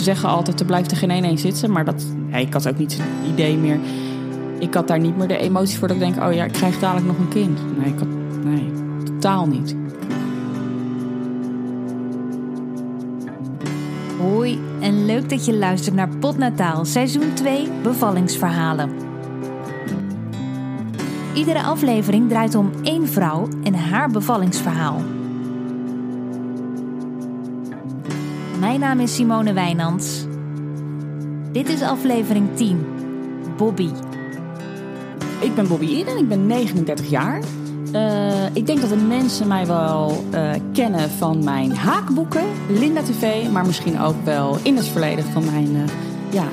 Ze 0.00 0.06
zeggen 0.06 0.28
altijd, 0.28 0.60
er 0.60 0.66
blijft 0.66 0.90
er 0.90 0.96
geen 0.96 1.10
één 1.10 1.38
zitten. 1.38 1.72
Maar 1.72 1.84
dat, 1.84 2.06
ik 2.32 2.52
had 2.52 2.68
ook 2.68 2.78
niet 2.78 2.92
het 2.92 3.32
idee 3.32 3.56
meer. 3.56 3.78
Ik 4.58 4.74
had 4.74 4.88
daar 4.88 5.00
niet 5.00 5.16
meer 5.16 5.28
de 5.28 5.36
emotie 5.36 5.78
voor 5.78 5.88
dat 5.88 5.96
ik 5.96 6.02
denk, 6.02 6.24
oh 6.24 6.32
ja, 6.32 6.44
ik 6.44 6.52
krijg 6.52 6.78
dadelijk 6.78 7.06
nog 7.06 7.18
een 7.18 7.28
kind. 7.28 7.60
Nee, 7.78 7.92
ik 7.92 7.98
had, 7.98 8.08
nee 8.44 8.80
totaal 9.20 9.46
niet. 9.46 9.76
Hoi 14.18 14.58
en 14.80 15.06
leuk 15.06 15.30
dat 15.30 15.44
je 15.44 15.54
luistert 15.54 15.94
naar 15.94 16.08
Potnataal, 16.08 16.84
seizoen 16.84 17.34
2, 17.34 17.68
bevallingsverhalen. 17.82 18.90
Iedere 21.34 21.62
aflevering 21.62 22.28
draait 22.28 22.54
om 22.54 22.70
één 22.82 23.08
vrouw 23.08 23.48
en 23.62 23.74
haar 23.74 24.10
bevallingsverhaal. 24.10 25.02
Mijn 28.60 28.80
naam 28.80 29.00
is 29.00 29.14
Simone 29.14 29.52
Wijnands. 29.52 30.24
Dit 31.52 31.68
is 31.68 31.82
aflevering 31.82 32.56
10, 32.56 32.86
Bobby. 33.56 33.90
Ik 35.40 35.54
ben 35.54 35.68
Bobby 35.68 35.86
Eden, 35.86 36.18
ik 36.18 36.28
ben 36.28 36.46
39 36.46 37.10
jaar. 37.10 37.40
Uh, 37.92 38.54
ik 38.54 38.66
denk 38.66 38.80
dat 38.80 38.90
de 38.90 38.96
mensen 38.96 39.48
mij 39.48 39.66
wel 39.66 40.24
uh, 40.34 40.50
kennen 40.72 41.10
van 41.10 41.44
mijn 41.44 41.76
haakboeken, 41.76 42.44
Linda 42.68 43.02
TV, 43.02 43.50
maar 43.50 43.66
misschien 43.66 44.00
ook 44.00 44.24
wel 44.24 44.58
in 44.62 44.76
het 44.76 44.86
verleden 44.86 45.24
van 45.24 45.44
mijn 45.44 45.76
uh, 45.76 45.82
ja, 46.30 46.44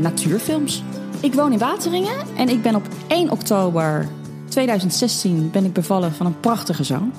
natuurfilms. 0.00 0.82
Ik 1.20 1.34
woon 1.34 1.52
in 1.52 1.58
Wateringen 1.58 2.36
en 2.36 2.48
ik 2.48 2.62
ben 2.62 2.74
op 2.74 2.88
1 3.06 3.30
oktober 3.30 4.08
2016 4.48 5.50
ben 5.50 5.64
ik 5.64 5.72
bevallen 5.72 6.12
van 6.12 6.26
een 6.26 6.40
prachtige 6.40 6.84
zoon. 6.84 7.12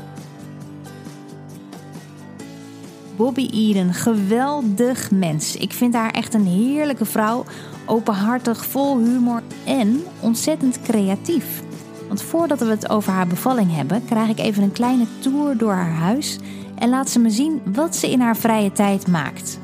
Bobby 3.16 3.49
Eden, 3.52 3.94
geweldig 3.94 5.12
mens. 5.12 5.55
Ik 5.55 5.74
vind 5.74 5.94
haar 5.94 6.12
echt 6.12 6.34
een 6.34 6.46
heerlijke 6.46 7.05
vrouw, 7.05 7.46
openhartig, 7.85 8.66
vol 8.66 8.98
humor 8.98 9.41
en 9.66 10.04
ontzettend 10.20 10.82
creatief. 10.82 11.63
Want 12.08 12.21
voordat 12.21 12.60
we 12.60 12.66
het 12.66 12.90
over 12.90 13.12
haar 13.12 13.27
bevalling 13.27 13.76
hebben, 13.76 14.05
krijg 14.05 14.30
ik 14.30 14.40
even 14.40 14.63
een 14.63 14.71
kleine 14.71 15.05
tour 15.20 15.58
door 15.58 15.74
haar 15.74 15.93
huis 15.93 16.38
en 16.76 16.90
laat 16.90 17.10
ze 17.10 17.20
me 17.20 17.30
zien 17.30 17.62
wat 17.66 17.96
ze 17.96 18.12
in 18.12 18.20
haar 18.20 18.38
vrije 18.38 18.71
tijd 18.71 19.08
maakt. 19.08 19.60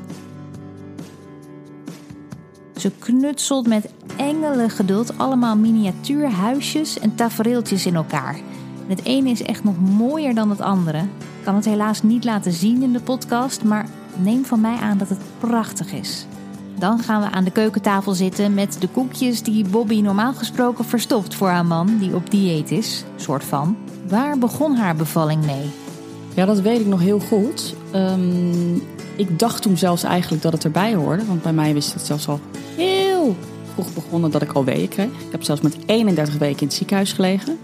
Ze 2.76 2.90
knutselt 2.98 3.66
met 3.66 3.90
engele 4.16 4.68
geduld 4.68 5.18
allemaal 5.18 5.56
miniatuurhuisjes 5.56 6.98
en 6.98 7.14
tafereeltjes 7.14 7.86
in 7.86 7.94
elkaar. 7.94 8.40
Het 8.86 9.04
ene 9.04 9.30
is 9.30 9.42
echt 9.42 9.64
nog 9.64 9.74
mooier 9.80 10.34
dan 10.34 10.50
het 10.50 10.60
andere. 10.60 10.98
Ik 10.98 11.44
kan 11.44 11.54
het 11.54 11.64
helaas 11.64 12.02
niet 12.02 12.24
laten 12.24 12.52
zien 12.52 12.82
in 12.82 12.92
de 12.92 13.00
podcast, 13.00 13.64
maar 13.64 13.86
neem 14.16 14.44
van 14.44 14.60
mij 14.60 14.76
aan 14.76 14.98
dat 14.98 15.08
het 15.08 15.20
prachtig 15.38 15.92
is. 15.92 16.26
Dan 16.78 16.98
gaan 16.98 17.22
we 17.22 17.30
aan 17.30 17.44
de 17.44 17.50
keukentafel 17.50 18.12
zitten 18.12 18.54
met 18.54 18.76
de 18.80 18.88
koekjes 18.88 19.42
die 19.42 19.68
Bobby 19.68 20.00
normaal 20.00 20.32
gesproken 20.32 20.84
verstopt 20.84 21.34
voor 21.34 21.48
haar 21.48 21.66
man, 21.66 21.98
die 21.98 22.14
op 22.14 22.30
dieet 22.30 22.70
is, 22.70 23.04
soort 23.16 23.44
van. 23.44 23.76
Waar 24.08 24.38
begon 24.38 24.74
haar 24.74 24.96
bevalling 24.96 25.44
mee? 25.44 25.70
Ja, 26.34 26.44
dat 26.44 26.60
weet 26.60 26.80
ik 26.80 26.86
nog 26.86 27.00
heel 27.00 27.20
goed. 27.20 27.74
Um, 27.94 28.82
ik 29.16 29.38
dacht 29.38 29.62
toen 29.62 29.76
zelfs 29.76 30.02
eigenlijk 30.02 30.42
dat 30.42 30.52
het 30.52 30.64
erbij 30.64 30.94
hoorde, 30.94 31.24
want 31.24 31.42
bij 31.42 31.52
mij 31.52 31.74
wist 31.74 31.92
het 31.92 32.06
zelfs 32.06 32.28
al 32.28 32.40
heel 32.76 33.36
vroeg 33.72 33.94
begonnen 33.94 34.30
dat 34.30 34.42
ik 34.42 34.52
al 34.52 34.64
weeën 34.64 34.88
kreeg. 34.88 35.06
Ik 35.06 35.32
heb 35.32 35.42
zelfs 35.42 35.60
met 35.60 35.76
31 35.86 36.38
weken 36.38 36.60
in 36.60 36.66
het 36.66 36.76
ziekenhuis 36.76 37.12
gelegen. 37.12 37.58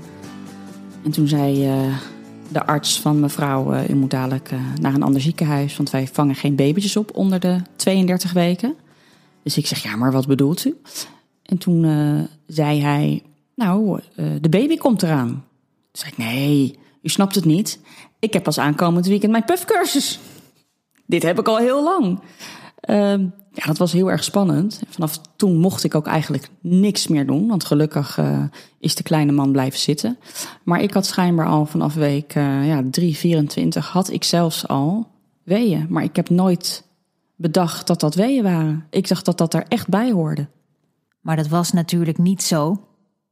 En 1.04 1.10
toen 1.10 1.28
zei 1.28 1.66
uh, 1.66 1.96
de 2.48 2.66
arts 2.66 3.00
van 3.00 3.20
mevrouw, 3.20 3.74
uh, 3.74 3.88
u 3.88 3.94
moet 3.94 4.10
dadelijk 4.10 4.52
uh, 4.52 4.60
naar 4.80 4.94
een 4.94 5.02
ander 5.02 5.20
ziekenhuis, 5.20 5.77
want 5.77 5.91
wij 5.91 6.06
vangen 6.06 6.34
geen 6.34 6.56
babytjes 6.56 6.96
op 6.96 7.16
onder 7.16 7.41
de 7.41 7.60
32 7.77 8.32
weken. 8.32 8.74
Dus 9.42 9.56
ik 9.56 9.66
zeg, 9.66 9.82
ja, 9.82 9.97
maar 9.97 10.12
wat 10.12 10.26
bedoelt 10.26 10.64
u? 10.64 10.81
En 11.42 11.59
toen 11.59 11.82
zei 12.47 12.81
hij, 12.81 13.22
nou, 13.54 14.00
de 14.41 14.48
baby 14.48 14.76
komt 14.76 15.03
eraan. 15.03 15.28
Toen 15.28 15.42
zei 15.92 16.10
ik, 16.10 16.19
nee, 16.19 16.78
u 17.03 17.09
snapt 17.09 17.34
het 17.34 17.44
niet. 17.44 17.80
Ik 18.19 18.32
heb 18.32 18.42
pas 18.42 18.59
aankomend 18.59 19.06
weekend 19.06 19.32
mijn 19.32 19.44
puffcursus. 19.44 20.20
Dit 21.06 21.22
heb 21.22 21.38
ik 21.38 21.48
al 21.48 21.59
heel 21.59 21.82
lang. 21.82 22.20
Uh, 22.91 23.15
ja, 23.58 23.66
dat 23.66 23.78
was 23.78 23.92
heel 23.92 24.10
erg 24.10 24.24
spannend. 24.24 24.82
Vanaf 24.88 25.20
toen 25.36 25.56
mocht 25.56 25.84
ik 25.84 25.94
ook 25.94 26.06
eigenlijk 26.06 26.48
niks 26.60 27.06
meer 27.06 27.26
doen. 27.26 27.48
Want 27.48 27.64
gelukkig 27.64 28.19
uh, 28.19 28.42
is 28.78 28.94
de 28.94 29.02
kleine 29.02 29.32
man 29.32 29.52
blijven 29.52 29.78
zitten. 29.78 30.19
Maar 30.62 30.80
ik 30.80 30.92
had 30.92 31.06
schijnbaar 31.06 31.46
al 31.46 31.66
vanaf 31.66 31.94
week 31.94 32.34
uh, 32.34 32.66
ja, 32.68 32.82
3, 32.91 33.16
24 33.16 33.88
had 33.88 34.10
ik 34.10 34.24
zelfs 34.24 34.68
al 34.68 35.08
weeën. 35.42 35.86
Maar 35.88 36.02
ik 36.02 36.16
heb 36.16 36.30
nooit 36.30 36.84
bedacht 37.36 37.86
dat 37.86 38.00
dat 38.00 38.14
weeën 38.14 38.42
waren. 38.42 38.86
Ik 38.91 39.08
dacht 39.08 39.24
dat 39.24 39.38
dat 39.38 39.54
er 39.54 39.64
echt 39.68 39.88
bij 39.88 40.12
hoorde. 40.12 40.47
Maar 41.20 41.36
dat 41.36 41.48
was 41.48 41.72
natuurlijk 41.72 42.18
niet 42.18 42.42
zo. 42.42 42.86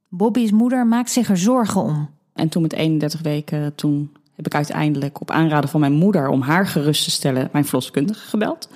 Bobby's 0.09 0.50
moeder 0.50 0.86
maakt 0.86 1.10
zich 1.10 1.28
er 1.28 1.38
zorgen 1.38 1.82
om. 1.82 2.10
En 2.32 2.48
toen 2.48 2.62
met 2.62 2.72
31 2.72 3.20
weken, 3.20 3.75
toen 3.75 4.12
heb 4.34 4.47
ik 4.47 4.54
uiteindelijk 4.54 5.20
op 5.20 5.31
aanraden 5.31 5.70
van 5.70 5.81
mijn 5.81 5.92
moeder 5.92 6.28
om 6.28 6.41
haar 6.41 6.66
gerust 6.66 7.04
te 7.04 7.10
stellen, 7.10 7.48
mijn 7.53 7.65
verloskundige 7.65 8.28
gebeld. 8.28 8.69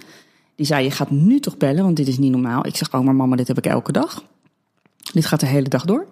Die 0.61 0.69
zei: 0.69 0.85
Je 0.85 0.91
gaat 0.91 1.11
nu 1.11 1.41
toch 1.41 1.57
bellen, 1.57 1.85
want 1.85 1.97
dit 1.97 2.09
is 2.09 2.19
niet 2.19 2.31
normaal. 2.31 2.67
Ik 2.67 2.77
zeg: 2.77 2.95
Oh, 2.95 3.01
maar 3.01 3.15
mama, 3.15 3.37
dit 3.37 3.49
heb 3.49 3.59
ik 3.59 3.67
elke 3.67 3.93
dag. 3.93 4.25
Dit 5.13 5.27
gaat 5.27 5.41
de 5.41 5.47
hele 5.47 5.69
dag 5.69 5.85
door. 5.85 6.07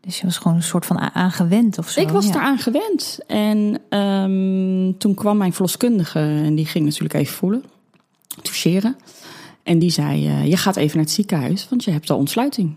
Dus 0.00 0.20
je 0.20 0.24
was 0.24 0.38
gewoon 0.38 0.56
een 0.56 0.62
soort 0.62 0.86
van 0.86 0.98
aangewend 0.98 1.78
of 1.78 1.90
zo? 1.90 2.00
Ik 2.00 2.08
was 2.08 2.26
ja. 2.26 2.34
eraan 2.34 2.58
gewend. 2.58 3.18
En 3.26 3.80
um, 3.98 4.98
toen 4.98 5.14
kwam 5.14 5.36
mijn 5.36 5.52
verloskundige 5.52 6.18
en 6.18 6.54
die 6.54 6.66
ging 6.66 6.84
natuurlijk 6.84 7.14
even 7.14 7.34
voelen 7.34 7.64
toucheren. 8.42 8.96
En 9.62 9.78
die 9.78 9.90
zei: 9.90 10.28
uh, 10.28 10.46
Je 10.46 10.56
gaat 10.56 10.76
even 10.76 10.96
naar 10.96 11.04
het 11.04 11.14
ziekenhuis, 11.14 11.68
want 11.68 11.84
je 11.84 11.90
hebt 11.90 12.10
al 12.10 12.18
ontsluiting. 12.18 12.74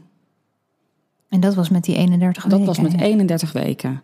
En 1.29 1.39
dat 1.39 1.55
was 1.55 1.69
met 1.69 1.83
die 1.83 1.95
31 1.95 2.43
weken? 2.43 2.57
Dat 2.57 2.67
was 2.67 2.79
met 2.79 3.01
31 3.01 3.51
weken. 3.51 4.01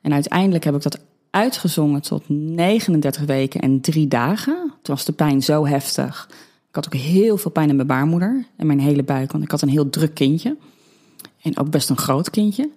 En 0.00 0.12
uiteindelijk 0.12 0.64
heb 0.64 0.74
ik 0.74 0.82
dat 0.82 1.00
uitgezongen 1.30 2.02
tot 2.02 2.28
39 2.28 3.24
weken 3.24 3.60
en 3.60 3.80
drie 3.80 4.08
dagen. 4.08 4.72
Toen 4.82 4.94
was 4.94 5.04
de 5.04 5.12
pijn 5.12 5.42
zo 5.42 5.66
heftig. 5.66 6.28
Ik 6.68 6.74
had 6.74 6.86
ook 6.86 6.94
heel 6.94 7.36
veel 7.36 7.50
pijn 7.50 7.68
in 7.68 7.76
mijn 7.76 7.88
baarmoeder 7.88 8.44
en 8.56 8.66
mijn 8.66 8.80
hele 8.80 9.02
buik, 9.02 9.32
want 9.32 9.44
ik 9.44 9.50
had 9.50 9.62
een 9.62 9.68
heel 9.68 9.90
druk 9.90 10.14
kindje. 10.14 10.56
En 11.42 11.58
ook 11.58 11.70
best 11.70 11.90
een 11.90 11.96
groot 11.98 12.30
kindje. 12.30 12.70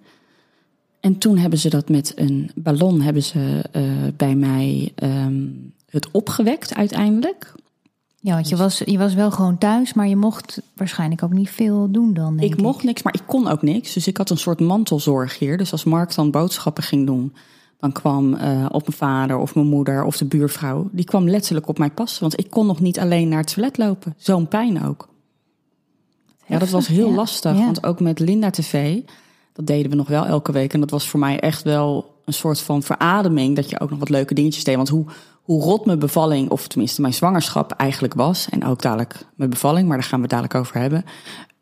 En 1.00 1.18
toen 1.18 1.38
hebben 1.38 1.58
ze 1.58 1.68
dat 1.68 1.88
met 1.88 2.12
een 2.16 2.50
ballon 2.54 3.00
hebben 3.00 3.22
ze, 3.22 3.64
uh, 3.72 3.82
bij 4.16 4.34
mij 4.34 4.92
um, 5.02 5.72
het 5.88 6.10
opgewekt 6.10 6.74
uiteindelijk. 6.74 7.52
Ja, 8.20 8.34
want 8.34 8.48
je 8.48 8.56
was, 8.56 8.78
je 8.78 8.98
was 8.98 9.14
wel 9.14 9.30
gewoon 9.30 9.58
thuis, 9.58 9.92
maar 9.92 10.08
je 10.08 10.16
mocht 10.16 10.62
waarschijnlijk 10.74 11.22
ook 11.22 11.32
niet 11.32 11.50
veel 11.50 11.90
doen 11.90 12.14
dan. 12.14 12.36
Denk 12.36 12.52
ik 12.52 12.60
mocht 12.60 12.84
niks, 12.84 13.02
maar 13.02 13.14
ik 13.14 13.26
kon 13.26 13.48
ook 13.48 13.62
niks. 13.62 13.92
Dus 13.92 14.06
ik 14.06 14.16
had 14.16 14.30
een 14.30 14.38
soort 14.38 14.60
mantelzorg 14.60 15.38
hier. 15.38 15.56
Dus 15.56 15.72
als 15.72 15.84
Mark 15.84 16.14
dan 16.14 16.30
boodschappen 16.30 16.82
ging 16.82 17.06
doen, 17.06 17.34
dan 17.84 17.92
kwam 17.92 18.34
uh, 18.34 18.66
of 18.70 18.86
mijn 18.86 18.96
vader 18.96 19.36
of 19.36 19.54
mijn 19.54 19.66
moeder 19.66 20.04
of 20.04 20.16
de 20.16 20.24
buurvrouw, 20.24 20.88
die 20.92 21.04
kwam 21.04 21.28
letterlijk 21.28 21.68
op 21.68 21.78
mij 21.78 21.90
passen. 21.90 22.20
Want 22.20 22.38
ik 22.38 22.50
kon 22.50 22.66
nog 22.66 22.80
niet 22.80 22.98
alleen 22.98 23.28
naar 23.28 23.38
het 23.38 23.54
toilet 23.54 23.78
lopen. 23.78 24.14
Zo'n 24.16 24.48
pijn 24.48 24.84
ook. 24.84 25.08
Ja, 26.46 26.58
dat 26.58 26.70
was 26.70 26.86
heel 26.86 27.08
ja. 27.08 27.14
lastig. 27.14 27.56
Ja. 27.56 27.64
Want 27.64 27.86
ook 27.86 28.00
met 28.00 28.18
Linda 28.18 28.50
TV, 28.50 29.00
dat 29.52 29.66
deden 29.66 29.90
we 29.90 29.96
nog 29.96 30.08
wel 30.08 30.26
elke 30.26 30.52
week. 30.52 30.72
En 30.72 30.80
dat 30.80 30.90
was 30.90 31.08
voor 31.08 31.20
mij 31.20 31.40
echt 31.40 31.62
wel 31.62 32.14
een 32.24 32.32
soort 32.32 32.60
van 32.60 32.82
verademing. 32.82 33.56
Dat 33.56 33.70
je 33.70 33.80
ook 33.80 33.90
nog 33.90 33.98
wat 33.98 34.08
leuke 34.08 34.34
dingetjes 34.34 34.64
deed. 34.64 34.76
Want 34.76 34.88
hoe 34.88 35.06
hoe 35.42 35.62
rot 35.62 35.86
mijn 35.86 35.98
bevalling, 35.98 36.50
of 36.50 36.68
tenminste 36.68 37.00
mijn 37.00 37.14
zwangerschap 37.14 37.72
eigenlijk 37.72 38.14
was, 38.14 38.48
en 38.48 38.64
ook 38.64 38.82
dadelijk 38.82 39.26
mijn 39.34 39.50
bevalling, 39.50 39.88
maar 39.88 39.96
daar 39.96 40.06
gaan 40.06 40.16
we 40.16 40.24
het 40.24 40.30
dadelijk 40.30 40.54
over 40.54 40.80
hebben, 40.80 41.04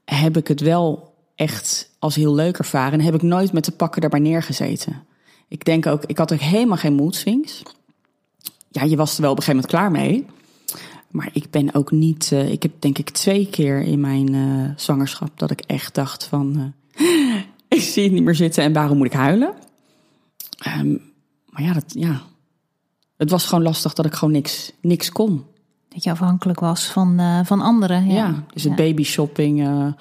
heb 0.04 0.36
ik 0.36 0.48
het 0.48 0.60
wel 0.60 1.14
echt 1.34 1.90
als 1.98 2.14
heel 2.14 2.34
leuk 2.34 2.58
ervaren. 2.58 2.98
En 2.98 3.04
heb 3.04 3.14
ik 3.14 3.22
nooit 3.22 3.52
met 3.52 3.64
de 3.64 3.72
pakken 3.72 4.00
daarbij 4.00 4.20
neergezeten. 4.20 5.10
Ik 5.52 5.64
denk 5.64 5.86
ook, 5.86 6.04
ik 6.06 6.18
had 6.18 6.32
ook 6.32 6.38
helemaal 6.38 6.76
geen 6.76 6.94
moedswings. 6.94 7.62
Ja, 8.68 8.82
je 8.82 8.96
was 8.96 9.14
er 9.14 9.22
wel 9.22 9.30
op 9.30 9.36
een 9.36 9.42
gegeven 9.42 9.68
moment 9.68 9.90
klaar 9.92 10.02
mee. 10.02 10.26
Maar 11.10 11.30
ik 11.32 11.50
ben 11.50 11.74
ook 11.74 11.90
niet. 11.90 12.30
Uh, 12.32 12.52
ik 12.52 12.62
heb 12.62 12.72
denk 12.78 12.98
ik 12.98 13.10
twee 13.10 13.48
keer 13.50 13.80
in 13.80 14.00
mijn 14.00 14.32
uh, 14.32 14.70
zwangerschap 14.76 15.38
dat 15.38 15.50
ik 15.50 15.60
echt 15.60 15.94
dacht 15.94 16.24
van. 16.24 16.72
Uh, 16.96 17.34
ik 17.78 17.80
zie 17.80 18.02
het 18.02 18.12
niet 18.12 18.22
meer 18.22 18.34
zitten 18.34 18.64
en 18.64 18.72
waarom 18.72 18.96
moet 18.96 19.06
ik 19.06 19.12
huilen? 19.12 19.54
Um, 20.78 21.00
maar 21.48 21.62
ja, 21.62 21.72
dat, 21.72 21.84
ja, 21.86 22.22
het 23.16 23.30
was 23.30 23.46
gewoon 23.46 23.64
lastig 23.64 23.92
dat 23.92 24.06
ik 24.06 24.14
gewoon 24.14 24.34
niks, 24.34 24.72
niks 24.80 25.10
kon. 25.10 25.44
Dat 25.88 26.04
je 26.04 26.10
afhankelijk 26.10 26.60
was 26.60 26.84
van, 26.84 27.20
van 27.44 27.60
anderen. 27.60 28.06
Ja, 28.06 28.14
ja 28.14 28.44
dus 28.52 28.62
het 28.62 28.78
ja. 28.78 28.84
baby 28.84 29.02
shopping, 29.02 29.94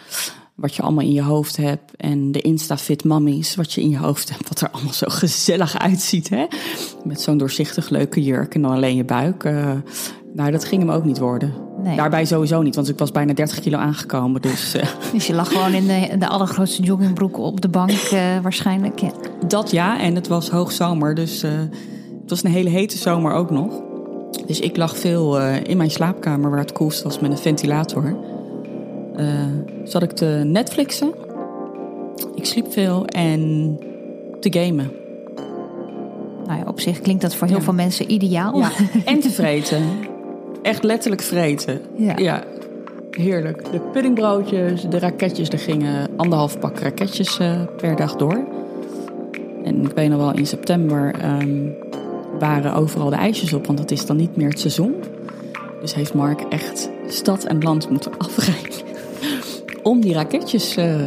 wat 0.61 0.75
je 0.75 0.81
allemaal 0.81 1.03
in 1.03 1.13
je 1.13 1.21
hoofd 1.21 1.57
hebt. 1.57 1.95
En 1.97 2.31
de 2.31 2.41
Insta-fit 2.41 3.03
mummies, 3.03 3.55
wat 3.55 3.73
je 3.73 3.81
in 3.81 3.89
je 3.89 3.97
hoofd 3.97 4.29
hebt. 4.29 4.49
Wat 4.49 4.61
er 4.61 4.69
allemaal 4.71 4.93
zo 4.93 5.07
gezellig 5.09 5.79
uitziet. 5.79 6.29
Hè? 6.29 6.45
Met 7.03 7.21
zo'n 7.21 7.37
doorzichtig 7.37 7.89
leuke 7.89 8.23
jurk 8.23 8.55
en 8.55 8.61
dan 8.61 8.71
alleen 8.71 8.95
je 8.95 9.05
buik. 9.05 9.43
Uh, 9.43 9.71
nou, 10.33 10.51
dat 10.51 10.65
ging 10.65 10.81
hem 10.81 10.91
ook 10.91 11.03
niet 11.03 11.19
worden. 11.19 11.53
Nee. 11.83 11.95
Daarbij 11.95 12.25
sowieso 12.25 12.61
niet, 12.61 12.75
want 12.75 12.89
ik 12.89 12.97
was 12.97 13.11
bijna 13.11 13.33
30 13.33 13.59
kilo 13.59 13.77
aangekomen. 13.77 14.41
Dus, 14.41 14.75
uh. 14.75 14.83
dus 15.13 15.27
je 15.27 15.33
lag 15.33 15.47
gewoon 15.47 15.73
in 15.73 15.87
de, 15.87 16.17
de 16.19 16.27
allergrootste 16.27 16.81
joggingbroek 16.81 17.37
op 17.37 17.61
de 17.61 17.69
bank 17.69 18.09
uh, 18.13 18.39
waarschijnlijk. 18.41 18.99
Ja. 18.99 19.11
Dat 19.47 19.71
ja, 19.71 19.99
en 19.99 20.15
het 20.15 20.27
was 20.27 20.49
hoogzomer, 20.49 21.15
dus 21.15 21.41
het 21.41 22.29
was 22.29 22.43
een 22.43 22.51
hele 22.51 22.69
hete 22.69 22.97
zomer 22.97 23.33
ook 23.33 23.51
nog. 23.51 23.81
Dus 24.45 24.59
ik 24.59 24.77
lag 24.77 24.97
veel 24.97 25.39
eh, 25.39 25.63
in 25.63 25.77
mijn 25.77 25.91
slaapkamer 25.91 26.49
waar 26.49 26.59
het 26.59 26.71
koelst 26.71 27.03
was 27.03 27.19
met 27.19 27.31
een 27.31 27.37
ventilator. 27.37 28.17
Uh, 29.19 29.45
zat 29.83 30.03
ik 30.03 30.11
te 30.11 30.25
Netflixen. 30.45 31.13
Ik 32.35 32.45
sliep 32.45 32.71
veel 32.71 33.05
en 33.05 33.77
te 34.39 34.53
gamen. 34.59 34.91
Nou 36.45 36.59
ja, 36.59 36.63
op 36.67 36.79
zich 36.79 36.99
klinkt 36.99 37.21
dat 37.21 37.35
voor 37.35 37.47
heel 37.47 37.61
veel 37.61 37.73
mensen 37.73 38.11
ideaal. 38.11 38.57
Ja, 38.57 38.71
en 39.05 39.19
te 39.19 39.29
vreten. 39.29 39.83
Echt 40.61 40.83
letterlijk 40.83 41.21
vreten. 41.21 41.81
Ja. 41.95 42.43
Heerlijk. 43.11 43.71
De 43.71 43.79
puddingbroodjes, 43.79 44.81
de 44.89 44.99
raketjes, 44.99 45.49
er 45.49 45.59
gingen 45.59 46.09
anderhalf 46.17 46.59
pak 46.59 46.79
raketjes 46.79 47.39
uh, 47.39 47.61
per 47.77 47.95
dag 47.95 48.15
door. 48.15 48.43
En 49.63 49.85
ik 49.85 49.91
weet 49.95 50.09
nog 50.09 50.19
wel, 50.19 50.33
in 50.33 50.47
september 50.47 51.15
um, 51.41 51.75
waren 52.39 52.73
overal 52.73 53.09
de 53.09 53.15
ijsjes 53.15 53.53
op, 53.53 53.65
want 53.65 53.77
dat 53.77 53.91
is 53.91 54.05
dan 54.05 54.15
niet 54.15 54.35
meer 54.35 54.49
het 54.49 54.59
seizoen. 54.59 54.93
Dus 55.81 55.93
heeft 55.93 56.13
Mark 56.13 56.41
echt 56.41 56.89
stad 57.07 57.43
en 57.43 57.61
land 57.61 57.89
moeten 57.89 58.17
afrijden 58.27 58.81
om 59.83 60.01
die 60.01 60.13
raketjes 60.13 60.77
uh, 60.77 61.01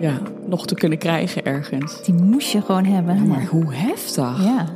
ja, 0.00 0.18
nog 0.46 0.66
te 0.66 0.74
kunnen 0.74 0.98
krijgen 0.98 1.44
ergens. 1.44 2.02
Die 2.02 2.14
moest 2.14 2.52
je 2.52 2.62
gewoon 2.62 2.84
hebben. 2.84 3.14
Ja, 3.14 3.22
maar 3.22 3.46
hoe 3.46 3.74
heftig. 3.74 4.44
Ja. 4.44 4.66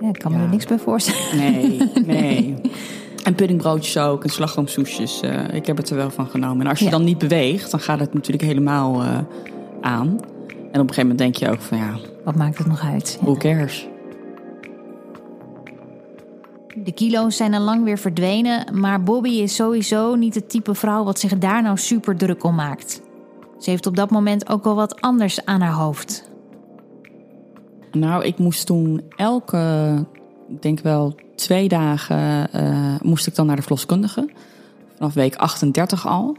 ja 0.00 0.08
ik 0.08 0.18
kan 0.18 0.32
me 0.32 0.38
er 0.38 0.48
niks 0.48 0.66
bij 0.66 0.78
voorstellen. 0.78 1.36
Nee, 1.36 1.90
nee. 2.06 2.56
En 3.24 3.34
puddingbroodjes 3.34 3.98
ook 3.98 4.24
en 4.24 4.30
slagroomsoesjes. 4.30 5.22
Uh, 5.24 5.54
ik 5.54 5.66
heb 5.66 5.76
het 5.76 5.90
er 5.90 5.96
wel 5.96 6.10
van 6.10 6.26
genomen. 6.26 6.64
En 6.64 6.70
als 6.70 6.78
je 6.78 6.90
dan 6.90 7.04
niet 7.04 7.18
beweegt, 7.18 7.70
dan 7.70 7.80
gaat 7.80 8.00
het 8.00 8.14
natuurlijk 8.14 8.44
helemaal 8.44 9.02
uh, 9.02 9.18
aan. 9.80 10.08
En 10.72 10.80
op 10.80 10.88
een 10.88 10.94
gegeven 10.94 11.00
moment 11.00 11.18
denk 11.18 11.36
je 11.36 11.50
ook 11.50 11.60
van 11.60 11.78
ja, 11.78 11.98
Wat 12.24 12.34
maakt 12.34 12.58
het 12.58 12.66
nog 12.66 12.84
uit? 12.84 13.16
Ja. 13.20 13.26
who 13.26 13.36
cares? 13.36 13.88
De 16.84 16.92
kilo's 16.92 17.36
zijn 17.36 17.54
al 17.54 17.60
lang 17.60 17.84
weer 17.84 17.98
verdwenen, 17.98 18.80
maar 18.80 19.02
Bobby 19.02 19.30
is 19.30 19.54
sowieso 19.54 20.14
niet 20.14 20.34
het 20.34 20.50
type 20.50 20.74
vrouw 20.74 21.04
wat 21.04 21.18
zich 21.18 21.38
daar 21.38 21.62
nou 21.62 21.76
super 21.76 22.16
druk 22.16 22.44
om 22.44 22.54
maakt. 22.54 23.00
Ze 23.58 23.70
heeft 23.70 23.86
op 23.86 23.96
dat 23.96 24.10
moment 24.10 24.48
ook 24.48 24.64
wel 24.64 24.74
wat 24.74 25.00
anders 25.00 25.44
aan 25.44 25.60
haar 25.60 25.72
hoofd. 25.72 26.30
Nou, 27.92 28.24
ik 28.24 28.38
moest 28.38 28.66
toen 28.66 29.02
elke, 29.16 29.94
ik 30.48 30.62
denk 30.62 30.80
wel 30.80 31.14
twee 31.34 31.68
dagen, 31.68 32.48
uh, 32.54 32.94
moest 33.02 33.26
ik 33.26 33.34
dan 33.34 33.46
naar 33.46 33.56
de 33.56 33.62
verloskundige. 33.62 34.28
Vanaf 34.96 35.14
week 35.14 35.36
38 35.36 36.06
al. 36.06 36.36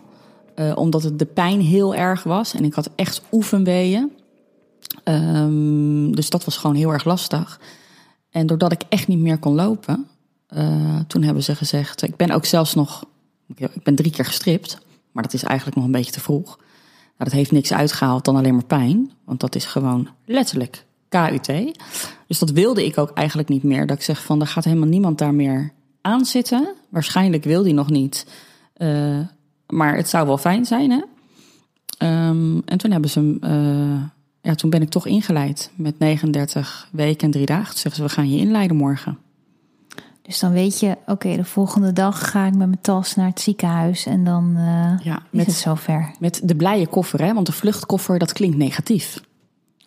Uh, 0.56 0.72
omdat 0.76 1.04
het 1.04 1.20
de 1.20 1.26
pijn 1.26 1.62
heel 1.62 1.96
erg 1.96 2.24
was 2.24 2.54
en 2.54 2.64
ik 2.64 2.74
had 2.74 2.90
echt 2.96 3.22
oefenweeën. 3.32 4.12
Um, 5.04 6.16
dus 6.16 6.30
dat 6.30 6.46
was 6.46 6.58
gewoon 6.58 6.76
heel 6.76 6.92
erg 6.92 7.06
lastig. 7.06 7.60
En 8.32 8.48
doordat 8.48 8.72
ik 8.72 8.82
echt 8.90 9.08
niet 9.08 9.20
meer 9.20 9.38
kon 9.38 9.56
lopen, 9.56 10.08
uh, 10.54 11.00
toen 11.08 11.24
hebben 11.24 11.44
ze 11.44 11.56
gezegd... 11.56 12.02
Ik 12.02 12.16
ben 12.16 12.32
ook 12.32 12.46
zelfs 12.46 12.74
nog... 12.74 13.06
Ik 13.56 13.84
ben 13.84 13.96
drie 13.96 14.12
keer 14.12 14.26
gestript, 14.26 14.78
maar 15.12 15.24
dat 15.24 15.34
is 15.34 15.44
eigenlijk 15.44 15.78
nog 15.78 15.86
een 15.86 15.92
beetje 15.92 16.12
te 16.12 16.20
vroeg. 16.20 16.58
Nou, 17.22 17.30
dat 17.30 17.32
heeft 17.32 17.52
niks 17.52 17.74
uitgehaald 17.74 18.26
dan 18.26 18.36
alleen 18.36 18.54
maar 18.54 18.66
pijn. 18.66 19.12
Want 19.26 19.40
dat 19.40 19.56
is 19.56 19.66
gewoon 19.66 20.08
letterlijk 20.26 20.86
KUT. 21.10 21.78
Dus 22.28 22.40
dat 22.40 22.52
wilde 22.52 22.86
ik 22.86 22.98
ook 22.98 23.12
eigenlijk 23.12 23.50
niet 23.50 23.64
meer. 23.64 23.88
Dat 23.88 23.98
ik 23.98 24.04
zeg 24.04 24.24
van, 24.24 24.42
er 24.42 24.48
gaat 24.48 24.64
helemaal 24.64 24.88
niemand 24.88 25.18
daar 25.18 25.34
meer 25.34 25.74
aan 26.02 26.26
zitten. 26.26 26.76
Waarschijnlijk 26.90 27.44
wil 27.44 27.64
die 27.64 27.74
nog 27.74 27.90
niet. 27.90 28.26
Uh, 28.78 29.20
maar 29.68 29.96
het 29.96 30.10
zou 30.10 30.28
wel 30.28 30.38
fijn 30.38 30.66
zijn, 30.66 30.92
hè? 30.92 31.02
Um, 32.28 32.62
en 32.66 32.78
toen 32.78 32.92
hebben 32.92 33.10
ze. 33.10 33.38
Uh, 33.42 34.04
ja, 34.42 34.56
toen 34.56 34.70
ben 34.70 34.82
ik 34.82 34.90
toch 34.90 35.06
ingeleid 35.06 35.72
met 35.76 36.00
39 36.00 36.90
weken 36.92 37.26
en 37.26 37.32
drie 37.32 37.46
dagen. 37.46 37.70
Toen 37.70 37.78
zeggen 37.78 37.96
ze, 37.96 38.02
we 38.02 38.10
gaan 38.10 38.32
je 38.32 38.40
inleiden 38.40 38.78
morgen. 38.78 39.18
Dus 40.32 40.40
dan 40.40 40.52
weet 40.52 40.80
je, 40.80 40.92
oké, 41.02 41.12
okay, 41.12 41.36
de 41.36 41.46
volgende 41.46 41.94
dag 41.94 42.30
ga 42.30 42.46
ik 42.46 42.56
met 42.56 42.68
mijn 42.68 42.82
tas 42.82 43.16
naar 43.16 43.28
het 43.28 43.42
ziekenhuis 43.42 44.06
en 44.06 44.24
dan 44.24 44.54
uh, 44.58 44.94
ja, 45.04 45.22
met, 45.30 45.48
is 45.48 45.54
het 45.54 45.62
zover. 45.62 46.12
Met 46.20 46.42
de 46.44 46.56
blije 46.56 46.88
koffer, 46.88 47.22
hè? 47.22 47.34
want 47.34 47.46
de 47.46 47.52
vluchtkoffer, 47.52 48.20
dat 48.20 48.34
klinkt 48.34 48.58
negatief. 48.58 49.22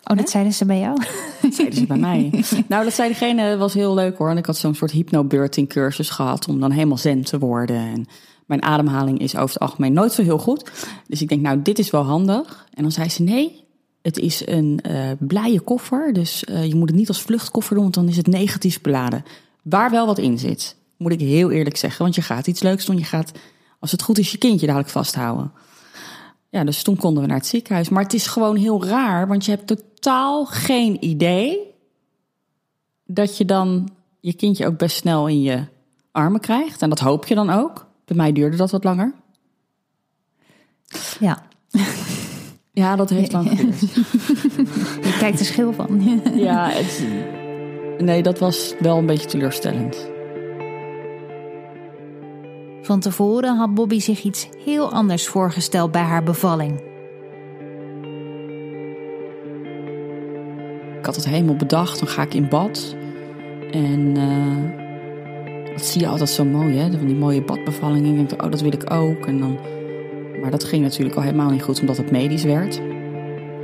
Oh, 0.02 0.16
dat 0.16 0.30
zeiden 0.30 0.52
ze 0.52 0.64
bij 0.64 0.78
jou? 0.78 0.98
Dat 1.42 1.54
zeiden 1.54 1.78
ze 1.78 1.86
bij 1.86 1.96
mij. 1.96 2.44
nou, 2.68 2.84
dat 2.84 2.92
zei 2.92 3.08
degene, 3.08 3.56
was 3.56 3.74
heel 3.74 3.94
leuk 3.94 4.18
hoor. 4.18 4.30
En 4.30 4.36
ik 4.36 4.46
had 4.46 4.56
zo'n 4.56 4.74
soort 4.74 4.90
hypnobirthing 4.90 5.68
cursus 5.68 6.10
gehad 6.10 6.48
om 6.48 6.60
dan 6.60 6.70
helemaal 6.70 6.98
zen 6.98 7.24
te 7.24 7.38
worden. 7.38 7.76
En 7.76 8.06
mijn 8.46 8.62
ademhaling 8.62 9.18
is 9.18 9.36
over 9.36 9.54
het 9.54 9.62
algemeen 9.62 9.92
nooit 9.92 10.12
zo 10.12 10.22
heel 10.22 10.38
goed. 10.38 10.70
Dus 11.06 11.22
ik 11.22 11.28
denk, 11.28 11.40
nou, 11.40 11.62
dit 11.62 11.78
is 11.78 11.90
wel 11.90 12.04
handig. 12.04 12.66
En 12.74 12.82
dan 12.82 12.92
zei 12.92 13.08
ze, 13.08 13.22
nee, 13.22 13.64
het 14.02 14.18
is 14.18 14.46
een 14.46 14.80
uh, 14.86 15.10
blije 15.18 15.60
koffer. 15.60 16.12
Dus 16.12 16.44
uh, 16.48 16.64
je 16.64 16.74
moet 16.74 16.88
het 16.88 16.98
niet 16.98 17.08
als 17.08 17.22
vluchtkoffer 17.22 17.74
doen, 17.74 17.82
want 17.82 17.94
dan 17.94 18.08
is 18.08 18.16
het 18.16 18.26
negatief 18.26 18.80
beladen. 18.80 19.24
Waar 19.64 19.90
wel 19.90 20.06
wat 20.06 20.18
in 20.18 20.38
zit, 20.38 20.76
moet 20.96 21.12
ik 21.12 21.20
heel 21.20 21.50
eerlijk 21.50 21.76
zeggen. 21.76 22.02
Want 22.02 22.14
je 22.14 22.22
gaat 22.22 22.46
iets 22.46 22.62
leuks 22.62 22.84
doen. 22.84 22.98
Je 22.98 23.04
gaat, 23.04 23.32
als 23.78 23.92
het 23.92 24.02
goed 24.02 24.18
is, 24.18 24.32
je 24.32 24.38
kindje 24.38 24.66
dadelijk 24.66 24.90
vasthouden. 24.90 25.52
Ja, 26.50 26.64
dus 26.64 26.82
toen 26.82 26.96
konden 26.96 27.22
we 27.22 27.28
naar 27.28 27.38
het 27.38 27.46
ziekenhuis. 27.46 27.88
Maar 27.88 28.02
het 28.02 28.14
is 28.14 28.26
gewoon 28.26 28.56
heel 28.56 28.84
raar, 28.84 29.28
want 29.28 29.44
je 29.44 29.50
hebt 29.50 29.66
totaal 29.66 30.44
geen 30.44 31.04
idee 31.04 31.58
dat 33.06 33.36
je 33.36 33.44
dan 33.44 33.88
je 34.20 34.32
kindje 34.34 34.66
ook 34.66 34.78
best 34.78 34.96
snel 34.96 35.28
in 35.28 35.42
je 35.42 35.64
armen 36.12 36.40
krijgt. 36.40 36.82
En 36.82 36.88
dat 36.88 37.00
hoop 37.00 37.26
je 37.26 37.34
dan 37.34 37.50
ook. 37.50 37.86
Bij 38.04 38.16
mij 38.16 38.32
duurde 38.32 38.56
dat 38.56 38.70
wat 38.70 38.84
langer. 38.84 39.14
Ja. 41.20 41.42
Ja, 42.74 42.96
dat 42.96 43.10
heeft 43.10 43.32
lang 43.32 43.48
geduurd. 43.50 43.80
Je 45.04 45.16
kijkt 45.18 45.38
er 45.38 45.44
schil 45.44 45.72
van. 45.72 46.20
ja, 46.34 46.68
het, 46.68 47.04
nee, 47.98 48.22
dat 48.22 48.38
was 48.38 48.74
wel 48.78 48.98
een 48.98 49.06
beetje 49.06 49.28
teleurstellend. 49.28 50.12
Van 52.82 53.00
tevoren 53.00 53.56
had 53.56 53.74
Bobby 53.74 53.98
zich 53.98 54.22
iets 54.22 54.48
heel 54.64 54.92
anders 54.92 55.28
voorgesteld 55.28 55.92
bij 55.92 56.02
haar 56.02 56.22
bevalling. 56.22 56.80
Ik 60.98 61.04
had 61.04 61.16
het 61.16 61.28
helemaal 61.28 61.56
bedacht, 61.56 61.98
dan 61.98 62.08
ga 62.08 62.22
ik 62.22 62.34
in 62.34 62.48
bad. 62.48 62.96
En 63.70 64.16
uh, 64.16 65.72
dat 65.72 65.84
zie 65.84 66.00
je 66.00 66.08
altijd 66.08 66.30
zo 66.30 66.44
mooi, 66.44 66.76
hè? 66.76 66.90
Van 66.90 67.06
die 67.06 67.16
mooie 67.16 67.42
badbevallingen. 67.42 68.18
Ik 68.18 68.28
denk, 68.28 68.42
oh, 68.42 68.50
dat 68.50 68.60
wil 68.60 68.72
ik 68.72 68.92
ook. 68.92 69.26
En 69.26 69.38
dan... 69.38 69.58
Maar 70.40 70.50
dat 70.50 70.64
ging 70.64 70.82
natuurlijk 70.82 71.16
al 71.16 71.22
helemaal 71.22 71.50
niet 71.50 71.62
goed, 71.62 71.80
omdat 71.80 71.96
het 71.96 72.10
medisch 72.10 72.44
werd. 72.44 72.80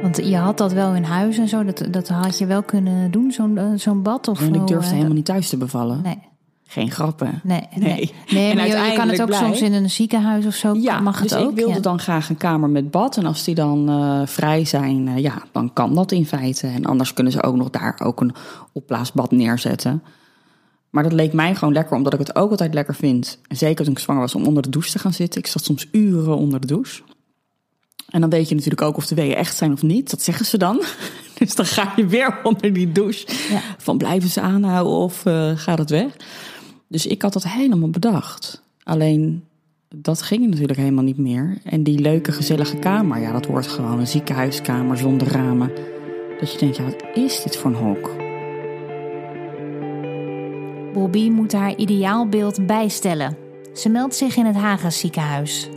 Want 0.02 0.16
je 0.16 0.36
had 0.36 0.58
dat 0.58 0.72
wel 0.72 0.94
in 0.94 1.02
huis 1.02 1.38
en 1.38 1.48
zo, 1.48 1.64
dat, 1.64 1.86
dat 1.90 2.08
had 2.08 2.38
je 2.38 2.46
wel 2.46 2.62
kunnen 2.62 3.10
doen, 3.10 3.32
zo'n 3.32 3.56
uh, 3.56 3.64
zo'n 3.74 4.02
bad? 4.02 4.28
Of 4.28 4.40
en 4.40 4.54
ik 4.54 4.66
durfde 4.66 4.88
uh, 4.88 4.94
helemaal 4.94 5.14
niet 5.14 5.24
thuis 5.24 5.48
te 5.48 5.56
bevallen. 5.56 6.02
Nee. 6.02 6.18
Geen 6.66 6.90
grappen. 6.90 7.40
Nee, 7.42 7.68
nee. 7.74 8.12
nee 8.30 8.54
maar 8.54 8.66
je, 8.66 8.72
je, 8.72 8.92
kan 8.96 9.08
het 9.08 9.20
ook 9.20 9.26
blij. 9.26 9.38
soms 9.38 9.60
in 9.60 9.72
een 9.72 9.90
ziekenhuis 9.90 10.46
of 10.46 10.54
zo. 10.54 10.74
Ja, 10.74 11.00
mag 11.00 11.20
het 11.20 11.28
dus 11.28 11.38
ook. 11.38 11.50
ik 11.50 11.56
wilde 11.56 11.74
ja. 11.74 11.80
dan 11.80 11.98
graag 11.98 12.28
een 12.28 12.36
kamer 12.36 12.68
met 12.68 12.90
bad. 12.90 13.16
En 13.16 13.26
als 13.26 13.44
die 13.44 13.54
dan 13.54 13.90
uh, 13.90 14.26
vrij 14.26 14.64
zijn, 14.64 15.06
uh, 15.06 15.18
ja, 15.18 15.42
dan 15.52 15.72
kan 15.72 15.94
dat 15.94 16.12
in 16.12 16.26
feite. 16.26 16.66
En 16.66 16.84
anders 16.84 17.12
kunnen 17.12 17.32
ze 17.32 17.42
ook 17.42 17.56
nog 17.56 17.70
daar 17.70 18.00
ook 18.02 18.20
een 18.20 18.34
opblaasbad 18.72 19.30
neerzetten. 19.30 20.02
Maar 20.90 21.02
dat 21.02 21.12
leek 21.12 21.32
mij 21.32 21.54
gewoon 21.54 21.74
lekker, 21.74 21.96
omdat 21.96 22.12
ik 22.12 22.18
het 22.18 22.34
ook 22.34 22.50
altijd 22.50 22.74
lekker 22.74 22.94
vind. 22.94 23.38
En 23.48 23.56
zeker 23.56 23.84
toen 23.84 23.94
ik 23.94 23.98
zwanger 23.98 24.22
was, 24.22 24.34
om 24.34 24.44
onder 24.44 24.62
de 24.62 24.70
douche 24.70 24.90
te 24.90 24.98
gaan 24.98 25.12
zitten. 25.12 25.40
Ik 25.40 25.46
zat 25.46 25.64
soms 25.64 25.88
uren 25.92 26.36
onder 26.36 26.60
de 26.60 26.66
douche. 26.66 27.02
En 28.10 28.20
dan 28.20 28.30
weet 28.30 28.48
je 28.48 28.54
natuurlijk 28.54 28.82
ook 28.82 28.96
of 28.96 29.06
de 29.06 29.14
weeën 29.14 29.34
echt 29.34 29.56
zijn 29.56 29.72
of 29.72 29.82
niet. 29.82 30.10
Dat 30.10 30.22
zeggen 30.22 30.46
ze 30.46 30.58
dan. 30.58 30.82
Dus 31.38 31.54
dan 31.54 31.66
ga 31.66 31.92
je 31.96 32.06
weer 32.06 32.38
onder 32.42 32.72
die 32.72 32.92
douche. 32.92 33.26
Ja. 33.50 33.60
Van 33.78 33.98
blijven 33.98 34.28
ze 34.28 34.40
aanhouden 34.40 34.92
of 34.92 35.24
uh, 35.24 35.50
gaat 35.54 35.78
het 35.78 35.90
weg? 35.90 36.16
Dus 36.88 37.06
ik 37.06 37.22
had 37.22 37.32
dat 37.32 37.44
helemaal 37.44 37.90
bedacht. 37.90 38.62
Alleen 38.82 39.44
dat 39.94 40.22
ging 40.22 40.48
natuurlijk 40.48 40.78
helemaal 40.78 41.04
niet 41.04 41.18
meer. 41.18 41.58
En 41.64 41.82
die 41.82 41.98
leuke, 41.98 42.32
gezellige 42.32 42.76
kamer, 42.76 43.20
ja, 43.20 43.32
dat 43.32 43.46
wordt 43.46 43.66
gewoon 43.66 43.98
een 43.98 44.06
ziekenhuiskamer 44.06 44.98
zonder 44.98 45.28
ramen. 45.28 45.72
Dat 46.40 46.52
je 46.52 46.58
denkt, 46.58 46.76
ja, 46.76 46.84
wat 46.84 47.04
is 47.14 47.42
dit 47.42 47.56
voor 47.56 47.70
een 47.70 47.76
hok? 47.76 48.10
Bobby 50.92 51.30
moet 51.30 51.52
haar 51.52 51.76
ideaalbeeld 51.76 52.66
bijstellen. 52.66 53.36
Ze 53.74 53.88
meldt 53.88 54.14
zich 54.14 54.36
in 54.36 54.46
het 54.46 54.56
Haga 54.56 54.90
ziekenhuis. 54.90 55.68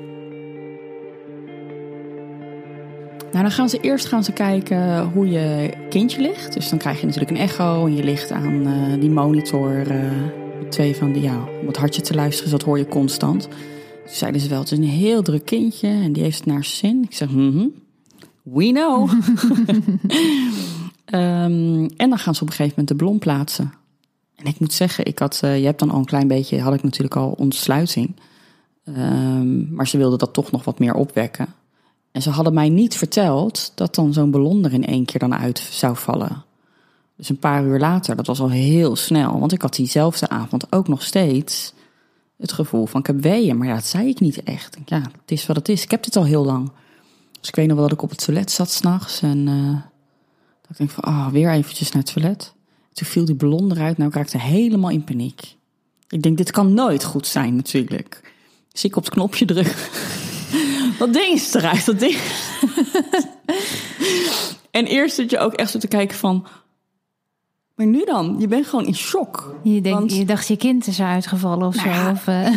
Nou, 3.33 3.45
dan 3.45 3.53
gaan 3.53 3.69
ze 3.69 3.79
eerst 3.79 4.05
gaan 4.05 4.23
ze 4.23 4.31
kijken 4.31 5.03
hoe 5.03 5.29
je 5.29 5.73
kindje 5.89 6.21
ligt. 6.21 6.53
Dus 6.53 6.69
dan 6.69 6.79
krijg 6.79 6.99
je 6.99 7.05
natuurlijk 7.05 7.31
een 7.31 7.43
echo 7.43 7.85
en 7.85 7.95
je 7.95 8.03
ligt 8.03 8.31
aan 8.31 8.67
uh, 8.67 8.99
die 8.99 9.09
monitor. 9.09 9.91
Uh, 9.91 10.11
twee 10.69 10.95
van 10.95 11.11
die, 11.11 11.21
ja, 11.21 11.47
om 11.61 11.67
het 11.67 11.77
hartje 11.77 12.01
te 12.01 12.13
luisteren, 12.13 12.51
dus 12.51 12.59
dat 12.59 12.67
hoor 12.67 12.77
je 12.77 12.87
constant. 12.87 13.41
Toen 13.41 13.51
zeiden 14.05 14.41
ze 14.41 14.49
wel, 14.49 14.59
het 14.59 14.71
is 14.71 14.77
een 14.77 14.83
heel 14.83 15.21
druk 15.21 15.45
kindje 15.45 15.87
en 15.87 16.13
die 16.13 16.23
heeft 16.23 16.37
het 16.37 16.45
naar 16.45 16.65
zin. 16.65 17.03
Ik 17.03 17.13
zeg, 17.13 17.29
mm 17.29 17.51
-hmm, 17.51 17.73
we 18.43 18.71
know. 18.71 19.09
um, 21.13 21.89
en 22.03 22.09
dan 22.09 22.17
gaan 22.17 22.35
ze 22.35 22.41
op 22.41 22.47
een 22.47 22.55
gegeven 22.55 22.69
moment 22.69 22.87
de 22.87 22.95
ballon 22.95 23.19
plaatsen. 23.19 23.73
En 24.35 24.45
ik 24.45 24.59
moet 24.59 24.73
zeggen, 24.73 25.05
ik 25.05 25.19
had, 25.19 25.41
uh, 25.43 25.59
je 25.59 25.65
hebt 25.65 25.79
dan 25.79 25.91
al 25.91 25.99
een 25.99 26.05
klein 26.05 26.27
beetje, 26.27 26.61
had 26.61 26.73
ik 26.73 26.83
natuurlijk 26.83 27.15
al 27.15 27.31
ontsluiting. 27.31 28.15
Um, 28.85 29.73
maar 29.73 29.87
ze 29.87 29.97
wilden 29.97 30.19
dat 30.19 30.33
toch 30.33 30.51
nog 30.51 30.63
wat 30.63 30.79
meer 30.79 30.93
opwekken. 30.93 31.47
En 32.13 32.21
ze 32.21 32.29
hadden 32.29 32.53
mij 32.53 32.69
niet 32.69 32.95
verteld 32.95 33.71
dat 33.75 33.95
dan 33.95 34.13
zo'n 34.13 34.31
ballon 34.31 34.65
er 34.65 34.73
in 34.73 34.85
één 34.85 35.05
keer 35.05 35.19
dan 35.19 35.35
uit 35.35 35.59
zou 35.59 35.95
vallen. 35.95 36.43
Dus 37.17 37.29
een 37.29 37.39
paar 37.39 37.63
uur 37.63 37.79
later, 37.79 38.15
dat 38.15 38.27
was 38.27 38.39
al 38.39 38.49
heel 38.49 38.95
snel. 38.95 39.39
Want 39.39 39.51
ik 39.51 39.61
had 39.61 39.75
diezelfde 39.75 40.29
avond 40.29 40.71
ook 40.71 40.87
nog 40.87 41.01
steeds 41.01 41.73
het 42.37 42.51
gevoel 42.51 42.85
van 42.85 42.99
ik 42.99 43.07
heb 43.07 43.21
weeën. 43.21 43.57
Maar 43.57 43.67
ja, 43.67 43.73
dat 43.73 43.85
zei 43.85 44.07
ik 44.07 44.19
niet 44.19 44.43
echt. 44.43 44.77
Ja, 44.85 45.01
het 45.01 45.31
is 45.31 45.45
wat 45.45 45.55
het 45.55 45.69
is. 45.69 45.83
Ik 45.83 45.91
heb 45.91 46.03
dit 46.03 46.15
al 46.15 46.25
heel 46.25 46.45
lang. 46.45 46.71
Dus 47.39 47.49
ik 47.49 47.55
weet 47.55 47.67
nog 47.67 47.77
wel 47.77 47.87
dat 47.87 47.97
ik 47.97 48.03
op 48.03 48.09
het 48.09 48.25
toilet 48.25 48.51
zat 48.51 48.71
s'nachts. 48.71 49.21
En 49.21 49.47
uh, 49.47 49.71
dat 50.61 50.71
ik 50.71 50.77
denk 50.77 50.89
van, 50.89 51.03
ah, 51.03 51.13
oh, 51.13 51.27
weer 51.27 51.51
eventjes 51.51 51.91
naar 51.91 52.03
het 52.03 52.13
toilet. 52.13 52.53
Toen 52.93 53.07
viel 53.07 53.25
die 53.25 53.35
ballon 53.35 53.71
eruit. 53.71 53.97
Nou, 53.97 54.09
ik 54.09 54.15
raakte 54.15 54.37
helemaal 54.37 54.89
in 54.89 55.03
paniek. 55.03 55.55
Ik 56.09 56.21
denk, 56.21 56.37
dit 56.37 56.51
kan 56.51 56.73
nooit 56.73 57.03
goed 57.03 57.27
zijn 57.27 57.55
natuurlijk. 57.55 58.33
Dus 58.71 58.83
ik 58.83 58.95
op 58.95 59.03
het 59.03 59.13
knopje 59.13 59.45
druk. 59.45 60.21
Dat 61.05 61.13
ding 61.13 61.33
is 61.33 61.53
eruit, 61.53 61.85
dat 61.85 61.99
ding. 61.99 62.17
en 64.71 64.85
eerst 64.85 65.17
dat 65.17 65.29
je 65.29 65.39
ook 65.39 65.53
echt 65.53 65.71
zo 65.71 65.79
te 65.79 65.87
kijken 65.87 66.17
van... 66.17 66.45
Maar 67.75 67.85
nu 67.85 68.05
dan? 68.05 68.35
Je 68.39 68.47
bent 68.47 68.67
gewoon 68.67 68.85
in 68.85 68.95
shock. 68.95 69.55
Je, 69.63 69.81
denkt, 69.81 70.15
je 70.15 70.25
dacht 70.25 70.47
je 70.47 70.57
kind 70.57 70.87
is 70.87 71.01
uitgevallen 71.01 71.67
of 71.67 71.85
nou 71.85 72.05
zo. 72.05 72.11
of, 72.11 72.27
uh... 72.27 72.47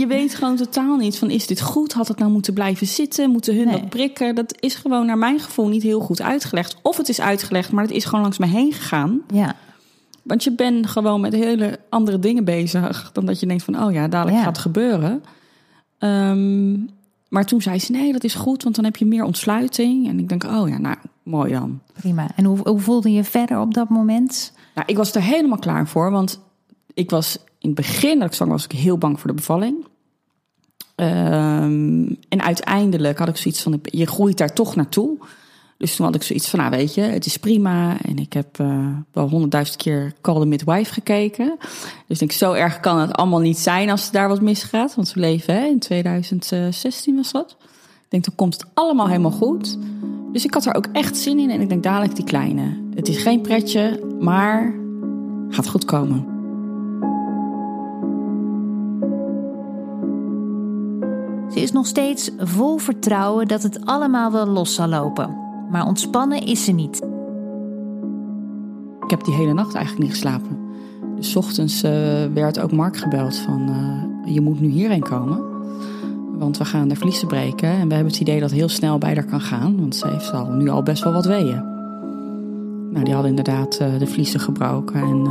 Je 0.00 0.06
weet 0.06 0.34
gewoon 0.34 0.56
totaal 0.56 0.96
niet 0.96 1.18
van 1.18 1.30
is 1.30 1.46
dit 1.46 1.60
goed? 1.60 1.92
Had 1.92 2.08
het 2.08 2.18
nou 2.18 2.30
moeten 2.30 2.54
blijven 2.54 2.86
zitten? 2.86 3.30
Moeten 3.30 3.56
hun 3.56 3.70
dat 3.70 3.88
prikken? 3.88 4.34
Dat 4.34 4.54
is 4.60 4.74
gewoon 4.74 5.06
naar 5.06 5.18
mijn 5.18 5.40
gevoel 5.40 5.68
niet 5.68 5.82
heel 5.82 6.00
goed 6.00 6.22
uitgelegd. 6.22 6.76
Of 6.82 6.96
het 6.96 7.08
is 7.08 7.20
uitgelegd, 7.20 7.72
maar 7.72 7.84
het 7.84 7.92
is 7.92 8.04
gewoon 8.04 8.20
langs 8.20 8.38
me 8.38 8.46
heen 8.46 8.72
gegaan. 8.72 9.20
Ja. 9.32 9.56
Want 10.22 10.44
je 10.44 10.52
bent 10.52 10.86
gewoon 10.86 11.20
met 11.20 11.32
hele 11.32 11.78
andere 11.88 12.18
dingen 12.18 12.44
bezig 12.44 13.10
dan 13.12 13.26
dat 13.26 13.40
je 13.40 13.46
denkt 13.46 13.62
van 13.62 13.82
oh 13.82 13.92
ja, 13.92 14.08
dadelijk 14.08 14.36
gaat 14.36 14.46
het 14.46 14.58
gebeuren. 14.58 15.22
Um, 15.98 16.95
maar 17.28 17.44
toen 17.44 17.62
zei 17.62 17.78
ze 17.78 17.92
nee, 17.92 18.12
dat 18.12 18.24
is 18.24 18.34
goed, 18.34 18.62
want 18.62 18.74
dan 18.74 18.84
heb 18.84 18.96
je 18.96 19.06
meer 19.06 19.24
ontsluiting. 19.24 20.08
En 20.08 20.18
ik 20.18 20.28
denk 20.28 20.44
oh 20.44 20.68
ja, 20.68 20.78
nou 20.78 20.96
mooi 21.22 21.52
dan. 21.52 21.80
Prima. 21.92 22.30
En 22.36 22.44
hoe, 22.44 22.58
hoe 22.62 22.80
voelde 22.80 23.12
je 23.12 23.24
verder 23.24 23.60
op 23.60 23.74
dat 23.74 23.88
moment? 23.88 24.52
Nou, 24.74 24.86
ik 24.88 24.96
was 24.96 25.14
er 25.14 25.22
helemaal 25.22 25.58
klaar 25.58 25.88
voor, 25.88 26.10
want 26.10 26.40
ik 26.94 27.10
was 27.10 27.38
in 27.58 27.68
het 27.68 27.74
begin 27.74 28.18
dat 28.18 28.40
ik 28.40 28.46
was, 28.46 28.64
ik 28.64 28.72
heel 28.72 28.98
bang 28.98 29.20
voor 29.20 29.28
de 29.28 29.36
bevalling. 29.36 29.86
Um, 30.96 32.18
en 32.28 32.42
uiteindelijk 32.42 33.18
had 33.18 33.28
ik 33.28 33.36
zoiets 33.36 33.62
van, 33.62 33.80
je 33.82 34.06
groeit 34.06 34.38
daar 34.38 34.52
toch 34.52 34.76
naartoe. 34.76 35.18
Dus 35.78 35.96
toen 35.96 36.06
had 36.06 36.14
ik 36.14 36.22
zoiets 36.22 36.48
van, 36.48 36.58
nou 36.58 36.70
weet 36.70 36.94
je, 36.94 37.00
het 37.00 37.26
is 37.26 37.36
prima. 37.36 37.96
En 38.02 38.18
ik 38.18 38.32
heb 38.32 38.58
uh, 38.60 38.86
wel 39.12 39.28
honderdduizend 39.28 39.76
keer 39.76 40.12
Call 40.20 40.40
the 40.40 40.46
Midwife 40.46 40.92
gekeken. 40.92 41.56
Dus 41.58 41.68
ik 42.06 42.18
denk, 42.18 42.32
zo 42.32 42.52
erg 42.52 42.80
kan 42.80 42.98
het 42.98 43.12
allemaal 43.12 43.40
niet 43.40 43.58
zijn 43.58 43.90
als 43.90 44.06
er 44.06 44.12
daar 44.12 44.28
wat 44.28 44.40
misgaat. 44.40 44.94
Want 44.94 45.12
we 45.12 45.20
leven 45.20 45.54
hè, 45.54 45.66
in 45.66 45.78
2016 45.78 47.16
was 47.16 47.32
dat. 47.32 47.56
Ik 48.04 48.08
denk, 48.08 48.24
dan 48.24 48.34
komt 48.34 48.54
het 48.54 48.66
allemaal 48.74 49.08
helemaal 49.08 49.30
goed. 49.30 49.78
Dus 50.32 50.44
ik 50.44 50.54
had 50.54 50.64
er 50.64 50.74
ook 50.74 50.86
echt 50.92 51.16
zin 51.16 51.38
in. 51.38 51.50
En 51.50 51.60
ik 51.60 51.68
denk, 51.68 51.82
dadelijk 51.82 52.16
die 52.16 52.24
kleine. 52.24 52.82
Het 52.94 53.08
is 53.08 53.18
geen 53.18 53.40
pretje, 53.40 54.16
maar 54.20 54.74
gaat 55.48 55.68
goed 55.68 55.84
komen. 55.84 56.34
Ze 61.52 61.60
is 61.60 61.72
nog 61.72 61.86
steeds 61.86 62.30
vol 62.38 62.78
vertrouwen 62.78 63.48
dat 63.48 63.62
het 63.62 63.86
allemaal 63.86 64.32
wel 64.32 64.46
los 64.46 64.74
zal 64.74 64.88
lopen 64.88 65.44
maar 65.70 65.86
ontspannen 65.86 66.46
is 66.46 66.64
ze 66.64 66.72
niet. 66.72 67.02
Ik 69.04 69.10
heb 69.10 69.24
die 69.24 69.34
hele 69.34 69.52
nacht 69.52 69.74
eigenlijk 69.74 70.04
niet 70.04 70.14
geslapen. 70.14 70.58
Dus 71.16 71.36
ochtends 71.36 71.84
uh, 71.84 71.90
werd 72.34 72.60
ook 72.60 72.72
Mark 72.72 72.96
gebeld 72.96 73.36
van 73.36 73.68
uh, 73.68 74.34
je 74.34 74.40
moet 74.40 74.60
nu 74.60 74.68
hierheen 74.68 75.02
komen. 75.02 75.40
Want 76.38 76.58
we 76.58 76.64
gaan 76.64 76.88
de 76.88 76.96
vliezen 76.96 77.28
breken 77.28 77.68
en 77.68 77.88
we 77.88 77.94
hebben 77.94 78.12
het 78.12 78.20
idee 78.20 78.40
dat 78.40 78.50
heel 78.50 78.68
snel 78.68 78.98
bij 78.98 79.14
haar 79.14 79.24
kan 79.24 79.40
gaan. 79.40 79.80
Want 79.80 79.96
ze 79.96 80.08
heeft 80.08 80.32
al, 80.32 80.50
nu 80.50 80.68
al 80.68 80.82
best 80.82 81.04
wel 81.04 81.12
wat 81.12 81.26
weeën. 81.26 81.74
Nou, 82.90 83.04
die 83.04 83.12
hadden 83.12 83.30
inderdaad 83.30 83.78
uh, 83.82 83.98
de 83.98 84.06
vliezen 84.06 84.40
gebroken. 84.40 85.00
En 85.00 85.24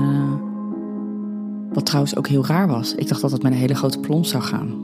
wat 1.73 1.85
trouwens 1.85 2.15
ook 2.15 2.27
heel 2.27 2.45
raar 2.45 2.67
was. 2.67 2.95
Ik 2.95 3.07
dacht 3.07 3.21
dat 3.21 3.31
het 3.31 3.43
met 3.43 3.51
een 3.51 3.57
hele 3.57 3.75
grote 3.75 3.99
plons 3.99 4.29
zou 4.29 4.43
gaan. 4.43 4.83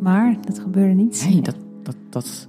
Maar 0.00 0.36
dat 0.44 0.58
gebeurde 0.58 0.94
niet? 0.94 1.26
Nee, 1.28 1.40
dat, 1.40 1.56
dat, 1.82 1.96
dat, 2.08 2.46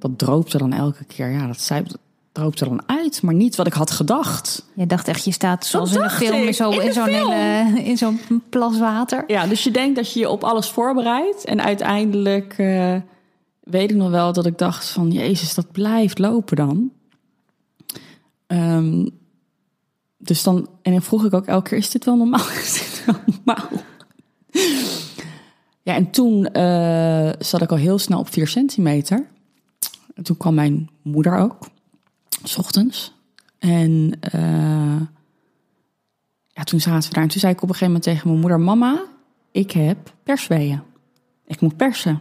dat 0.00 0.18
droopte 0.18 0.58
dan 0.58 0.72
elke 0.72 1.04
keer. 1.04 1.30
Ja, 1.30 1.46
dat, 1.46 1.60
zei, 1.60 1.84
droopte 2.32 2.64
dan 2.64 2.82
uit, 2.86 3.22
maar 3.22 3.34
niet 3.34 3.56
wat 3.56 3.66
ik 3.66 3.72
had 3.72 3.90
gedacht. 3.90 4.66
Je 4.74 4.86
dacht 4.86 5.08
echt, 5.08 5.24
je 5.24 5.32
staat 5.32 5.66
zoals 5.66 5.94
in 5.94 6.02
een 6.02 6.10
film 6.10 6.46
in 6.46 6.54
zo'n 6.54 6.80
in 6.80 6.92
zo'n 6.92 7.08
hele 7.08 7.82
in 7.82 7.96
zo'n 7.96 8.20
plas 8.48 8.78
water. 8.78 9.24
Ja, 9.26 9.46
dus 9.46 9.64
je 9.64 9.70
denkt 9.70 9.96
dat 9.96 10.12
je 10.12 10.20
je 10.20 10.28
op 10.28 10.44
alles 10.44 10.68
voorbereidt 10.68 11.44
en 11.44 11.62
uiteindelijk 11.62 12.58
uh, 12.58 12.96
weet 13.60 13.90
ik 13.90 13.96
nog 13.96 14.10
wel 14.10 14.32
dat 14.32 14.46
ik 14.46 14.58
dacht 14.58 14.88
van 14.88 15.10
Jezus, 15.10 15.54
dat 15.54 15.72
blijft 15.72 16.18
lopen 16.18 16.56
dan. 16.56 16.90
Um, 18.46 19.18
dus 20.18 20.42
dan 20.42 20.68
en 20.82 20.92
dan 20.92 21.02
vroeg 21.02 21.24
ik 21.24 21.34
ook 21.34 21.46
elke 21.46 21.68
keer: 21.68 21.78
is 21.78 21.90
dit 21.90 22.04
wel 22.04 22.16
normaal? 22.16 22.48
Is 22.62 22.72
dit 22.72 23.04
wel 23.06 23.16
normaal? 23.26 23.68
ja, 25.82 25.94
en 25.94 26.10
toen 26.10 26.48
uh, 26.52 27.30
zat 27.38 27.62
ik 27.62 27.70
al 27.70 27.76
heel 27.76 27.98
snel 27.98 28.18
op 28.18 28.32
4 28.32 28.48
centimeter. 28.48 29.26
En 30.20 30.26
toen 30.26 30.36
kwam 30.36 30.54
mijn 30.54 30.90
moeder 31.02 31.36
ook, 31.36 31.68
s 32.42 32.56
ochtends. 32.56 33.14
En 33.58 34.12
uh, 34.34 35.00
ja, 36.46 36.62
toen 36.62 36.80
zaten 36.80 37.08
we 37.08 37.14
daar. 37.14 37.24
En 37.24 37.30
toen 37.30 37.40
zei 37.40 37.52
ik 37.52 37.62
op 37.62 37.68
een 37.68 37.74
gegeven 37.74 37.86
moment 37.86 38.02
tegen 38.04 38.28
mijn 38.28 38.40
moeder: 38.40 38.60
Mama, 38.60 39.04
ik 39.50 39.70
heb 39.70 40.14
persweeën. 40.22 40.82
Ik 41.46 41.60
moet 41.60 41.76
persen. 41.76 42.10
En 42.10 42.20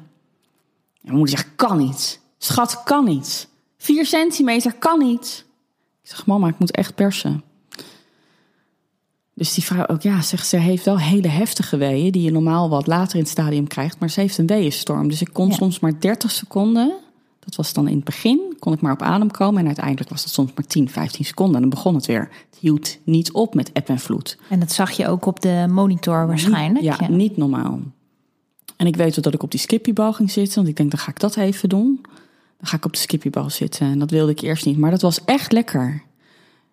mijn 1.01 1.17
moeder 1.17 1.37
zegt: 1.37 1.55
Kan 1.55 1.77
niet. 1.77 2.19
Schat, 2.37 2.83
kan 2.83 3.05
niet. 3.05 3.47
Vier 3.77 4.05
centimeter 4.05 4.73
kan 4.73 4.99
niet. 4.99 5.45
Ik 6.01 6.09
zeg: 6.09 6.25
Mama, 6.25 6.47
ik 6.47 6.59
moet 6.59 6.71
echt 6.71 6.95
persen. 6.95 7.43
Dus 9.33 9.53
die 9.53 9.63
vrouw 9.63 9.87
ook, 9.87 10.01
ja, 10.01 10.21
zegt 10.21 10.47
ze 10.47 10.57
heeft 10.57 10.85
wel 10.85 10.99
hele 10.99 11.27
heftige 11.27 11.77
weeën 11.77 12.11
die 12.11 12.23
je 12.23 12.31
normaal 12.31 12.69
wat 12.69 12.87
later 12.87 13.15
in 13.15 13.21
het 13.21 13.31
stadium 13.31 13.67
krijgt, 13.67 13.99
maar 13.99 14.09
ze 14.09 14.19
heeft 14.19 14.37
een 14.37 14.47
weeënstorm. 14.47 15.09
Dus 15.09 15.21
ik 15.21 15.33
kon 15.33 15.51
soms 15.51 15.79
maar 15.79 15.99
30 15.99 16.31
seconden 16.31 17.07
dat 17.49 17.65
was 17.65 17.73
dan 17.73 17.87
in 17.87 17.95
het 17.95 18.05
begin, 18.05 18.55
kon 18.59 18.73
ik 18.73 18.81
maar 18.81 18.91
op 18.91 19.01
adem 19.01 19.31
komen. 19.31 19.59
En 19.59 19.65
uiteindelijk 19.65 20.09
was 20.09 20.23
dat 20.23 20.33
soms 20.33 20.51
maar 20.55 20.65
10, 20.65 20.89
15 20.89 21.25
seconden. 21.25 21.55
En 21.55 21.61
dan 21.61 21.69
begon 21.69 21.95
het 21.95 22.05
weer. 22.05 22.29
Het 22.49 22.59
hield 22.59 22.97
niet 23.03 23.31
op 23.31 23.53
met 23.53 23.71
eb 23.71 23.89
en 23.89 23.99
vloed. 23.99 24.37
En 24.49 24.59
dat 24.59 24.71
zag 24.71 24.91
je 24.91 25.07
ook 25.07 25.25
op 25.25 25.39
de 25.39 25.65
monitor 25.69 26.27
waarschijnlijk? 26.27 26.83
Ja, 26.83 27.07
niet 27.07 27.37
normaal. 27.37 27.79
En 28.75 28.87
ik 28.87 28.95
weet 28.95 29.23
dat 29.23 29.33
ik 29.33 29.43
op 29.43 29.51
die 29.51 29.59
skippybal 29.59 30.13
ging 30.13 30.31
zitten. 30.31 30.55
Want 30.55 30.67
ik 30.67 30.75
denk, 30.75 30.91
dan 30.91 30.99
ga 30.99 31.09
ik 31.11 31.19
dat 31.19 31.35
even 31.35 31.69
doen. 31.69 31.99
Dan 32.57 32.67
ga 32.67 32.77
ik 32.77 32.85
op 32.85 32.93
de 32.93 32.99
skippybal 32.99 33.49
zitten. 33.49 33.87
En 33.87 33.99
dat 33.99 34.11
wilde 34.11 34.31
ik 34.31 34.39
eerst 34.39 34.65
niet. 34.65 34.77
Maar 34.77 34.91
dat 34.91 35.01
was 35.01 35.25
echt 35.25 35.51
lekker. 35.51 36.03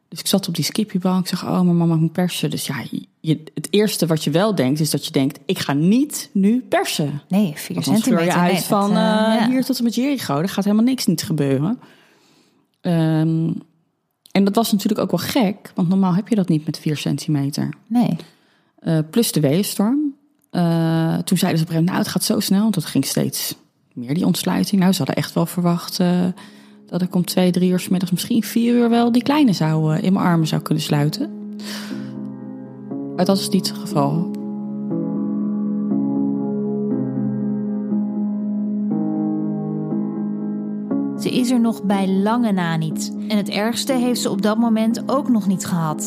Dus 0.09 0.21
ik 0.21 0.27
zat 0.27 0.49
op 0.49 0.55
die 0.55 0.65
skippybal. 0.65 1.19
Ik 1.19 1.27
zeg, 1.27 1.45
oh, 1.45 1.61
mijn 1.61 1.77
mama 1.77 1.97
moet 1.97 2.13
persen. 2.13 2.51
Dus 2.51 2.67
ja, 2.67 2.85
je, 3.21 3.43
het 3.55 3.69
eerste 3.71 4.07
wat 4.07 4.25
je 4.25 4.31
wel 4.31 4.55
denkt, 4.55 4.81
is 4.81 4.91
dat 4.91 5.07
je 5.07 5.13
denkt, 5.13 5.39
ik 5.47 5.59
ga 5.59 5.73
niet 5.73 6.31
nu 6.33 6.61
persen. 6.69 7.23
Nee, 7.29 7.53
vier 7.57 7.83
centimeter. 7.83 8.25
je 8.25 8.33
uit 8.33 8.65
van 8.65 8.91
uh, 8.91 8.97
ja. 8.97 9.49
hier 9.49 9.65
tot 9.65 9.79
en 9.79 9.85
met 9.85 9.95
Jericho. 9.95 10.39
Er 10.41 10.49
gaat 10.49 10.65
helemaal 10.65 10.85
niks 10.85 11.07
niet 11.07 11.23
gebeuren. 11.23 11.79
Um, 12.81 13.63
en 14.31 14.45
dat 14.45 14.55
was 14.55 14.73
natuurlijk 14.73 15.01
ook 15.01 15.11
wel 15.11 15.29
gek, 15.29 15.73
want 15.75 15.89
normaal 15.89 16.15
heb 16.15 16.29
je 16.29 16.35
dat 16.35 16.49
niet 16.49 16.67
met 16.67 16.79
vier 16.79 16.97
centimeter. 16.97 17.75
Nee. 17.87 18.17
Uh, 18.83 18.99
plus 19.11 19.33
de 19.33 19.41
weeënstorm. 19.41 20.15
Uh, 20.53 21.19
toen 21.19 21.39
zeiden 21.39 21.59
ze 21.59 21.65
op 21.65 21.71
een 21.71 21.75
gegeven 21.75 21.75
moment, 21.75 21.87
nou 21.87 21.99
het 21.99 22.09
gaat 22.09 22.25
zo 22.25 22.41
snel, 22.41 22.63
want 22.63 22.75
dat 22.75 22.85
ging 22.85 23.05
steeds 23.05 23.55
meer 23.93 24.15
die 24.15 24.27
ontsluiting. 24.27 24.81
Nou, 24.81 24.93
ze 24.93 24.99
hadden 24.99 25.17
echt 25.17 25.33
wel 25.33 25.47
verwacht 25.47 26.01
dat 26.87 27.03
ik 27.03 27.15
om 27.15 27.25
twee, 27.25 27.51
drie 27.51 27.71
uur 27.71 27.81
s 27.81 27.89
middags, 27.89 28.13
misschien 28.13 28.43
vier 28.43 28.75
uur 28.75 28.89
wel 28.89 29.13
die 29.13 29.23
kleine 29.23 29.53
zou, 29.53 29.97
uh, 29.97 30.03
in 30.03 30.13
mijn 30.13 30.25
armen 30.25 30.47
zou 30.47 30.63
kunnen 30.63 30.83
sluiten. 30.83 31.31
Maar 33.17 33.25
dat 33.25 33.39
is 33.39 33.49
niet 33.49 33.69
het 33.69 33.79
geval. 33.79 34.31
Ze 41.19 41.31
is 41.31 41.51
er 41.51 41.61
nog 41.61 41.83
bij 41.83 42.09
lange 42.09 42.53
na 42.53 42.77
niet. 42.77 43.17
En 43.29 43.37
het 43.37 43.49
ergste 43.49 43.93
heeft 43.93 44.21
ze 44.21 44.31
op 44.31 44.43
dat 44.43 44.59
moment 44.59 45.03
ook 45.09 45.29
nog 45.29 45.47
niet 45.47 45.67
gehad. 45.67 46.03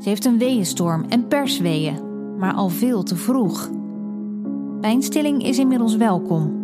Ze 0.00 0.08
heeft 0.08 0.24
een 0.24 0.38
weeënstorm 0.38 1.04
en 1.08 1.28
persweeën, 1.28 1.98
maar 2.38 2.52
al 2.52 2.68
veel 2.68 3.02
te 3.02 3.16
vroeg. 3.16 3.70
Pijnstilling 4.80 5.44
is 5.44 5.58
inmiddels 5.58 5.96
welkom. 5.96 6.59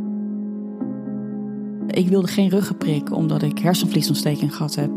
Ik 1.90 2.09
wilde 2.09 2.26
geen 2.26 2.49
ruggenprik 2.49 3.16
omdat 3.16 3.43
ik 3.43 3.59
hersenvliesontsteking 3.59 4.57
gehad 4.57 4.75
heb. 4.75 4.90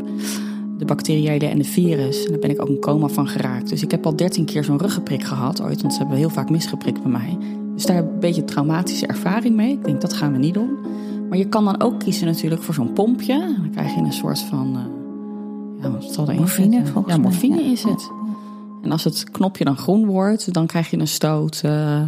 De 0.78 0.84
bacteriële 0.84 1.46
en 1.46 1.58
de 1.58 1.64
virus. 1.64 2.24
En 2.24 2.30
daar 2.30 2.40
ben 2.40 2.50
ik 2.50 2.62
ook 2.62 2.68
een 2.68 2.80
coma 2.80 3.08
van 3.08 3.28
geraakt. 3.28 3.68
Dus 3.68 3.82
ik 3.82 3.90
heb 3.90 4.06
al 4.06 4.16
dertien 4.16 4.44
keer 4.44 4.64
zo'n 4.64 4.78
ruggenprik 4.78 5.24
gehad 5.24 5.62
ooit. 5.62 5.80
Want 5.80 5.92
ze 5.92 5.98
hebben 5.98 6.16
heel 6.16 6.30
vaak 6.30 6.50
misgeprikt 6.50 7.02
bij 7.02 7.10
mij. 7.10 7.38
Dus 7.74 7.86
daar 7.86 7.96
heb 7.96 8.04
ik 8.04 8.12
een 8.12 8.20
beetje 8.20 8.44
traumatische 8.44 9.06
ervaring 9.06 9.56
mee. 9.56 9.72
Ik 9.72 9.84
denk, 9.84 10.00
dat 10.00 10.12
gaan 10.12 10.32
we 10.32 10.38
niet 10.38 10.54
doen. 10.54 10.78
Maar 11.28 11.38
je 11.38 11.48
kan 11.48 11.64
dan 11.64 11.80
ook 11.80 11.98
kiezen 11.98 12.26
natuurlijk 12.26 12.62
voor 12.62 12.74
zo'n 12.74 12.92
pompje. 12.92 13.38
Dan 13.60 13.70
krijg 13.70 13.94
je 13.94 14.00
een 14.00 14.12
soort 14.12 14.40
van... 14.40 14.76
Uh, 14.76 15.82
ja, 15.82 15.90
wat 15.90 16.12
zal 16.12 16.26
morfine, 16.34 16.82
Ja, 17.06 17.16
morfine 17.16 17.62
is 17.62 17.82
het. 17.82 18.10
En 18.82 18.92
als 18.92 19.04
het 19.04 19.30
knopje 19.30 19.64
dan 19.64 19.76
groen 19.76 20.06
wordt, 20.06 20.52
dan 20.52 20.66
krijg 20.66 20.90
je 20.90 20.98
een 20.98 21.08
stoot... 21.08 21.62
Uh, 21.64 22.02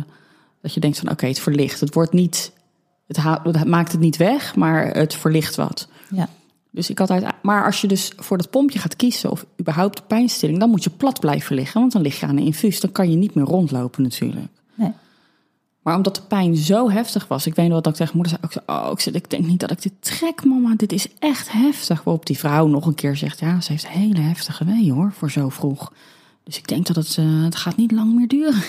dat 0.60 0.74
je 0.74 0.80
denkt 0.80 0.98
van, 0.98 1.10
oké, 1.10 1.26
het 1.26 1.38
verlicht. 1.38 1.80
Het 1.80 1.94
wordt 1.94 2.12
niet 2.12 2.52
het, 3.06 3.64
maakt 3.64 3.92
het 3.92 4.00
niet 4.00 4.16
weg, 4.16 4.56
maar 4.56 4.86
het 4.86 5.14
verlicht 5.14 5.56
wat. 5.56 5.88
Ja. 6.10 6.28
Dus 6.70 6.90
ik 6.90 6.98
had 6.98 7.10
uit, 7.10 7.24
maar 7.42 7.64
als 7.64 7.80
je 7.80 7.86
dus 7.86 8.12
voor 8.16 8.36
dat 8.36 8.50
pompje 8.50 8.78
gaat 8.78 8.96
kiezen 8.96 9.30
of 9.30 9.46
überhaupt 9.60 10.06
pijnstilling, 10.06 10.58
dan 10.58 10.70
moet 10.70 10.84
je 10.84 10.90
plat 10.90 11.20
blijven 11.20 11.54
liggen, 11.54 11.80
want 11.80 11.92
dan 11.92 12.02
lig 12.02 12.20
je 12.20 12.26
aan 12.26 12.36
een 12.36 12.44
infuus. 12.44 12.80
Dan 12.80 12.92
kan 12.92 13.10
je 13.10 13.16
niet 13.16 13.34
meer 13.34 13.44
rondlopen 13.44 14.02
natuurlijk. 14.02 14.46
Nee. 14.74 14.92
Maar 15.82 15.96
omdat 15.96 16.14
de 16.14 16.22
pijn 16.22 16.56
zo 16.56 16.90
heftig 16.90 17.28
was, 17.28 17.46
ik 17.46 17.54
weet 17.54 17.66
nog 17.66 17.74
wat 17.74 17.86
ik 17.86 17.94
tegen 17.94 18.16
moeder 18.16 18.32
zei. 18.32 18.42
Ik, 18.44 18.52
zei, 18.52 18.80
oh, 18.80 18.90
ik, 18.92 19.00
zei, 19.00 19.14
ik 19.14 19.30
denk 19.30 19.46
niet 19.46 19.60
dat 19.60 19.70
ik 19.70 19.82
dit 19.82 19.92
trek, 20.00 20.44
mama. 20.44 20.74
Dit 20.76 20.92
is 20.92 21.06
echt 21.18 21.52
heftig. 21.52 22.02
Waarop 22.02 22.26
die 22.26 22.38
vrouw 22.38 22.66
nog 22.66 22.86
een 22.86 22.94
keer 22.94 23.16
zegt, 23.16 23.40
ja, 23.40 23.60
ze 23.60 23.72
heeft 23.72 23.88
hele 23.88 24.20
heftige 24.20 24.64
wee 24.64 24.92
hoor, 24.92 25.12
voor 25.12 25.30
zo 25.30 25.48
vroeg. 25.48 25.92
Dus 26.44 26.58
ik 26.58 26.68
denk 26.68 26.86
dat 26.86 26.96
het, 26.96 27.16
eh, 27.18 27.42
het 27.44 27.56
gaat 27.56 27.76
niet 27.76 27.92
lang 27.92 28.14
meer 28.14 28.28
duren. 28.28 28.62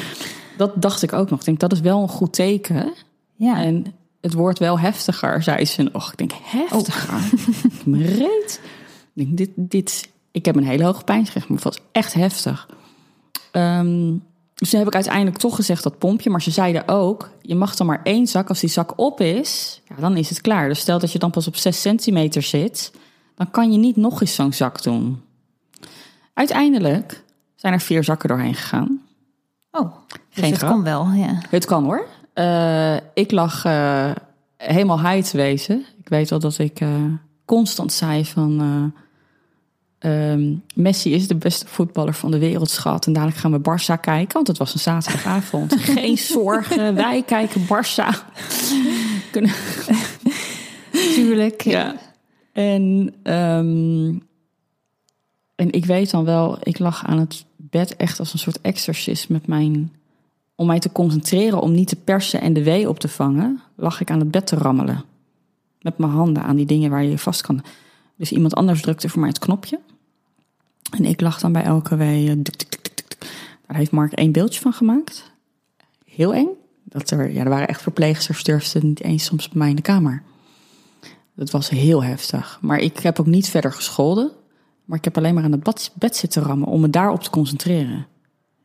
dat 0.56 0.82
dacht 0.82 1.02
ik 1.02 1.12
ook 1.12 1.30
nog. 1.30 1.38
Ik 1.38 1.44
denk, 1.44 1.60
dat 1.60 1.72
is 1.72 1.80
wel 1.80 2.02
een 2.02 2.08
goed 2.08 2.32
teken. 2.32 2.92
Ja. 3.40 3.62
En 3.62 3.94
het 4.20 4.32
wordt 4.32 4.58
wel 4.58 4.78
heftiger, 4.78 5.42
zei 5.42 5.64
ze 5.64 5.82
nog. 5.82 6.12
Ik 6.12 6.18
denk, 6.18 6.32
heftiger? 6.42 7.20
Reet. 8.18 8.60
Ik 9.14 9.26
denk, 9.26 9.36
dit, 9.36 9.50
dit, 9.54 10.08
ik 10.30 10.44
heb 10.44 10.56
een 10.56 10.64
hele 10.64 10.84
hoge 10.84 11.04
pijnsgerecht, 11.04 11.48
maar 11.48 11.56
het 11.56 11.66
was 11.66 11.78
echt 11.92 12.14
heftig. 12.14 12.68
Ehm, 13.52 14.16
dus 14.54 14.70
toen 14.70 14.78
heb 14.78 14.88
ik 14.88 14.94
uiteindelijk 14.94 15.36
toch 15.36 15.54
gezegd 15.54 15.82
dat 15.82 15.98
pompje. 15.98 16.30
Maar 16.30 16.42
ze 16.42 16.50
zeiden 16.50 16.88
ook, 16.88 17.30
je 17.42 17.54
mag 17.54 17.76
dan 17.76 17.86
maar 17.86 18.00
één 18.02 18.26
zak. 18.26 18.48
Als 18.48 18.60
die 18.60 18.70
zak 18.70 18.92
op 18.98 19.20
is, 19.20 19.80
ja, 19.84 19.94
dan 19.94 20.16
is 20.16 20.28
het 20.28 20.40
klaar. 20.40 20.68
Dus 20.68 20.80
stel 20.80 20.98
dat 20.98 21.12
je 21.12 21.18
dan 21.18 21.30
pas 21.30 21.46
op 21.46 21.56
6 21.56 21.80
centimeter 21.80 22.42
zit... 22.42 22.92
dan 23.34 23.50
kan 23.50 23.72
je 23.72 23.78
niet 23.78 23.96
nog 23.96 24.20
eens 24.20 24.34
zo'n 24.34 24.52
zak 24.52 24.82
doen. 24.82 25.22
Uiteindelijk 26.34 27.24
zijn 27.56 27.72
er 27.72 27.80
vier 27.80 28.04
zakken 28.04 28.28
doorheen 28.28 28.54
gegaan. 28.54 29.00
Oh, 29.70 29.92
dus 30.08 30.18
Geen 30.30 30.50
het 30.50 30.58
grap. 30.58 30.72
kon 30.72 30.82
wel, 30.82 31.06
ja. 31.06 31.38
Het 31.48 31.64
kan 31.64 31.84
hoor. 31.84 32.06
Eh, 32.32 32.96
ik 33.14 33.30
lag 33.30 33.64
eh, 33.64 34.10
helemaal 34.56 35.00
high 35.10 35.28
te 35.30 35.36
wezen. 35.36 35.84
Ik 36.02 36.08
weet 36.08 36.30
wel 36.30 36.38
dat 36.38 36.58
ik 36.58 36.80
eh, 36.80 37.04
constant 37.44 37.92
zei 37.92 38.24
van... 38.24 38.60
eh, 38.60 40.32
ehm, 40.32 40.54
Messi 40.74 41.14
is 41.14 41.28
de 41.28 41.34
beste 41.34 41.66
voetballer 41.66 42.14
van 42.14 42.30
de 42.30 42.38
wereld, 42.38 42.70
schat. 42.70 43.06
En 43.06 43.12
dadelijk 43.12 43.38
gaan 43.38 43.52
we 43.52 43.58
Barça 43.58 44.00
kijken, 44.00 44.32
want 44.34 44.46
het 44.46 44.58
was 44.58 44.74
een 44.74 44.80
zaterdagavond. 44.80 45.74
Geen 45.80 46.18
zorgen, 46.18 46.94
wij 46.94 47.22
kijken 47.22 47.60
Barça. 47.64 48.32
Kunnen... 49.30 49.50
Tuurlijk. 51.14 51.62
Ja. 51.62 51.96
En, 52.52 53.14
ehm, 53.22 54.18
en 55.54 55.70
ik 55.70 55.84
weet 55.84 56.10
dan 56.10 56.24
wel, 56.24 56.58
ik 56.62 56.78
lag 56.78 57.06
aan 57.06 57.18
het 57.18 57.44
bed 57.56 57.96
echt 57.96 58.18
als 58.18 58.32
een 58.32 58.38
soort 58.38 58.60
exorcist 58.60 59.28
met 59.28 59.46
mijn... 59.46 59.92
Om 60.60 60.66
mij 60.66 60.78
te 60.78 60.92
concentreren 60.92 61.60
om 61.60 61.72
niet 61.72 61.88
te 61.88 61.96
persen 61.96 62.40
en 62.40 62.52
de 62.52 62.62
wee 62.62 62.88
op 62.88 62.98
te 62.98 63.08
vangen, 63.08 63.60
lag 63.74 64.00
ik 64.00 64.10
aan 64.10 64.18
het 64.18 64.30
bed 64.30 64.46
te 64.46 64.56
rammelen. 64.56 65.04
Met 65.80 65.98
mijn 65.98 66.12
handen 66.12 66.42
aan 66.42 66.56
die 66.56 66.66
dingen 66.66 66.90
waar 66.90 67.02
je 67.02 67.10
je 67.10 67.18
vast 67.18 67.42
kan. 67.42 67.62
Dus 68.16 68.32
iemand 68.32 68.54
anders 68.54 68.82
drukte 68.82 69.08
voor 69.08 69.20
mij 69.20 69.28
het 69.28 69.38
knopje. 69.38 69.80
En 70.90 71.04
ik 71.04 71.20
lag 71.20 71.40
dan 71.40 71.52
bij 71.52 71.62
elke 71.62 71.96
wee. 71.96 72.28
eh. 72.28 72.36
Daar 73.66 73.76
heeft 73.76 73.90
Mark 73.90 74.12
één 74.12 74.32
beeldje 74.32 74.60
van 74.60 74.72
gemaakt. 74.72 75.30
Heel 76.04 76.34
eng. 76.34 76.48
Dat 76.84 77.10
er, 77.10 77.30
ja, 77.30 77.42
er 77.42 77.48
waren 77.48 77.68
echt 77.68 77.82
verpleegsters, 77.82 78.44
durfden 78.44 78.86
niet 78.86 79.02
eens 79.02 79.24
soms 79.24 79.48
bij 79.48 79.58
mij 79.58 79.68
in 79.68 79.76
de 79.76 79.82
kamer. 79.82 80.22
Dat 81.34 81.50
was 81.50 81.68
heel 81.68 82.02
heftig. 82.02 82.58
Maar 82.62 82.78
ik 82.78 82.98
heb 82.98 83.20
ook 83.20 83.26
niet 83.26 83.48
verder 83.48 83.72
gescholden. 83.72 84.30
Maar 84.84 84.98
ik 84.98 85.04
heb 85.04 85.16
alleen 85.16 85.34
maar 85.34 85.44
aan 85.44 85.52
het 85.52 85.90
bed 85.94 86.16
zitten 86.16 86.42
rammen 86.42 86.68
om 86.68 86.80
me 86.80 86.90
daarop 86.90 87.22
te 87.22 87.30
concentreren. 87.30 88.06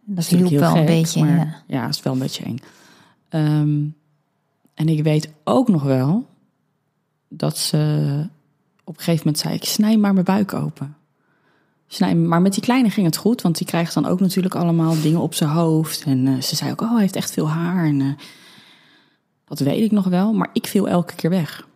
Dat 0.05 0.23
is 0.23 0.29
hielp 0.29 0.51
wel 0.51 0.71
een 0.71 0.77
gek, 0.77 0.85
beetje. 0.85 1.25
Maar, 1.25 1.37
ja. 1.37 1.63
ja, 1.67 1.85
het 1.85 1.95
is 1.95 2.01
wel 2.01 2.13
een 2.13 2.19
beetje 2.19 2.43
eng. 2.43 2.59
Ehm, 3.29 3.83
en 4.73 4.89
ik 4.89 5.03
weet 5.03 5.29
ook 5.43 5.67
nog 5.67 5.83
wel 5.83 6.27
dat 7.27 7.57
ze 7.57 7.77
op 8.83 8.97
een 8.97 9.03
gegeven 9.03 9.25
moment 9.25 9.39
zei: 9.39 9.53
Ik 9.53 9.63
snij 9.63 9.97
maar 9.97 10.13
mijn 10.13 10.25
buik 10.25 10.53
open. 10.53 10.95
Snij, 11.87 12.15
maar 12.15 12.41
met 12.41 12.53
die 12.53 12.63
kleine 12.63 12.89
ging 12.89 13.05
het 13.05 13.17
goed, 13.17 13.41
want 13.41 13.57
die 13.57 13.67
krijgt 13.67 13.93
dan 13.93 14.05
ook 14.05 14.19
natuurlijk 14.19 14.55
allemaal 14.55 15.01
dingen 15.01 15.21
op 15.21 15.33
zijn 15.33 15.49
hoofd. 15.49 16.03
En 16.03 16.27
eh, 16.27 16.41
ze 16.41 16.55
zei 16.55 16.71
ook: 16.71 16.81
Oh, 16.81 16.91
hij 16.91 17.01
heeft 17.01 17.15
echt 17.15 17.31
veel 17.31 17.49
haar. 17.49 17.85
En, 17.85 18.01
eh, 18.01 18.07
dat 19.45 19.59
weet 19.59 19.83
ik 19.83 19.91
nog 19.91 20.05
wel, 20.05 20.33
maar 20.33 20.49
ik 20.53 20.67
viel 20.67 20.89
elke 20.89 21.15
keer 21.15 21.29
weg. 21.29 21.67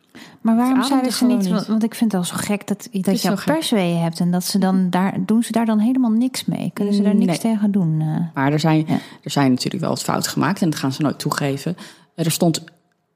Maar 0.41 0.55
waarom 0.55 0.73
ademde 0.81 0.87
zeiden 0.87 1.11
ze 1.13 1.25
niet, 1.25 1.51
niet. 1.59 1.67
want, 1.67 1.83
ik 1.83 1.95
vind 1.95 2.11
het 2.11 2.21
al 2.21 2.27
zo 2.27 2.35
gek 2.37 2.67
dat, 2.67 2.87
dat 2.91 3.21
je 3.21 3.33
persweeën 3.45 3.97
hebt 4.01 4.19
en 4.19 4.31
dat 4.31 4.43
ze 4.43 4.57
dan 4.57 4.89
daar, 4.89 5.17
doen 5.25 5.43
ze 5.43 5.51
daar 5.51 5.65
dan 5.65 5.79
helemaal 5.79 6.11
niks 6.11 6.45
mee? 6.45 6.71
Kunnen 6.73 6.93
ze 6.93 7.01
daar 7.01 7.15
niks 7.15 7.25
Nee. 7.43 7.53
tegen 7.53 7.71
doen? 7.71 8.01
eh? 8.01 8.33
Maar 8.33 8.51
er 8.51 8.59
zijn, 8.59 8.83
Ja. 8.87 8.97
er 9.23 9.31
zijn 9.31 9.49
natuurlijk 9.49 9.83
wel 9.83 9.91
wat 9.93 10.03
fouten 10.03 10.31
gemaakt 10.31 10.61
en 10.61 10.69
dat 10.69 10.79
gaan 10.79 10.91
ze 10.91 11.01
nooit 11.01 11.19
toegeven. 11.19 11.75
Er 12.15 12.31
stond 12.31 12.63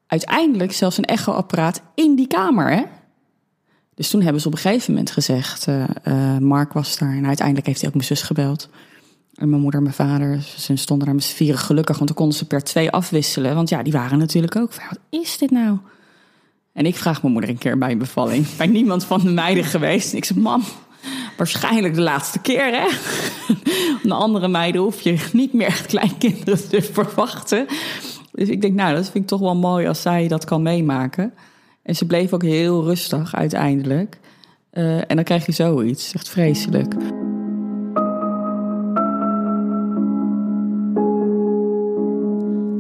uiteindelijk 0.08 0.72
zelfs 0.72 0.98
een 0.98 1.06
echoapparaat 1.06 1.82
in 1.96 2.16
die 2.16 2.28
kamer. 2.28 2.72
Hè? 2.72 2.84
Dus 3.96 4.10
toen 4.10 4.22
hebben 4.22 4.42
ze 4.42 4.48
op 4.48 4.54
een 4.54 4.60
gegeven 4.60 4.92
moment 4.94 5.12
gezegd, 5.12 5.68
eh, 5.68 5.84
eh, 6.04 6.38
Mark 6.42 6.74
was 6.74 6.98
daar 6.98 7.14
en 7.16 7.26
uiteindelijk 7.26 7.68
heeft 7.68 7.80
hij 7.80 7.90
ook 7.90 7.96
mijn 7.96 8.08
zus 8.08 8.22
gebeld. 8.22 8.70
En 9.34 9.50
mijn 9.50 9.62
moeder 9.62 9.80
en 9.80 9.86
mijn 9.86 9.96
vader, 9.96 10.42
ze 10.42 10.76
stonden 10.76 11.06
daar 11.06 11.16
met 11.16 11.24
z'n 11.24 11.36
vieren 11.36 11.60
gelukkig, 11.60 11.96
want 11.96 12.08
dan 12.08 12.18
konden 12.18 12.38
ze 12.38 12.46
per 12.48 12.64
twee 12.64 12.92
afwisselen. 12.92 13.56
Want 13.56 13.70
ja, 13.70 13.84
die 13.84 13.94
waren 13.94 14.18
natuurlijk 14.18 14.56
ook 14.56 14.74
wat 14.90 15.00
is 15.10 15.38
dit 15.38 15.52
nou? 15.52 15.78
En 16.74 16.86
ik 16.86 16.96
vraag 16.96 17.22
mijn 17.22 17.34
moeder 17.34 17.50
een 17.50 17.58
keer 17.58 17.78
bij 17.78 17.92
een 17.92 17.98
bevalling, 17.98 18.46
bij 18.58 18.68
niemand 18.68 19.06
van 19.06 19.22
de 19.22 19.30
meiden 19.30 19.64
geweest. 19.64 20.14
Ik 20.14 20.26
zeg, 20.26 20.38
mam, 20.38 20.64
waarschijnlijk 21.38 21.94
de 21.94 22.02
laatste 22.02 22.40
keer 22.40 22.66
hè. 22.66 22.88
De 24.10 24.14
andere 24.14 24.48
meiden 24.48 24.82
hoef 24.82 25.02
je 25.02 25.30
niet 25.34 25.54
meer 25.54 25.68
echt 25.68 25.86
kleinkinderen 25.86 26.70
te 26.70 26.82
verwachten. 26.82 27.66
Dus 28.32 28.50
ik 28.50 28.62
denk, 28.62 28.74
nou, 28.74 28.96
dat 28.96 29.04
vind 29.04 29.24
ik 29.24 29.30
toch 29.30 29.40
wel 29.40 29.56
mooi 29.56 29.88
als 29.88 30.02
zij 30.02 30.28
dat 30.28 30.46
kan 30.46 30.62
meemaken. 30.62 31.34
En 31.84 31.96
ze 31.96 32.06
bleef 32.06 32.34
ook 32.34 32.44
heel 32.44 32.84
rustig 32.84 33.36
uiteindelijk. 33.36 34.20
Eh, 34.70 34.98
en 34.98 35.16
dan 35.16 35.24
krijg 35.24 35.46
je 35.46 35.52
zoiets. 35.52 36.14
Echt 36.14 36.30
vreselijk. 36.30 36.94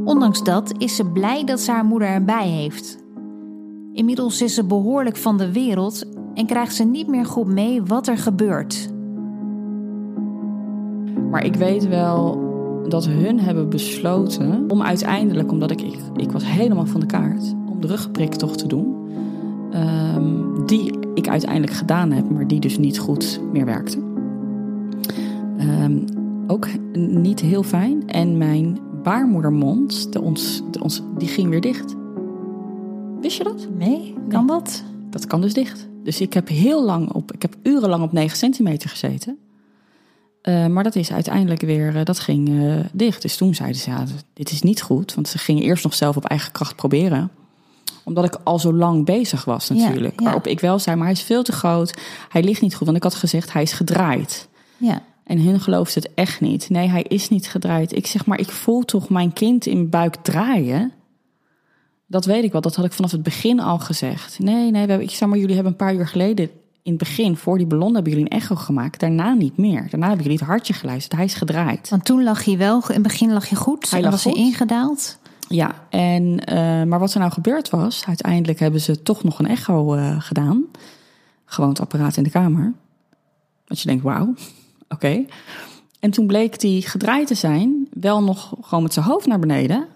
Ondanks 0.05 0.43
dat 0.43 0.73
is 0.77 0.95
ze 0.95 1.05
blij 1.05 1.43
dat 1.43 1.59
ze 1.59 1.71
haar 1.71 1.85
moeder 1.85 2.07
erbij 2.07 2.47
heeft. 2.47 3.02
Inmiddels 3.93 4.41
is 4.41 4.53
ze 4.53 4.65
behoorlijk 4.65 5.17
van 5.17 5.37
de 5.37 5.51
wereld 5.51 6.03
en 6.33 6.45
krijgt 6.45 6.75
ze 6.75 6.83
niet 6.83 7.07
meer 7.07 7.25
goed 7.25 7.47
mee 7.47 7.83
wat 7.83 8.07
er 8.07 8.17
gebeurt. 8.17 8.91
Maar 11.29 11.45
ik 11.45 11.55
weet 11.55 11.87
wel 11.87 12.41
dat 12.87 13.07
hun 13.07 13.39
hebben 13.39 13.69
besloten 13.69 14.65
om 14.67 14.81
uiteindelijk, 14.81 15.51
omdat 15.51 15.71
ik, 15.71 15.81
ik, 16.15 16.31
was 16.31 16.45
helemaal 16.45 16.85
van 16.85 16.99
de 16.99 17.05
kaart, 17.05 17.53
om 17.69 17.81
de 17.81 17.87
rugprik 17.87 18.33
toch 18.33 18.55
te 18.55 18.67
doen. 18.67 18.95
Ehm, 19.71 20.65
die 20.65 20.99
ik 21.13 21.27
uiteindelijk 21.27 21.73
gedaan 21.73 22.11
heb, 22.11 22.29
maar 22.29 22.47
die 22.47 22.59
dus 22.59 22.77
niet 22.77 22.99
goed 22.99 23.41
meer 23.51 23.65
werkte. 23.65 23.97
Ehm, 25.57 25.97
ook 26.47 26.67
niet 26.97 27.39
heel 27.39 27.63
fijn. 27.63 28.07
En 28.07 28.37
mijn 28.37 28.79
baarmoedermond, 29.03 30.13
de 30.13 30.21
ons, 30.21 30.63
de 30.71 30.83
ons, 30.83 31.03
die 31.17 31.27
ging 31.27 31.49
weer 31.49 31.61
dicht. 31.61 31.95
Wist 33.23 33.37
je 33.37 33.43
dat? 33.43 33.67
Nee, 33.77 34.15
kan 34.29 34.47
dat? 34.47 34.83
Dat 35.09 35.27
kan 35.27 35.41
dus 35.41 35.53
dicht. 35.53 35.87
Dus 36.03 36.21
ik 36.21 36.33
heb 36.33 36.47
heel 36.47 36.83
lang 36.83 37.11
op, 37.11 37.31
ik 37.31 37.41
heb 37.41 37.55
urenlang 37.63 38.03
op 38.03 38.11
9 38.11 38.37
centimeter 38.37 38.89
gezeten. 38.89 39.37
Eh, 40.41 40.67
maar 40.67 40.83
dat 40.83 40.95
is 40.95 41.11
uiteindelijk 41.11 41.61
weer, 41.61 41.97
eh, 41.97 42.05
dat 42.05 42.19
ging 42.19 42.49
eh, 42.49 42.79
dicht. 42.93 43.21
Dus 43.21 43.37
toen 43.37 43.55
zeiden 43.55 43.81
ze, 43.81 43.89
ja, 43.89 44.05
dit 44.33 44.51
is 44.51 44.61
niet 44.61 44.81
goed. 44.81 45.13
Want 45.13 45.27
ze 45.27 45.37
gingen 45.37 45.63
eerst 45.63 45.83
nog 45.83 45.93
zelf 45.93 46.17
op 46.17 46.25
eigen 46.25 46.51
kracht 46.51 46.75
proberen. 46.75 47.31
Omdat 48.03 48.25
ik 48.25 48.37
al 48.43 48.59
zo 48.59 48.73
lang 48.73 49.05
bezig 49.05 49.45
was 49.45 49.69
natuurlijk. 49.69 50.19
ja. 50.19 50.25
Waarop 50.25 50.47
ik 50.47 50.59
wel 50.59 50.79
zei, 50.79 50.95
maar 50.95 51.05
hij 51.05 51.15
is 51.15 51.21
veel 51.21 51.43
te 51.43 51.51
groot. 51.51 52.01
Hij 52.29 52.43
ligt 52.43 52.61
niet 52.61 52.75
goed, 52.75 52.85
want 52.85 52.97
ik 52.97 53.03
had 53.03 53.15
gezegd, 53.15 53.53
hij 53.53 53.61
is 53.61 53.73
gedraaid. 53.73 54.47
Ja. 54.77 55.01
En 55.23 55.39
hun 55.39 55.59
geloofde 55.59 55.99
het 55.99 56.13
echt 56.13 56.41
niet. 56.41 56.69
Nee, 56.69 56.87
hij 56.87 57.03
is 57.03 57.29
niet 57.29 57.47
gedraaid. 57.47 57.95
Ik 57.95 58.07
zeg 58.07 58.25
maar, 58.25 58.39
ik 58.39 58.49
voel 58.49 58.85
toch 58.85 59.09
mijn 59.09 59.33
kind 59.33 59.65
in 59.65 59.89
buik 59.89 60.15
draaien. 60.15 60.91
Dat 62.13 62.25
weet 62.25 62.43
ik 62.43 62.51
wel. 62.51 62.61
Dat 62.61 62.75
had 62.75 62.85
ik 62.85 62.93
vanaf 62.93 63.11
het 63.11 63.23
begin 63.23 63.59
al 63.59 63.79
gezegd. 63.79 64.39
Nee, 64.39 64.71
nee, 64.71 64.71
we 64.71 64.77
hebben, 64.77 65.01
ik 65.01 65.11
zeg 65.11 65.29
maar, 65.29 65.37
jullie 65.37 65.55
hebben 65.55 65.71
een 65.71 65.77
paar 65.77 65.95
uur 65.95 66.07
geleden 66.07 66.49
in 66.83 66.91
het 66.91 66.97
begin, 66.97 67.37
voor 67.37 67.57
die 67.57 67.67
ballon, 67.67 67.93
hebben 67.93 68.11
jullie 68.11 68.29
een 68.31 68.37
echo 68.37 68.55
gemaakt. 68.55 68.99
Daarna 68.99 69.33
niet 69.33 69.57
meer. 69.57 69.87
Daarna 69.89 70.07
hebben 70.07 70.23
jullie 70.23 70.39
het 70.39 70.47
hartje 70.47 70.73
geluisterd. 70.73 71.15
Hij 71.15 71.25
is 71.25 71.33
gedraaid. 71.33 71.89
Want 71.89 72.05
toen 72.05 72.23
lag 72.23 72.43
je 72.43 72.57
wel, 72.57 72.81
in 72.87 72.93
het 72.93 73.01
begin 73.01 73.33
lag 73.33 73.45
je 73.45 73.55
goed. 73.55 73.91
Hij 73.91 74.01
lag 74.01 74.11
was 74.11 74.23
hij 74.23 74.33
goed. 74.33 74.41
ingedaald. 74.41 75.17
Ja, 75.47 75.75
en, 75.89 76.39
eh, 76.39 76.83
maar 76.83 76.99
wat 76.99 77.13
er 77.13 77.19
nou 77.19 77.31
gebeurd 77.31 77.69
was, 77.69 78.03
uiteindelijk 78.07 78.59
hebben 78.59 78.81
ze 78.81 79.01
toch 79.01 79.23
nog 79.23 79.39
een 79.39 79.47
echo 79.47 79.93
eh, 79.93 80.21
gedaan. 80.21 80.63
Gewoon 81.45 81.69
het 81.69 81.79
apparaat 81.79 82.17
in 82.17 82.23
de 82.23 82.29
kamer. 82.29 82.73
Dat 83.65 83.79
je 83.79 83.87
denkt, 83.87 84.03
wauw, 84.03 84.33
oké. 84.89 85.25
En 85.99 86.11
toen 86.11 86.27
bleek 86.27 86.59
die 86.59 86.81
gedraaid 86.81 87.27
te 87.27 87.35
zijn, 87.35 87.87
wel 87.93 88.23
nog 88.23 88.53
gewoon 88.61 88.83
met 88.83 88.93
zijn 88.93 89.05
hoofd 89.05 89.27
naar 89.27 89.39
beneden. 89.39 89.87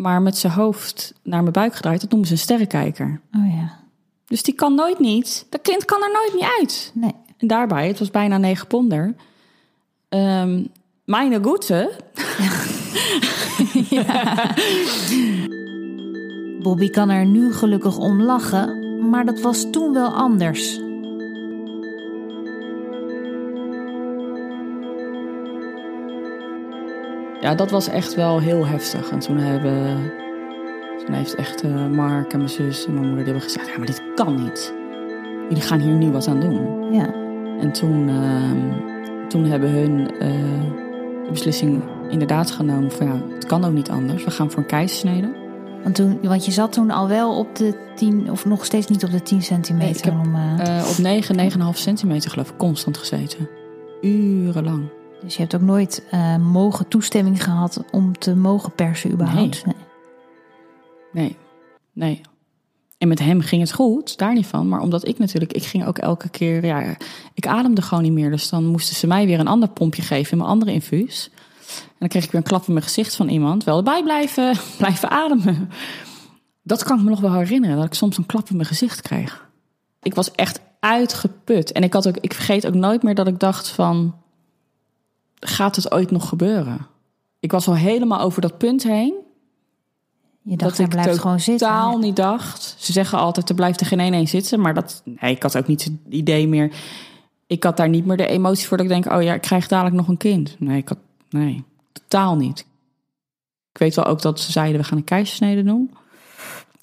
Maar 0.00 0.22
met 0.22 0.38
zijn 0.38 0.52
hoofd 0.52 1.14
naar 1.22 1.40
mijn 1.40 1.52
buik 1.52 1.74
gedraaid, 1.74 2.00
dat 2.00 2.10
noemen 2.10 2.28
ze 2.28 2.34
een 2.34 2.40
sterrenkijker. 2.40 3.20
Oh 3.36 3.54
ja. 3.54 3.78
Dus 4.26 4.42
die 4.42 4.54
kan 4.54 4.74
nooit 4.74 4.98
niet, 4.98 5.46
dat 5.50 5.60
kind 5.60 5.84
kan 5.84 6.02
er 6.02 6.12
nooit 6.12 6.32
niet 6.34 6.50
uit. 6.58 6.92
Nee. 6.94 7.14
En 7.38 7.46
daarbij, 7.46 7.88
het 7.88 7.98
was 7.98 8.10
bijna 8.10 8.38
9 8.38 8.66
ponder. 8.66 9.14
Ehm 10.08 10.64
mijn 11.04 11.44
goede, 11.44 11.92
Bobby 16.62 16.90
kan 16.90 17.10
er 17.10 17.26
nu 17.26 17.52
gelukkig 17.52 17.96
om 17.96 18.22
lachen, 18.22 18.78
maar 19.10 19.24
dat 19.24 19.40
was 19.40 19.66
toen 19.70 19.92
wel 19.92 20.14
anders. 20.14 20.80
Ja, 27.40 27.54
dat 27.54 27.70
was 27.70 27.88
echt 27.88 28.14
wel 28.14 28.40
heel 28.40 28.66
heftig. 28.66 29.10
En 29.10 29.18
toen 29.18 29.36
hebben. 29.36 30.12
Toen 31.04 31.14
heeft 31.14 31.34
echt 31.34 31.64
uh, 31.64 31.86
Mark 31.86 32.32
en 32.32 32.38
mijn 32.38 32.50
zus 32.50 32.86
en 32.86 32.92
mijn 32.92 33.06
moeder 33.06 33.24
die 33.24 33.32
hebben 33.32 33.50
gezegd: 33.50 33.68
Ja, 33.68 33.76
maar 33.76 33.86
dit 33.86 34.02
kan 34.14 34.42
niet. 34.42 34.74
Jullie 35.48 35.62
gaan 35.62 35.80
hier 35.80 35.94
nu 35.94 36.10
wat 36.10 36.28
aan 36.28 36.40
doen. 36.40 36.92
Ja. 36.92 37.14
En 37.60 37.72
toen, 37.72 38.08
uh, 38.08 39.28
toen 39.28 39.44
hebben 39.44 39.70
hun 39.70 40.00
uh, 40.00 40.20
de 41.24 41.30
beslissing 41.30 41.82
inderdaad 42.10 42.50
genomen: 42.50 42.90
van 42.90 43.06
ja, 43.06 43.22
het 43.34 43.46
kan 43.46 43.64
ook 43.64 43.72
niet 43.72 43.90
anders. 43.90 44.24
We 44.24 44.30
gaan 44.30 44.50
voor 44.50 44.58
een 44.58 44.66
keizersnede. 44.66 45.38
Want, 45.82 45.94
toen, 45.94 46.18
want 46.22 46.44
je 46.44 46.52
zat 46.52 46.72
toen 46.72 46.90
al 46.90 47.08
wel 47.08 47.38
op 47.38 47.56
de 47.56 47.74
10, 47.94 48.30
of 48.30 48.44
nog 48.44 48.64
steeds 48.64 48.86
niet 48.86 49.04
op 49.04 49.10
de 49.10 49.22
10 49.22 49.42
centimeter. 49.42 49.86
Nee, 49.86 49.96
ik 49.96 50.04
heb, 50.04 50.14
om, 50.14 50.34
op 50.90 50.98
9, 50.98 51.72
9,5 51.74 51.78
centimeter 51.78 52.30
geloof 52.30 52.50
ik 52.50 52.56
constant 52.56 52.98
gezeten. 52.98 53.48
Urenlang. 54.00 54.88
Dus 55.22 55.34
je 55.34 55.40
hebt 55.40 55.54
ook 55.54 55.60
nooit 55.60 56.02
uh, 56.14 56.36
mogen 56.36 56.88
toestemming 56.88 57.44
gehad 57.44 57.84
om 57.90 58.18
te 58.18 58.34
mogen 58.34 58.72
persen 58.72 59.10
überhaupt? 59.12 59.64
Nee. 59.64 59.74
nee. 61.12 61.36
nee. 61.92 62.20
En 62.98 63.08
met 63.08 63.18
hem 63.18 63.40
ging 63.40 63.62
het 63.62 63.72
goed, 63.72 64.18
daar 64.18 64.34
niet 64.34 64.46
van. 64.46 64.68
Maar 64.68 64.80
omdat 64.80 65.06
ik 65.06 65.18
natuurlijk, 65.18 65.52
ik 65.52 65.64
ging 65.64 65.86
ook 65.86 65.98
elke 65.98 66.28
keer, 66.28 66.64
ja, 66.64 66.96
ik 67.34 67.46
ademde 67.46 67.82
gewoon 67.82 68.02
niet 68.02 68.12
meer. 68.12 68.30
Dus 68.30 68.48
dan 68.48 68.64
moesten 68.64 68.96
ze 68.96 69.06
mij 69.06 69.26
weer 69.26 69.40
een 69.40 69.46
ander 69.46 69.68
pompje 69.68 70.02
geven 70.02 70.32
in 70.32 70.38
mijn 70.38 70.50
andere 70.50 70.72
infuus. 70.72 71.30
En 71.76 71.96
dan 71.98 72.08
kreeg 72.08 72.24
ik 72.24 72.30
weer 72.30 72.40
een 72.40 72.46
klap 72.46 72.66
in 72.66 72.72
mijn 72.72 72.84
gezicht 72.84 73.16
van 73.16 73.28
iemand. 73.28 73.64
Wel 73.64 73.76
erbij 73.76 74.02
blijven, 74.02 74.56
blijven 74.78 75.10
ademen. 75.10 75.70
Dat 76.62 76.82
kan 76.82 76.98
ik 76.98 77.04
me 77.04 77.10
nog 77.10 77.20
wel 77.20 77.32
herinneren, 77.32 77.76
dat 77.76 77.84
ik 77.84 77.94
soms 77.94 78.16
een 78.16 78.26
klap 78.26 78.48
in 78.48 78.56
mijn 78.56 78.68
gezicht 78.68 79.00
kreeg. 79.00 79.48
Ik 80.02 80.14
was 80.14 80.30
echt 80.30 80.60
uitgeput. 80.80 81.72
En 81.72 81.82
ik, 81.82 81.92
had 81.92 82.08
ook, 82.08 82.16
ik 82.16 82.34
vergeet 82.34 82.66
ook 82.66 82.74
nooit 82.74 83.02
meer 83.02 83.14
dat 83.14 83.26
ik 83.26 83.38
dacht 83.38 83.68
van 83.68 84.14
gaat 85.40 85.76
het 85.76 85.92
ooit 85.92 86.10
nog 86.10 86.28
gebeuren? 86.28 86.86
Ik 87.40 87.52
was 87.52 87.68
al 87.68 87.76
helemaal 87.76 88.20
over 88.20 88.40
dat 88.40 88.58
punt 88.58 88.82
heen. 88.82 89.14
Je 90.42 90.56
dacht, 90.56 90.76
dat 90.76 90.86
ik 90.86 90.92
blijft 90.92 91.18
gewoon 91.18 91.40
zitten. 91.40 91.68
totaal 91.68 91.98
niet 91.98 92.16
dacht. 92.16 92.74
Ze 92.78 92.92
zeggen 92.92 93.18
altijd, 93.18 93.48
er 93.48 93.54
blijft 93.54 93.80
er 93.80 93.86
geen 93.86 94.00
één 94.00 94.28
zitten. 94.28 94.60
Maar 94.60 94.74
dat, 94.74 95.02
nee, 95.04 95.34
ik 95.34 95.42
had 95.42 95.56
ook 95.56 95.66
niet 95.66 95.84
het 95.84 95.92
idee 96.08 96.48
meer. 96.48 96.72
Ik 97.46 97.64
had 97.64 97.76
daar 97.76 97.88
niet 97.88 98.06
meer 98.06 98.16
de 98.16 98.26
emotie 98.26 98.66
voor 98.66 98.76
dat 98.76 98.86
ik 98.86 98.92
denk... 98.92 99.14
oh 99.14 99.22
ja, 99.22 99.34
ik 99.34 99.40
krijg 99.40 99.68
dadelijk 99.68 99.96
nog 99.96 100.08
een 100.08 100.16
kind. 100.16 100.56
Nee, 100.58 100.78
ik 100.78 100.88
had, 100.88 100.98
nee 101.30 101.64
totaal 101.92 102.36
niet. 102.36 102.66
Ik 103.72 103.78
weet 103.78 103.94
wel 103.94 104.04
ook 104.04 104.22
dat 104.22 104.40
ze 104.40 104.52
zeiden, 104.52 104.80
we 104.80 104.86
gaan 104.86 104.98
een 104.98 105.04
keizersnede 105.04 105.62
doen. 105.62 105.90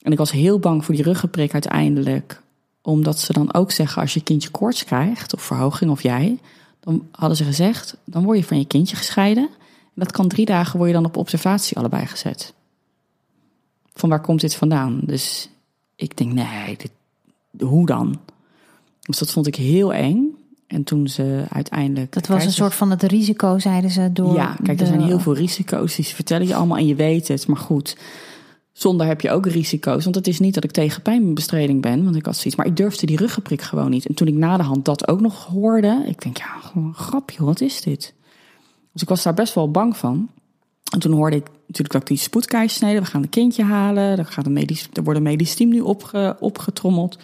En 0.01 0.11
ik 0.11 0.17
was 0.17 0.31
heel 0.31 0.59
bang 0.59 0.85
voor 0.85 0.95
die 0.95 1.03
ruggenprik 1.03 1.53
uiteindelijk. 1.53 2.41
Omdat 2.81 3.19
ze 3.19 3.33
dan 3.33 3.53
ook 3.53 3.71
zeggen, 3.71 4.01
als 4.01 4.13
je 4.13 4.23
kindje 4.23 4.49
koorts 4.49 4.83
krijgt... 4.83 5.33
of 5.33 5.41
verhoging, 5.41 5.91
of 5.91 6.03
jij 6.03 6.39
dan 6.87 7.07
hadden 7.11 7.37
ze 7.37 7.43
gezegd, 7.43 7.97
dan 8.03 8.23
word 8.23 8.37
je 8.37 8.43
van 8.43 8.59
je 8.59 8.65
kindje 8.65 8.95
gescheiden. 8.95 9.43
En 9.83 9.93
dat 10.03 10.11
kan 10.11 10.27
drie 10.27 10.45
dagen, 10.45 10.77
word 10.77 10.89
je 10.89 10.95
dan 10.95 11.05
op 11.05 11.17
observatie 11.17 11.77
allebei 11.77 12.05
gezet. 12.05 12.53
Van 13.93 14.09
waar 14.09 14.21
komt 14.21 14.41
dit 14.41 14.55
vandaan? 14.55 14.99
Dus 15.03 15.49
ik 15.95 16.17
denk, 16.17 16.33
nee, 16.33 16.77
dit, 16.77 16.91
hoe 17.59 17.85
dan? 17.85 18.19
Dus 18.99 19.17
dat 19.17 19.31
vond 19.31 19.47
ik 19.47 19.55
heel 19.55 19.93
eng. 19.93 20.35
En 20.67 20.83
toen 20.83 21.07
ze 21.07 21.43
uiteindelijk. 21.49 22.13
Dat 22.13 22.27
was 22.27 22.45
een 22.45 22.51
soort 22.51 22.73
van 22.73 22.89
het 22.89 23.03
risico, 23.03 23.59
zeiden 23.59 23.89
ze. 23.89 24.09
Door 24.13 24.33
ja, 24.33 24.57
kijk, 24.63 24.79
er 24.79 24.87
zijn 24.87 25.01
heel 25.01 25.19
veel 25.19 25.35
risico's. 25.35 25.95
Die 25.95 26.05
vertellen 26.05 26.47
je 26.47 26.55
allemaal 26.55 26.77
en 26.77 26.87
je 26.87 26.95
weet 26.95 27.27
het. 27.27 27.47
Maar 27.47 27.57
goed, 27.57 27.97
zonder 28.77 29.07
heb 29.07 29.21
je 29.21 29.31
ook 29.31 29.45
risico's. 29.45 30.03
Want 30.03 30.15
het 30.15 30.27
is 30.27 30.39
niet 30.39 30.53
dat 30.53 30.63
ik 30.63 30.71
tegen 30.71 31.01
pijnbestrijding 31.01 31.81
ben, 31.81 32.03
want 32.03 32.15
ik 32.15 32.25
had 32.25 32.35
zoiets. 32.35 32.55
Maar 32.55 32.65
ik 32.65 32.77
durfde 32.77 33.05
die 33.05 33.17
ruggenprik 33.17 33.61
gewoon 33.61 33.89
niet. 33.89 34.05
En 34.05 34.13
toen 34.13 34.27
ik 34.27 34.33
na 34.33 34.57
de 34.57 34.63
hand 34.63 34.85
dat 34.85 35.07
ook 35.07 35.21
nog 35.21 35.45
hoorde, 35.45 36.03
ik 36.07 36.21
denk, 36.21 36.37
ja, 36.37 36.59
gewoon 36.59 36.93
grapje, 36.93 37.43
wat 37.43 37.61
is 37.61 37.81
dit? 37.81 38.13
Dus 38.93 39.01
ik 39.01 39.09
was 39.09 39.23
daar 39.23 39.33
best 39.33 39.53
wel 39.53 39.71
bang 39.71 39.97
van. 39.97 40.29
En 40.93 40.99
toen 40.99 41.11
hoorde 41.11 41.35
ik 41.35 41.47
natuurlijk 41.59 41.91
dat 41.91 42.01
ik 42.01 42.07
die 42.07 42.17
spoedkeizersnede, 42.17 42.99
we 42.99 43.05
gaan 43.05 43.21
een 43.21 43.29
kindje 43.29 43.63
halen, 43.63 44.17
er, 44.17 44.25
gaat 44.25 44.45
een 44.45 44.53
medisch, 44.53 44.89
er 44.93 45.03
wordt 45.03 45.19
een 45.19 45.25
medisch 45.25 45.55
team 45.55 45.69
nu 45.69 45.79
opge, 45.79 46.37
opgetrommeld. 46.39 47.17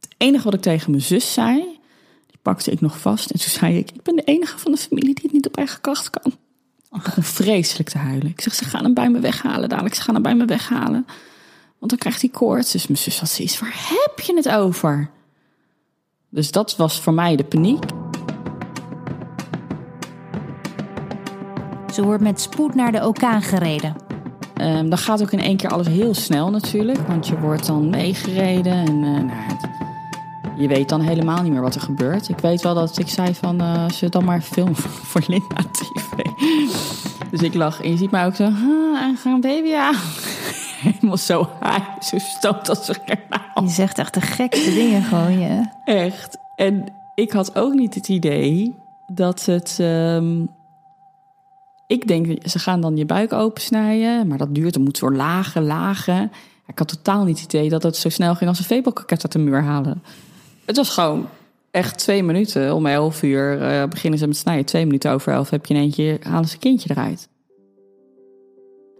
Het 0.00 0.14
enige 0.16 0.44
wat 0.44 0.54
ik 0.54 0.60
tegen 0.60 0.90
mijn 0.90 1.02
zus 1.02 1.32
zei, 1.32 1.58
die 2.26 2.38
pakte 2.42 2.70
ik 2.70 2.80
nog 2.80 3.00
vast. 3.00 3.30
En 3.30 3.38
toen 3.38 3.48
zei 3.48 3.76
ik, 3.76 3.90
ik 3.90 4.02
ben 4.02 4.16
de 4.16 4.24
enige 4.24 4.58
van 4.58 4.72
de 4.72 4.78
familie 4.78 5.14
die 5.14 5.24
het 5.24 5.32
niet 5.32 5.46
op 5.46 5.56
eigen 5.56 5.80
kracht 5.80 6.10
kan. 6.10 6.32
Ik 6.92 7.02
begon 7.02 7.22
vreselijk 7.22 7.88
te 7.88 7.98
huilen. 7.98 8.30
Ik 8.30 8.40
zeg, 8.40 8.54
ze 8.54 8.64
gaan 8.64 8.84
hem 8.84 8.94
bij 8.94 9.10
me 9.10 9.20
weghalen 9.20 9.68
dadelijk. 9.68 9.94
Ze 9.94 10.02
gaan 10.02 10.14
hem 10.14 10.22
bij 10.22 10.34
me 10.34 10.44
weghalen. 10.44 11.06
Want 11.78 11.90
dan 11.90 11.98
krijgt 11.98 12.20
hij 12.20 12.30
koorts. 12.30 12.72
Dus 12.72 12.86
mijn 12.86 12.98
zus 12.98 13.20
had 13.20 13.28
zoiets, 13.28 13.58
waar 13.58 13.74
heb 13.88 14.20
je 14.20 14.34
het 14.34 14.48
over? 14.48 15.10
Dus 16.28 16.50
dat 16.50 16.76
was 16.76 17.00
voor 17.00 17.14
mij 17.14 17.36
de 17.36 17.44
paniek. 17.44 17.84
Ze 21.92 22.02
wordt 22.02 22.22
met 22.22 22.40
spoed 22.40 22.74
naar 22.74 22.92
de 22.92 23.06
OK 23.06 23.22
gereden. 23.40 23.96
Um, 24.60 24.88
dan 24.88 24.98
gaat 24.98 25.22
ook 25.22 25.32
in 25.32 25.40
één 25.40 25.56
keer 25.56 25.70
alles 25.70 25.86
heel 25.86 26.14
snel 26.14 26.50
natuurlijk. 26.50 26.98
Want 26.98 27.26
je 27.26 27.38
wordt 27.38 27.66
dan 27.66 27.90
meegereden. 27.90 28.72
En 28.72 28.94
uh, 28.94 29.18
nou, 29.18 29.58
je 30.56 30.68
weet 30.68 30.88
dan 30.88 31.00
helemaal 31.00 31.42
niet 31.42 31.52
meer 31.52 31.60
wat 31.60 31.74
er 31.74 31.80
gebeurt. 31.80 32.28
Ik 32.28 32.38
weet 32.38 32.62
wel 32.62 32.74
dat 32.74 32.98
ik 32.98 33.08
zei 33.08 33.34
van, 33.34 33.62
uh, 33.62 33.88
ze 33.88 34.08
dan 34.08 34.24
maar 34.24 34.40
filmen 34.40 34.76
voor 35.10 35.22
Linda 35.26 35.56
TV. 35.72 36.01
Dus 37.32 37.42
ik 37.42 37.54
lach 37.54 37.82
en 37.82 37.90
je 37.90 37.96
ziet 37.96 38.10
mij 38.10 38.26
ook 38.26 38.34
zo, 38.34 38.44
ah, 38.44 39.16
gaan 39.16 39.40
baby 39.40 39.74
aan. 39.74 39.94
Helemaal 40.82 41.16
zo 41.16 41.48
high, 41.60 42.00
zo 42.00 42.18
stoot 42.18 42.68
als 42.68 42.88
een 42.88 43.18
Je 43.64 43.70
zegt 43.70 43.98
echt 43.98 44.14
de 44.14 44.20
gekste 44.20 44.74
dingen 44.74 45.02
gewoon, 45.02 45.38
ja. 45.40 45.72
Echt. 45.84 46.38
En 46.56 46.84
ik 47.14 47.32
had 47.32 47.56
ook 47.56 47.72
niet 47.72 47.94
het 47.94 48.08
idee 48.08 48.74
dat 49.06 49.44
het... 49.44 49.78
Um, 49.80 50.48
ik 51.86 52.08
denk, 52.08 52.48
ze 52.48 52.58
gaan 52.58 52.80
dan 52.80 52.96
je 52.96 53.06
buik 53.06 53.32
opensnijden, 53.32 54.26
maar 54.26 54.38
dat 54.38 54.54
duurt, 54.54 54.74
dan 54.74 54.82
moet 54.82 54.98
zo 54.98 55.12
lagen, 55.12 55.64
lagen. 55.64 56.32
Ik 56.66 56.78
had 56.78 56.88
totaal 56.88 57.24
niet 57.24 57.40
het 57.40 57.52
idee 57.52 57.68
dat 57.68 57.82
het 57.82 57.96
zo 57.96 58.08
snel 58.08 58.34
ging 58.34 58.50
als 58.50 58.58
een 58.58 58.64
febelkaket 58.64 59.22
uit 59.22 59.32
de 59.32 59.38
muur 59.38 59.62
halen. 59.62 60.02
Het 60.64 60.76
was 60.76 60.90
gewoon 60.90 61.28
echt 61.72 61.98
twee 61.98 62.22
minuten. 62.22 62.74
Om 62.74 62.86
elf 62.86 63.22
uur 63.22 63.60
uh, 63.60 63.84
beginnen 63.84 64.18
ze 64.18 64.26
met 64.26 64.36
snijden. 64.36 64.64
Twee 64.64 64.84
minuten 64.84 65.12
over 65.12 65.32
elf 65.32 65.50
heb 65.50 65.66
je 65.66 65.74
in 65.74 65.80
eentje, 65.80 66.18
halen 66.22 66.48
ze 66.48 66.54
een 66.54 66.60
kindje 66.60 66.90
eruit. 66.90 67.28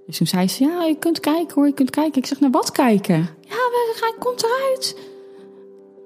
Dus 0.07 0.17
toen 0.17 0.27
zei 0.27 0.49
ze, 0.49 0.65
ja, 0.65 0.85
je 0.85 0.97
kunt 0.99 1.21
kijken 1.21 1.55
hoor, 1.55 1.67
je 1.67 1.73
kunt 1.73 1.91
kijken. 1.91 2.23
Ik 2.23 2.27
zeg, 2.27 2.41
naar 2.41 2.51
wat 2.51 2.73
kijken? 2.73 3.17
Ja, 3.41 3.57
hij 4.01 4.15
komt 4.19 4.43
eruit. 4.45 4.97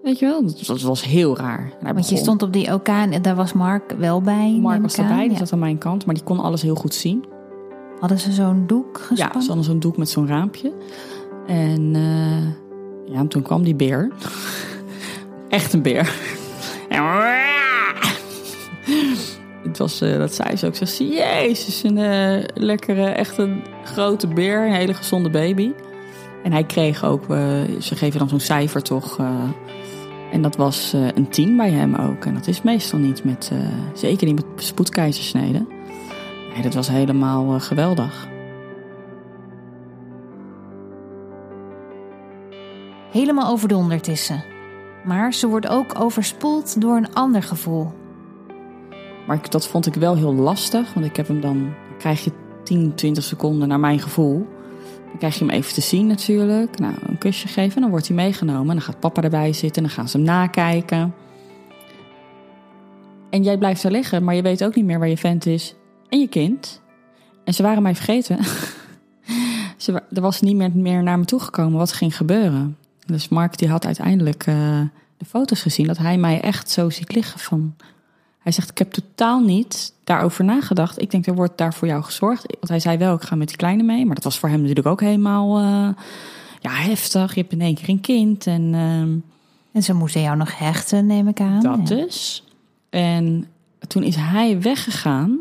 Weet 0.03 0.19
je 0.19 0.27
wel, 0.27 0.43
dat 0.67 0.81
was 0.81 1.05
heel 1.05 1.37
raar. 1.37 1.73
Want 1.83 2.09
je 2.09 2.17
stond 2.17 2.43
op 2.43 2.53
die 2.53 2.73
OK 2.73 2.89
en 2.89 3.23
daar 3.23 3.35
was 3.35 3.53
Mark 3.53 3.95
wel 3.99 4.21
bij. 4.21 4.59
Mark 4.61 4.83
was 4.83 4.99
erbij, 4.99 5.29
die 5.29 5.37
zat 5.37 5.53
aan 5.53 5.59
mijn 5.59 5.79
kant, 5.79 6.07
maar 6.07 6.15
die 6.15 6.25
kon 6.25 6.39
alles 6.39 6.63
heel 6.63 6.75
goed 6.75 6.95
zien. 6.95 7.25
Hadden 8.01 8.19
ze 8.19 8.33
zo'n 8.33 8.67
doek 8.67 8.99
gespannen? 8.99 9.35
Ja, 9.35 9.41
ze 9.41 9.47
hadden 9.47 9.65
zo'n 9.65 9.79
doek 9.79 9.97
met 9.97 10.09
zo'n 10.09 10.27
raampje. 10.27 10.73
En 11.47 11.95
uh, 11.95 12.47
ja, 13.13 13.19
en 13.19 13.29
toen 13.29 13.43
kwam 13.43 13.63
die 13.63 13.75
beer. 13.75 14.13
Echt 15.49 15.73
een 15.73 15.83
beer. 15.83 16.15
Het 19.67 19.79
was, 19.79 20.03
uh, 20.03 20.19
dat 20.19 20.35
zei 20.35 20.57
ze 20.57 20.67
ook. 20.67 20.75
Ze 20.75 20.87
zei, 20.87 21.15
jezus, 21.15 21.83
een 21.83 21.97
uh, 21.97 22.45
lekkere, 22.55 23.05
echt 23.05 23.39
een 23.39 23.63
grote 23.85 24.27
beer. 24.27 24.67
Een 24.67 24.73
hele 24.73 24.95
gezonde 24.95 25.31
baby. 25.31 25.73
En 26.43 26.53
hij 26.53 26.65
kreeg 26.65 27.05
ook, 27.05 27.23
uh, 27.29 27.39
ze 27.81 27.97
geven 27.97 28.19
dan 28.19 28.29
zo'n 28.29 28.41
cijfer 28.41 28.83
toch. 28.83 29.19
en 30.33 30.43
dat 30.43 30.57
was 30.57 30.93
een 30.93 31.29
10 31.29 31.57
bij 31.57 31.71
hem 31.71 31.95
ook. 31.95 32.25
En 32.25 32.35
dat 32.35 32.47
is 32.47 32.63
meestal 32.63 32.99
niet 32.99 33.25
met, 33.25 33.51
zeker 33.95 34.27
niet 34.27 34.37
met 34.37 34.65
spoedkeizersneden. 34.65 35.69
Nee, 36.55 36.63
dat 36.63 36.75
was 36.75 36.89
helemaal 36.89 37.61
geweldig. 37.61 38.29
Helemaal 43.11 43.51
overdonderd 43.51 44.09
is 44.09 44.25
ze. 44.25 44.56
Maar 45.07 45.35
ze 45.35 45.47
wordt 45.47 45.69
ook 45.69 46.01
overspoeld 46.01 46.81
door 46.81 46.97
een 46.97 47.15
ander 47.15 47.43
gevoel. 47.43 47.93
Maar 49.27 49.51
dat 49.51 49.67
vond 49.67 49.87
ik 49.87 49.95
wel 49.95 50.17
heel 50.17 50.35
lastig, 50.35 50.95
want 50.95 51.07
ik 51.07 51.17
heb 51.17 51.29
hem 51.29 51.41
dan, 51.41 51.75
krijg 51.99 52.25
je 52.25 52.33
10, 52.65 52.95
20 52.95 53.25
seconden 53.25 53.69
naar 53.69 53.81
mijn 53.81 53.99
gevoel. 53.99 54.47
Dan 55.09 55.19
krijg 55.19 55.39
je 55.39 55.45
hem 55.45 55.55
even 55.55 55.75
te 55.75 55.81
zien 55.81 56.07
natuurlijk. 56.07 56.79
Nou, 56.79 56.95
een 57.07 57.19
kusje 57.19 57.49
geven, 57.49 57.81
dan 57.81 57.91
wordt 57.91 58.07
hij 58.07 58.17
meegenomen. 58.17 58.67
Dan 58.67 58.81
gaat 58.81 59.01
papa 59.01 59.23
erbij 59.23 59.53
zitten, 59.53 59.83
dan 59.83 59.91
gaan 59.91 60.09
ze 60.09 60.17
hem 60.17 60.27
nakijken. 60.27 61.15
En 63.31 63.43
jij 63.43 63.59
blijft 63.59 63.83
er 63.83 63.91
liggen, 63.91 64.25
maar 64.25 64.35
je 64.35 64.43
weet 64.43 64.65
ook 64.65 64.75
niet 64.75 64.85
meer 64.85 64.99
waar 64.99 65.09
je 65.09 65.17
vent 65.17 65.47
is 65.47 65.75
en 66.09 66.21
je 66.21 66.29
kind. 66.29 66.83
En 67.45 67.55
ze 67.55 67.63
waren 67.63 67.83
mij 67.83 67.95
vergeten. 67.95 68.39
ze, 69.77 70.03
er 70.13 70.21
was 70.21 70.41
niemand 70.41 70.75
meer 70.75 71.03
naar 71.03 71.19
me 71.19 71.25
toegekomen 71.25 71.79
wat 71.79 71.93
ging 71.93 72.17
gebeuren. 72.17 72.77
Dus 73.07 73.29
Mark 73.29 73.59
die 73.59 73.69
had 73.69 73.87
uiteindelijk 73.87 74.47
uh, 74.47 74.81
de 75.17 75.25
foto's 75.25 75.63
gezien 75.63 75.87
dat 75.87 75.99
hij 75.99 76.19
mij 76.19 76.41
echt 76.41 76.71
zo 76.71 76.91
ziet 76.91 77.15
liggen 77.15 77.41
van. 77.41 77.75
Hij 78.39 78.53
zegt, 78.53 78.71
ik 78.71 78.79
heb 78.79 78.93
totaal 78.93 79.41
niet 79.41 79.93
daarover 80.05 80.45
nagedacht. 80.45 81.03
Ik 81.03 81.11
denk, 81.11 81.27
er 81.27 81.35
wordt 81.35 81.59
daar 81.59 81.75
voor 81.75 81.89
jou 81.89 82.03
gezorgd. 82.03 82.47
Want 82.47 82.69
hij 82.69 82.81
zei 82.81 82.99
wel, 82.99 83.15
ik 83.15 83.23
ga 83.23 83.35
met 83.35 83.49
die 83.49 83.57
kleine 83.57 83.83
mee. 83.83 84.07
Maar 84.07 84.15
dat 84.15 84.25
was 84.25 84.39
voor 84.39 84.49
hem 84.49 84.61
natuurlijk 84.61 84.87
ook 84.87 85.01
helemaal 85.01 85.61
uh, 85.61 85.89
ja, 86.61 86.71
heftig. 86.71 87.35
Je 87.35 87.41
hebt 87.41 87.53
in 87.53 87.61
één 87.61 87.75
keer 87.75 87.89
een 87.89 88.01
kind 88.01 88.47
en 88.47 88.75
ehm, 88.75 89.17
En 89.73 89.83
ze 89.83 89.93
moesten 89.93 90.21
jou 90.21 90.37
nog 90.37 90.59
hechten, 90.59 91.07
neem 91.07 91.29
ik 91.29 91.41
aan. 91.41 91.61
dat 91.61 91.89
Ja. 91.89 91.97
dus. 91.97 92.45
En 92.91 93.47
toen 93.89 94.03
is 94.03 94.17
hij 94.17 94.61
weggegaan. 94.61 95.39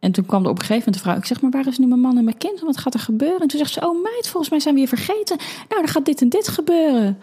En 0.00 0.12
toen 0.12 0.26
kwam 0.26 0.44
er 0.44 0.50
op 0.50 0.58
een 0.58 0.64
gegeven 0.64 0.78
moment 0.78 0.94
de 0.94 1.00
vrouw. 1.00 1.16
Ik 1.16 1.24
zeg, 1.24 1.40
maar 1.40 1.50
waar 1.50 1.66
is 1.66 1.78
nu 1.78 1.86
mijn 1.86 2.00
man 2.00 2.18
en 2.18 2.24
mijn 2.24 2.38
kind? 2.38 2.60
Wat 2.60 2.78
gaat 2.78 2.94
er 2.94 3.00
gebeuren? 3.00 3.40
En 3.40 3.48
toen 3.48 3.58
zegt 3.58 3.72
ze, 3.72 3.88
oh 3.88 4.02
meid, 4.02 4.28
volgens 4.28 4.50
mij 4.50 4.60
zijn 4.60 4.74
we 4.74 4.80
je 4.80 4.88
vergeten. 4.88 5.36
Nou, 5.68 5.80
dan 5.82 5.88
gaat 5.88 6.04
dit 6.04 6.20
en 6.20 6.28
dit 6.28 6.48
gebeuren. 6.48 7.18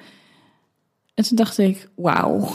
En 1.14 1.24
toen 1.24 1.38
dacht 1.38 1.58
ik, 1.58 1.90
wauw, 1.96 2.50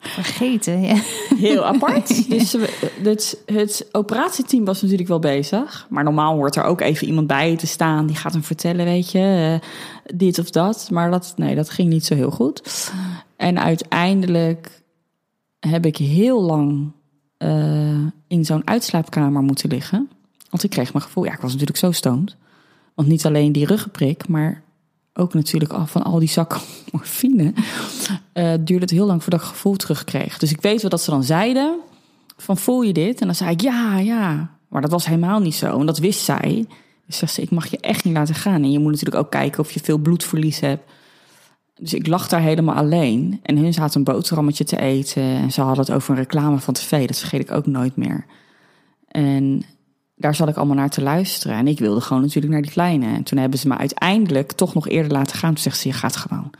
Vergeten, 0.00 0.80
ja. 0.80 0.94
heel 1.48 1.64
apart. 1.64 2.28
Dus 2.28 2.56
het, 3.02 3.42
het 3.46 3.88
operatieteam 3.92 4.64
was 4.64 4.82
natuurlijk 4.82 5.08
wel 5.08 5.18
bezig. 5.18 5.86
Maar 5.90 6.04
normaal 6.04 6.34
hoort 6.34 6.56
er 6.56 6.64
ook 6.64 6.80
even 6.80 7.06
iemand 7.06 7.26
bij 7.26 7.56
te 7.56 7.66
staan. 7.66 8.06
Die 8.06 8.16
gaat 8.16 8.32
hem 8.32 8.42
vertellen, 8.42 8.84
weet 8.84 9.10
je, 9.10 9.60
eh, 9.62 9.68
dit 10.16 10.38
of 10.38 10.50
dat. 10.50 10.88
Maar 10.90 11.10
dat, 11.10 11.32
nee, 11.36 11.54
dat 11.54 11.70
ging 11.70 11.88
niet 11.88 12.04
zo 12.04 12.14
heel 12.14 12.30
goed. 12.30 12.90
En 13.36 13.58
uiteindelijk 13.58 14.82
heb 15.58 15.86
ik 15.86 15.96
heel 15.96 16.42
lang 16.42 16.92
eh, 17.40 18.06
in 18.26 18.44
zo'n 18.44 18.62
uitslaapkamer 18.64 19.42
moeten 19.42 19.68
liggen. 19.68 20.08
Want 20.50 20.62
ik 20.62 20.70
kreeg 20.70 20.92
mijn 20.92 21.04
gevoel, 21.04 21.24
ja, 21.24 21.32
ik 21.32 21.40
was 21.40 21.52
natuurlijk 21.52 21.78
zo 21.78 21.92
stoned. 21.92 22.36
Want 22.94 23.08
niet 23.08 23.26
alleen 23.26 23.52
die 23.52 23.66
ruggenprik, 23.66 24.28
maar 24.28 24.62
ook 25.14 25.34
natuurlijk 25.34 25.72
al 25.72 25.86
van 25.86 26.02
al 26.02 26.18
die 26.18 26.28
zakken 26.28 26.60
morfine. 26.92 27.52
eh 28.32 28.52
duurde 28.60 28.84
het 28.84 28.90
heel 28.90 29.06
lang 29.06 29.22
voordat 29.22 29.40
ik 29.40 29.46
gevoel 29.46 29.76
terugkreeg. 29.76 30.38
Dus 30.38 30.50
ik 30.50 30.60
weet 30.60 30.80
wel 30.80 30.90
dat 30.90 31.02
ze 31.02 31.10
dan 31.10 31.24
zeiden 31.24 31.78
van 32.36 32.56
voel 32.56 32.82
je 32.82 32.92
dit? 32.92 33.20
En 33.20 33.26
dan 33.26 33.36
zei 33.36 33.50
ik 33.50 33.60
ja, 33.60 33.98
ja. 33.98 34.50
Maar 34.68 34.80
dat 34.80 34.90
was 34.90 35.06
helemaal 35.06 35.40
niet 35.40 35.54
zo. 35.54 35.80
En 35.80 35.86
dat 35.86 35.98
wist 35.98 36.20
zij. 36.20 36.66
Dus 37.06 37.18
zegt 37.18 37.32
ze, 37.32 37.42
ik 37.42 37.50
mag 37.50 37.66
je 37.66 37.78
echt 37.80 38.04
niet 38.04 38.14
laten 38.14 38.34
gaan. 38.34 38.62
En 38.62 38.70
je 38.70 38.78
moet 38.78 38.90
natuurlijk 38.90 39.24
ook 39.24 39.30
kijken 39.30 39.60
of 39.60 39.72
je 39.72 39.80
veel 39.82 39.98
bloedverlies 39.98 40.60
hebt. 40.60 40.90
Dus 41.80 41.94
ik 41.94 42.06
lag 42.06 42.28
daar 42.28 42.40
helemaal 42.40 42.74
alleen. 42.74 43.40
En 43.42 43.56
hun 43.56 43.72
zaten 43.72 43.98
een 43.98 44.14
boterhammetje 44.14 44.64
te 44.64 44.80
eten. 44.80 45.22
En 45.22 45.52
ze 45.52 45.60
hadden 45.60 45.84
het 45.84 45.94
over 45.94 46.10
een 46.10 46.16
reclame 46.16 46.58
van 46.58 46.74
tv. 46.74 47.06
Dat 47.06 47.18
vergeet 47.18 47.40
ik 47.40 47.50
ook 47.50 47.66
nooit 47.66 47.96
meer. 47.96 48.24
En 49.08 49.62
daar 50.16 50.34
zat 50.34 50.48
ik 50.48 50.56
allemaal 50.56 50.76
naar 50.76 50.90
te 50.90 51.02
luisteren. 51.02 51.56
En 51.56 51.68
ik 51.68 51.78
wilde 51.78 52.00
gewoon 52.00 52.22
natuurlijk 52.22 52.52
naar 52.52 52.62
die 52.62 52.70
kleine. 52.70 53.06
En 53.06 53.22
toen 53.22 53.38
hebben 53.38 53.58
ze 53.58 53.68
me 53.68 53.76
uiteindelijk 53.76 54.52
toch 54.52 54.74
nog 54.74 54.88
eerder 54.88 55.12
laten 55.12 55.36
gaan. 55.36 55.54
Toen 55.54 55.62
zegt 55.62 55.78
ze, 55.78 55.88
je 55.88 55.94
gaat 55.94 56.16
gewoon. 56.16 56.50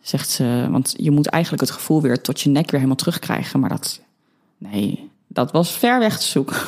Zegt 0.00 0.30
ze, 0.30 0.68
want 0.70 0.94
je 0.96 1.10
moet 1.10 1.26
eigenlijk 1.26 1.62
het 1.62 1.72
gevoel 1.72 2.02
weer 2.02 2.20
tot 2.20 2.40
je 2.40 2.50
nek 2.50 2.64
weer 2.64 2.80
helemaal 2.80 2.96
terugkrijgen. 2.96 3.60
Maar 3.60 3.68
dat, 3.68 4.00
nee, 4.58 5.10
dat 5.26 5.52
was 5.52 5.70
ver 5.70 5.98
weg 5.98 6.18
te 6.18 6.26
zoeken. 6.26 6.56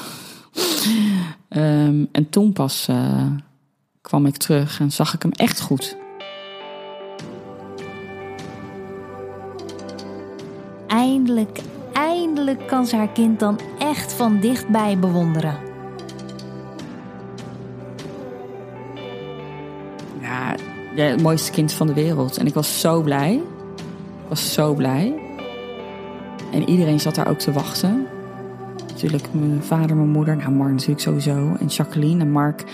Ehm, 1.48 2.04
en 2.12 2.28
toen 2.30 2.52
pas 2.52 2.88
eh, 2.88 3.26
kwam 4.00 4.26
ik 4.26 4.36
terug 4.36 4.80
en 4.80 4.92
zag 4.92 5.14
ik 5.14 5.22
hem 5.22 5.32
echt 5.32 5.60
goed. 5.60 5.96
Eindelijk, 10.94 11.60
eindelijk 11.92 12.66
kan 12.66 12.86
ze 12.86 12.96
haar 12.96 13.12
kind 13.12 13.40
dan 13.40 13.60
echt 13.78 14.12
van 14.12 14.40
dichtbij 14.40 14.98
bewonderen. 14.98 15.58
Ja, 20.20 20.54
het 20.94 21.22
mooiste 21.22 21.50
kind 21.50 21.72
van 21.72 21.86
de 21.86 21.94
wereld. 21.94 22.36
En 22.36 22.46
ik 22.46 22.54
was 22.54 22.80
zo 22.80 23.02
blij. 23.02 23.34
Ik 23.34 24.28
was 24.28 24.52
zo 24.52 24.74
blij. 24.74 25.14
En 26.52 26.68
iedereen 26.68 27.00
zat 27.00 27.14
daar 27.14 27.28
ook 27.28 27.38
te 27.38 27.52
wachten. 27.52 28.06
Natuurlijk 28.88 29.26
mijn 29.32 29.62
vader, 29.62 29.96
mijn 29.96 30.08
moeder, 30.08 30.36
nou 30.36 30.50
Mark 30.50 30.72
natuurlijk 30.72 31.00
sowieso. 31.00 31.56
En 31.60 31.66
Jacqueline 31.66 32.20
en 32.20 32.30
Mark, 32.30 32.64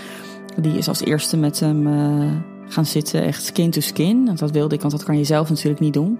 die 0.60 0.78
is 0.78 0.88
als 0.88 1.04
eerste 1.04 1.36
met 1.36 1.60
hem 1.60 1.86
eh, 1.86 2.32
gaan 2.68 2.86
zitten, 2.86 3.22
echt 3.22 3.44
skin 3.44 3.70
to 3.70 3.80
skin. 3.80 4.26
Want 4.26 4.38
dat 4.38 4.50
wilde 4.50 4.74
ik, 4.74 4.80
want 4.80 4.92
dat 4.92 5.04
kan 5.04 5.18
je 5.18 5.24
zelf 5.24 5.48
natuurlijk 5.48 5.80
niet 5.80 5.94
doen. 5.94 6.18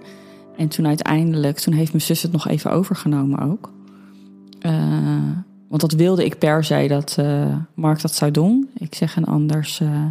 En 0.57 0.67
toen 0.67 0.87
uiteindelijk, 0.87 1.59
toen 1.59 1.73
heeft 1.73 1.91
mijn 1.91 2.03
zus 2.03 2.21
het 2.21 2.31
nog 2.31 2.47
even 2.47 2.71
overgenomen 2.71 3.39
ook. 3.39 3.71
Eh, 4.59 4.71
want 5.67 5.81
dat 5.81 5.91
wilde 5.91 6.25
ik 6.25 6.37
per 6.37 6.63
se 6.63 6.85
dat 6.87 7.15
eh, 7.17 7.55
Mark 7.73 8.01
dat 8.01 8.15
zou 8.15 8.31
doen. 8.31 8.69
Ik 8.73 8.95
zeg 8.95 9.15
en 9.15 9.25
anders 9.25 9.79
eh, 9.79 10.05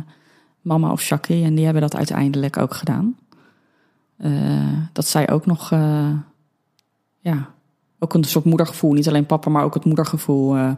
mama 0.60 0.92
of 0.92 1.02
Jackie. 1.02 1.44
En 1.44 1.54
die 1.54 1.64
hebben 1.64 1.82
dat 1.82 1.96
uiteindelijk 1.96 2.56
ook 2.56 2.74
gedaan. 2.74 3.16
Dat 4.92 5.06
zij 5.06 5.30
ook 5.30 5.46
nog, 5.46 5.70
ja, 7.20 7.50
ook 7.98 8.14
een 8.14 8.24
soort 8.24 8.44
moedergevoel. 8.44 8.92
Niet 8.92 9.08
alleen 9.08 9.26
papa, 9.26 9.50
maar 9.50 9.64
ook 9.64 9.74
het 9.74 9.84
moedergevoel. 9.84 10.76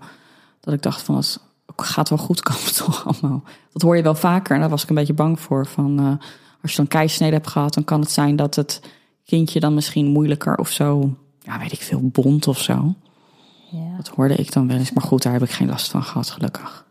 dat 0.60 0.74
ik 0.74 0.82
dacht 0.82 1.02
van, 1.02 1.16
het 1.16 1.38
gaat 1.76 2.08
wel 2.08 2.18
goed 2.18 2.42
komen 2.42 2.74
toch 2.84 3.06
allemaal. 3.06 3.42
Dat 3.72 3.82
hoor 3.82 3.96
je 3.96 4.02
wel 4.02 4.14
vaker 4.14 4.54
en 4.54 4.60
daar 4.60 4.70
was 4.70 4.82
ik 4.82 4.88
een 4.88 4.94
beetje 4.94 5.12
bang 5.14 5.40
voor. 5.40 5.66
Van, 5.66 6.20
als 6.62 6.70
je 6.70 6.76
dan 6.76 6.86
keisnede 6.86 7.32
hebt 7.32 7.48
gehad, 7.48 7.74
dan 7.74 7.84
kan 7.84 8.00
het 8.00 8.10
zijn 8.10 8.36
dat 8.36 8.54
het 8.54 8.80
kindje 9.24 9.60
dan 9.60 9.74
misschien 9.74 10.06
moeilijker 10.06 10.56
of 10.56 10.70
zo, 10.70 11.14
ja, 11.40 11.58
weet 11.58 11.72
ik 11.72 11.80
veel, 11.82 12.00
bond 12.02 12.48
of 12.48 12.60
zo. 12.60 12.94
Ja. 13.70 13.96
Dat 13.96 14.08
hoorde 14.08 14.34
ik 14.34 14.52
dan 14.52 14.68
wel 14.68 14.76
eens. 14.76 14.92
Maar 14.92 15.04
goed, 15.04 15.22
daar 15.22 15.32
heb 15.32 15.42
ik 15.42 15.50
geen 15.50 15.68
last 15.68 15.90
van 15.90 16.02
gehad, 16.02 16.30
gelukkig. 16.30 16.84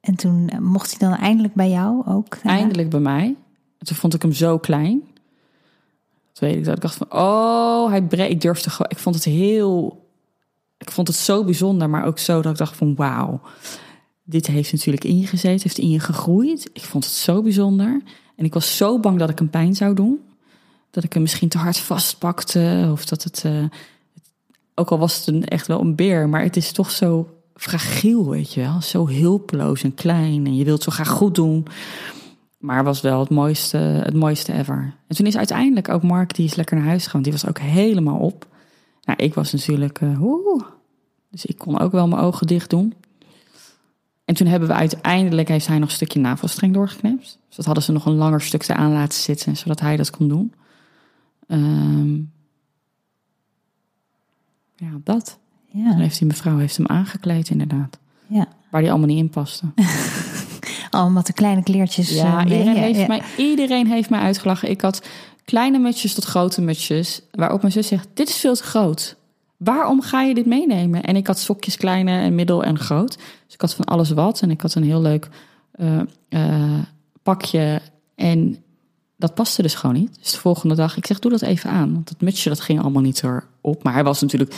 En 0.00 0.14
toen 0.14 0.48
eh, 0.48 0.58
mocht 0.58 0.90
hij 0.98 1.08
dan 1.08 1.18
eindelijk 1.18 1.54
bij 1.54 1.70
jou 1.70 2.06
ook? 2.06 2.34
daarna? 2.34 2.58
Eindelijk 2.58 2.90
bij 2.90 3.00
mij. 3.00 3.36
En 3.78 3.86
toen 3.86 3.96
vond 3.96 4.14
ik 4.14 4.22
hem 4.22 4.32
zo 4.32 4.58
klein. 4.58 5.02
Dat 6.32 6.38
weet 6.38 6.56
ik 6.56 6.64
dat 6.64 6.76
ik 6.76 6.82
dacht 6.82 6.94
van, 6.94 7.06
oh, 7.10 7.88
hij 7.88 8.02
breekt. 8.02 8.30
Ik 8.30 8.40
durfde 8.40 8.70
gewoon, 8.70 8.90
ik 8.90 8.98
vond 8.98 9.14
het 9.14 9.24
heel, 9.24 10.04
ik 10.78 10.90
vond 10.90 11.08
het 11.08 11.16
zo 11.16 11.44
bijzonder, 11.44 11.90
maar 11.90 12.04
ook 12.04 12.18
zo 12.18 12.42
dat 12.42 12.52
ik 12.52 12.58
dacht 12.58 12.76
van, 12.76 12.94
wauw. 12.94 13.40
Dit 14.22 14.46
heeft 14.46 14.72
natuurlijk 14.72 15.04
in 15.04 15.18
je 15.18 15.26
gezeten, 15.26 15.62
heeft 15.62 15.78
in 15.78 15.90
je 15.90 16.00
gegroeid. 16.00 16.70
Ik 16.72 16.84
vond 16.84 17.04
het 17.04 17.12
zo 17.12 17.42
bijzonder. 17.42 18.02
En 18.36 18.44
ik 18.44 18.54
was 18.54 18.76
zo 18.76 19.00
bang 19.00 19.18
dat 19.18 19.30
ik 19.30 19.38
hem 19.38 19.50
pijn 19.50 19.74
zou 19.74 19.94
doen. 19.94 20.20
Dat 20.90 21.04
ik 21.04 21.12
hem 21.12 21.22
misschien 21.22 21.48
te 21.48 21.58
hard 21.58 21.78
vastpakte. 21.78 22.88
Of 22.92 23.04
dat 23.04 23.22
het, 23.22 23.42
eh, 23.44 23.64
ook 24.74 24.90
al 24.90 24.98
was 24.98 25.16
het 25.16 25.26
een, 25.26 25.44
echt 25.44 25.66
wel 25.66 25.80
een 25.80 25.94
beer, 25.94 26.28
maar 26.28 26.42
het 26.42 26.56
is 26.56 26.72
toch 26.72 26.90
zo 26.90 27.28
fragiel, 27.54 28.30
weet 28.30 28.52
je 28.52 28.60
wel. 28.60 28.80
Zo 28.80 29.08
hulpeloos 29.08 29.82
en 29.82 29.94
klein. 29.94 30.46
En 30.46 30.56
je 30.56 30.64
wilt 30.64 30.82
zo 30.82 30.92
graag 30.92 31.08
goed 31.08 31.34
doen. 31.34 31.66
Maar 32.58 32.84
was 32.84 33.00
wel 33.00 33.20
het 33.20 33.30
mooiste, 33.30 33.76
het 33.76 34.14
mooiste 34.14 34.52
ever. 34.52 34.94
En 35.06 35.16
toen 35.16 35.26
is 35.26 35.36
uiteindelijk 35.36 35.88
ook 35.88 36.02
Mark, 36.02 36.34
die 36.34 36.44
is 36.44 36.54
lekker 36.54 36.76
naar 36.76 36.86
huis 36.86 37.04
gegaan. 37.04 37.22
Die 37.22 37.32
was 37.32 37.46
ook 37.46 37.58
helemaal 37.58 38.18
op. 38.18 38.46
Nou, 39.02 39.22
ik 39.22 39.34
was 39.34 39.52
natuurlijk, 39.52 40.00
eh. 40.00 40.20
Dus 41.30 41.46
ik 41.46 41.58
kon 41.58 41.78
ook 41.78 41.92
wel 41.92 42.08
mijn 42.08 42.22
ogen 42.22 42.46
dicht 42.46 42.70
doen. 42.70 42.94
En 44.24 44.34
toen 44.34 44.46
hebben 44.46 44.68
we 44.68 44.74
uiteindelijk, 44.74 45.48
heeft 45.48 45.66
hij 45.66 45.78
nog 45.78 45.88
een 45.88 45.94
stukje 45.94 46.20
navelstreng 46.20 46.74
doorgeknipt. 46.74 47.38
Dus 47.46 47.56
dat 47.56 47.64
hadden 47.64 47.84
ze 47.84 47.92
nog 47.92 48.06
een 48.06 48.14
langer 48.14 48.40
stuk 48.40 48.68
eraan 48.68 48.92
laten 48.92 49.18
zitten, 49.18 49.56
zodat 49.56 49.80
hij 49.80 49.96
dat 49.96 50.10
kon 50.10 50.28
doen. 50.28 50.54
Ehm, 51.50 52.14
ja, 54.76 54.90
dat. 55.04 55.38
Toen 55.72 55.82
Ja, 55.82 55.94
heeft 55.96 56.18
die 56.18 56.26
mevrouw 56.26 56.58
heeft 56.58 56.76
hem 56.76 56.86
aangekleed 56.86 57.48
inderdaad. 57.50 57.98
ja. 58.26 58.46
Waar 58.70 58.80
die 58.80 58.90
allemaal 58.90 59.08
niet 59.08 59.18
in 59.18 59.30
paste. 59.30 59.66
Allemaal 60.90 61.22
de 61.22 61.32
kleine 61.32 61.62
kleertjes. 61.62 62.10
Ja, 62.10 62.24
eh, 62.38 62.44
mee. 62.44 62.58
iedereen, 62.58 62.74
Ja, 62.74 62.80
heeft 62.80 62.98
ja. 62.98 63.06
Mij, 63.06 63.22
iedereen 63.36 63.86
heeft 63.86 64.10
mij 64.10 64.20
uitgelachen. 64.20 64.70
Ik 64.70 64.80
had 64.80 65.06
kleine 65.44 65.78
mutjes 65.78 66.14
tot 66.14 66.24
grote 66.24 66.60
mutjes. 66.60 67.22
Waarop 67.30 67.60
mijn 67.60 67.72
zus 67.72 67.86
zegt, 67.86 68.08
dit 68.14 68.28
is 68.28 68.36
veel 68.36 68.54
te 68.54 68.62
groot. 68.62 69.16
Waarom 69.56 70.00
ga 70.02 70.22
je 70.22 70.34
dit 70.34 70.46
meenemen? 70.46 71.02
En 71.02 71.16
ik 71.16 71.26
had 71.26 71.38
sokjes 71.38 71.76
kleine 71.76 72.10
en 72.10 72.34
middel 72.34 72.64
en 72.64 72.78
groot. 72.78 73.16
Dus 73.44 73.54
ik 73.54 73.60
had 73.60 73.74
van 73.74 73.84
alles 73.84 74.10
wat. 74.10 74.40
En 74.40 74.50
ik 74.50 74.60
had 74.60 74.74
een 74.74 74.84
heel 74.84 75.00
leuk 75.02 75.28
eh, 75.72 76.00
eh, 76.28 76.78
pakje. 77.22 77.80
En 78.14 78.56
dat 79.20 79.34
paste 79.34 79.62
dus 79.62 79.74
gewoon 79.74 79.96
niet. 79.96 80.18
Dus 80.20 80.32
de 80.32 80.38
volgende 80.38 80.74
dag, 80.74 80.96
ik 80.96 81.06
zeg, 81.06 81.18
doe 81.18 81.30
dat 81.30 81.42
even 81.42 81.70
aan. 81.70 81.92
Want 81.92 82.08
het 82.08 82.20
mutsje, 82.20 82.48
dat 82.48 82.60
ging 82.60 82.80
allemaal 82.80 83.02
niet 83.02 83.22
erop. 83.22 83.82
Maar 83.82 83.92
hij 83.92 84.04
was 84.04 84.20
natuurlijk... 84.20 84.54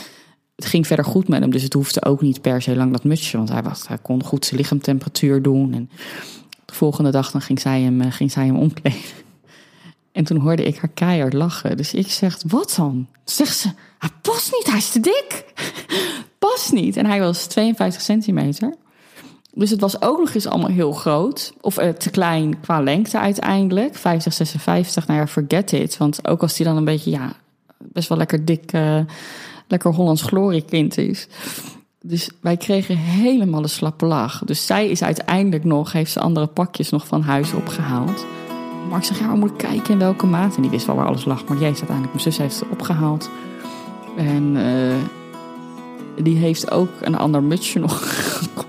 Het 0.55 0.65
ging 0.65 0.87
verder 0.87 1.05
goed 1.05 1.27
met 1.27 1.41
hem, 1.41 1.51
dus 1.51 1.63
het 1.63 1.73
hoefde 1.73 2.05
ook 2.05 2.21
niet 2.21 2.41
per 2.41 2.61
se 2.61 2.75
lang 2.75 2.91
dat 2.91 3.03
mutsje. 3.03 3.37
Want 3.37 3.49
hij, 3.49 3.63
was, 3.63 3.87
hij 3.87 3.97
kon 3.97 4.23
goed 4.23 4.45
zijn 4.45 4.59
lichaamtemperatuur 4.59 5.41
doen. 5.41 5.73
En 5.73 5.89
de 6.65 6.73
volgende 6.73 7.11
dag 7.11 7.31
dan 7.31 7.41
ging 7.41 7.59
zij 7.59 7.81
hem, 7.81 8.01
eh, 8.01 8.11
ging 8.11 8.31
zij 8.31 8.45
hem 8.45 8.55
omkleden. 8.55 8.99
En 10.11 10.23
toen 10.23 10.37
hoorde 10.37 10.63
ik 10.63 10.77
haar 10.77 10.89
keihard 10.89 11.33
lachen. 11.33 11.77
Dus 11.77 11.93
ik 11.93 12.11
zeg, 12.11 12.37
wat 12.47 12.73
dan? 12.77 13.07
Zegt 13.23 13.57
ze, 13.57 13.69
hij 13.99 14.09
past 14.21 14.51
niet, 14.51 14.67
hij 14.67 14.77
is 14.77 14.89
te 14.89 14.99
dik. 14.99 15.45
past 16.39 16.71
niet. 16.71 16.97
En 16.97 17.05
hij 17.05 17.19
was 17.19 17.45
52 17.45 18.01
centimeter. 18.01 18.75
Dus 19.55 19.69
het 19.69 19.81
was 19.81 20.01
ook 20.01 20.19
nog 20.19 20.33
eens 20.33 20.47
allemaal 20.47 20.69
heel 20.69 20.91
groot. 20.91 21.53
Of 21.61 21.77
eh, 21.77 21.89
te 21.89 22.09
klein 22.09 22.59
qua 22.59 22.81
lengte 22.81 23.19
uiteindelijk. 23.19 23.95
50, 23.95 24.33
56, 24.33 25.07
nou 25.07 25.19
ja, 25.19 25.27
forget 25.27 25.71
it. 25.71 25.97
Want 25.97 26.27
ook 26.27 26.41
als 26.41 26.57
hij 26.57 26.67
dan 26.67 26.77
een 26.77 26.85
beetje, 26.85 27.11
ja, 27.11 27.33
best 27.77 28.09
wel 28.09 28.17
lekker 28.17 28.45
dik, 28.45 28.71
eh, 28.71 28.99
lekker 29.67 29.93
Hollands 29.93 30.21
gloriekind 30.21 30.97
is. 30.97 31.27
Dus 32.01 32.29
wij 32.41 32.57
kregen 32.57 32.97
helemaal 32.97 33.61
de 33.61 33.67
slappe 33.67 34.05
lach. 34.05 34.41
Dus 34.45 34.65
zij 34.65 34.89
is 34.89 35.03
uiteindelijk 35.03 35.63
nog, 35.63 35.91
heeft 35.91 36.11
ze 36.11 36.19
andere 36.19 36.47
pakjes 36.47 36.89
nog 36.89 37.07
van 37.07 37.21
huis 37.21 37.53
opgehaald. 37.53 38.25
Mark 38.89 39.03
zegt, 39.03 39.19
ja, 39.19 39.31
we 39.31 39.37
moeten 39.37 39.57
kijken 39.57 39.93
in 39.93 39.99
welke 39.99 40.25
maat. 40.25 40.55
En 40.55 40.61
die 40.61 40.71
wist 40.71 40.85
wel 40.85 40.95
waar 40.95 41.05
alles 41.05 41.25
lag. 41.25 41.45
Maar 41.45 41.57
die 41.57 41.65
heeft 41.65 41.79
uiteindelijk, 41.79 42.15
mijn 42.15 42.33
zus 42.33 42.37
heeft 42.37 42.59
het 42.59 42.69
opgehaald. 42.69 43.29
En 44.17 44.55
eh, 44.57 46.23
die 46.23 46.37
heeft 46.37 46.71
ook 46.71 46.89
een 47.01 47.17
ander 47.17 47.43
mutsje 47.43 47.79
nog. 47.79 48.01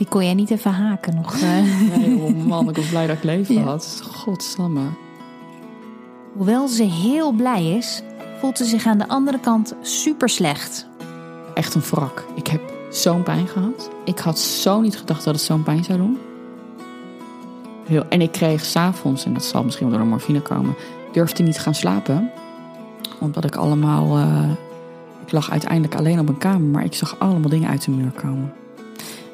Die 0.00 0.08
kon 0.08 0.24
jij 0.24 0.34
niet 0.34 0.50
even 0.50 0.70
haken 0.72 1.14
nog. 1.14 1.34
eh. 1.34 1.96
Nee, 1.96 2.16
oh 2.16 2.44
man, 2.46 2.68
ik 2.68 2.76
was 2.76 2.86
blij 2.88 3.06
dat 3.06 3.16
ik 3.16 3.22
leven 3.22 3.54
Ja. 3.54 3.60
had. 3.62 4.02
Godsamme. 4.12 4.80
Hoewel 6.36 6.68
ze 6.68 6.82
heel 6.82 7.32
blij 7.32 7.66
is, 7.76 8.02
voelt 8.38 8.56
ze 8.56 8.64
zich 8.64 8.86
aan 8.86 8.98
de 8.98 9.08
andere 9.08 9.38
kant 9.40 9.74
super 9.82 10.28
slecht. 10.28 10.86
Echt 11.54 11.74
een 11.74 11.80
wrak. 11.80 12.24
Ik 12.34 12.46
heb 12.46 12.60
zo'n 12.90 13.22
pijn 13.22 13.46
gehad. 13.46 13.90
Ik 14.04 14.18
had 14.18 14.38
zo 14.38 14.80
niet 14.80 14.96
gedacht 14.98 15.24
dat 15.24 15.34
het 15.34 15.42
zo'n 15.42 15.62
pijn 15.62 15.84
zou 15.84 15.98
doen. 15.98 16.18
Heel, 17.86 18.04
en 18.08 18.20
ik 18.20 18.32
kreeg 18.32 18.64
s'avonds, 18.64 19.24
en 19.24 19.32
dat 19.32 19.44
zal 19.44 19.64
misschien 19.64 19.86
wel 19.88 19.96
door 19.96 20.04
de 20.06 20.10
morfine 20.12 20.40
komen, 20.40 20.74
durfde 21.12 21.42
niet 21.42 21.58
gaan 21.58 21.74
slapen. 21.74 22.30
Omdat 23.20 23.44
ik 23.44 23.56
allemaal. 23.56 24.16
eh, 24.18 24.50
ik 25.26 25.32
lag 25.32 25.50
uiteindelijk 25.50 25.94
alleen 25.94 26.18
op 26.20 26.28
een 26.28 26.38
kamer, 26.38 26.68
maar 26.68 26.84
ik 26.84 26.94
zag 26.94 27.16
allemaal 27.18 27.50
dingen 27.50 27.68
uit 27.70 27.84
de 27.84 27.90
muur 27.90 28.10
komen. 28.10 28.52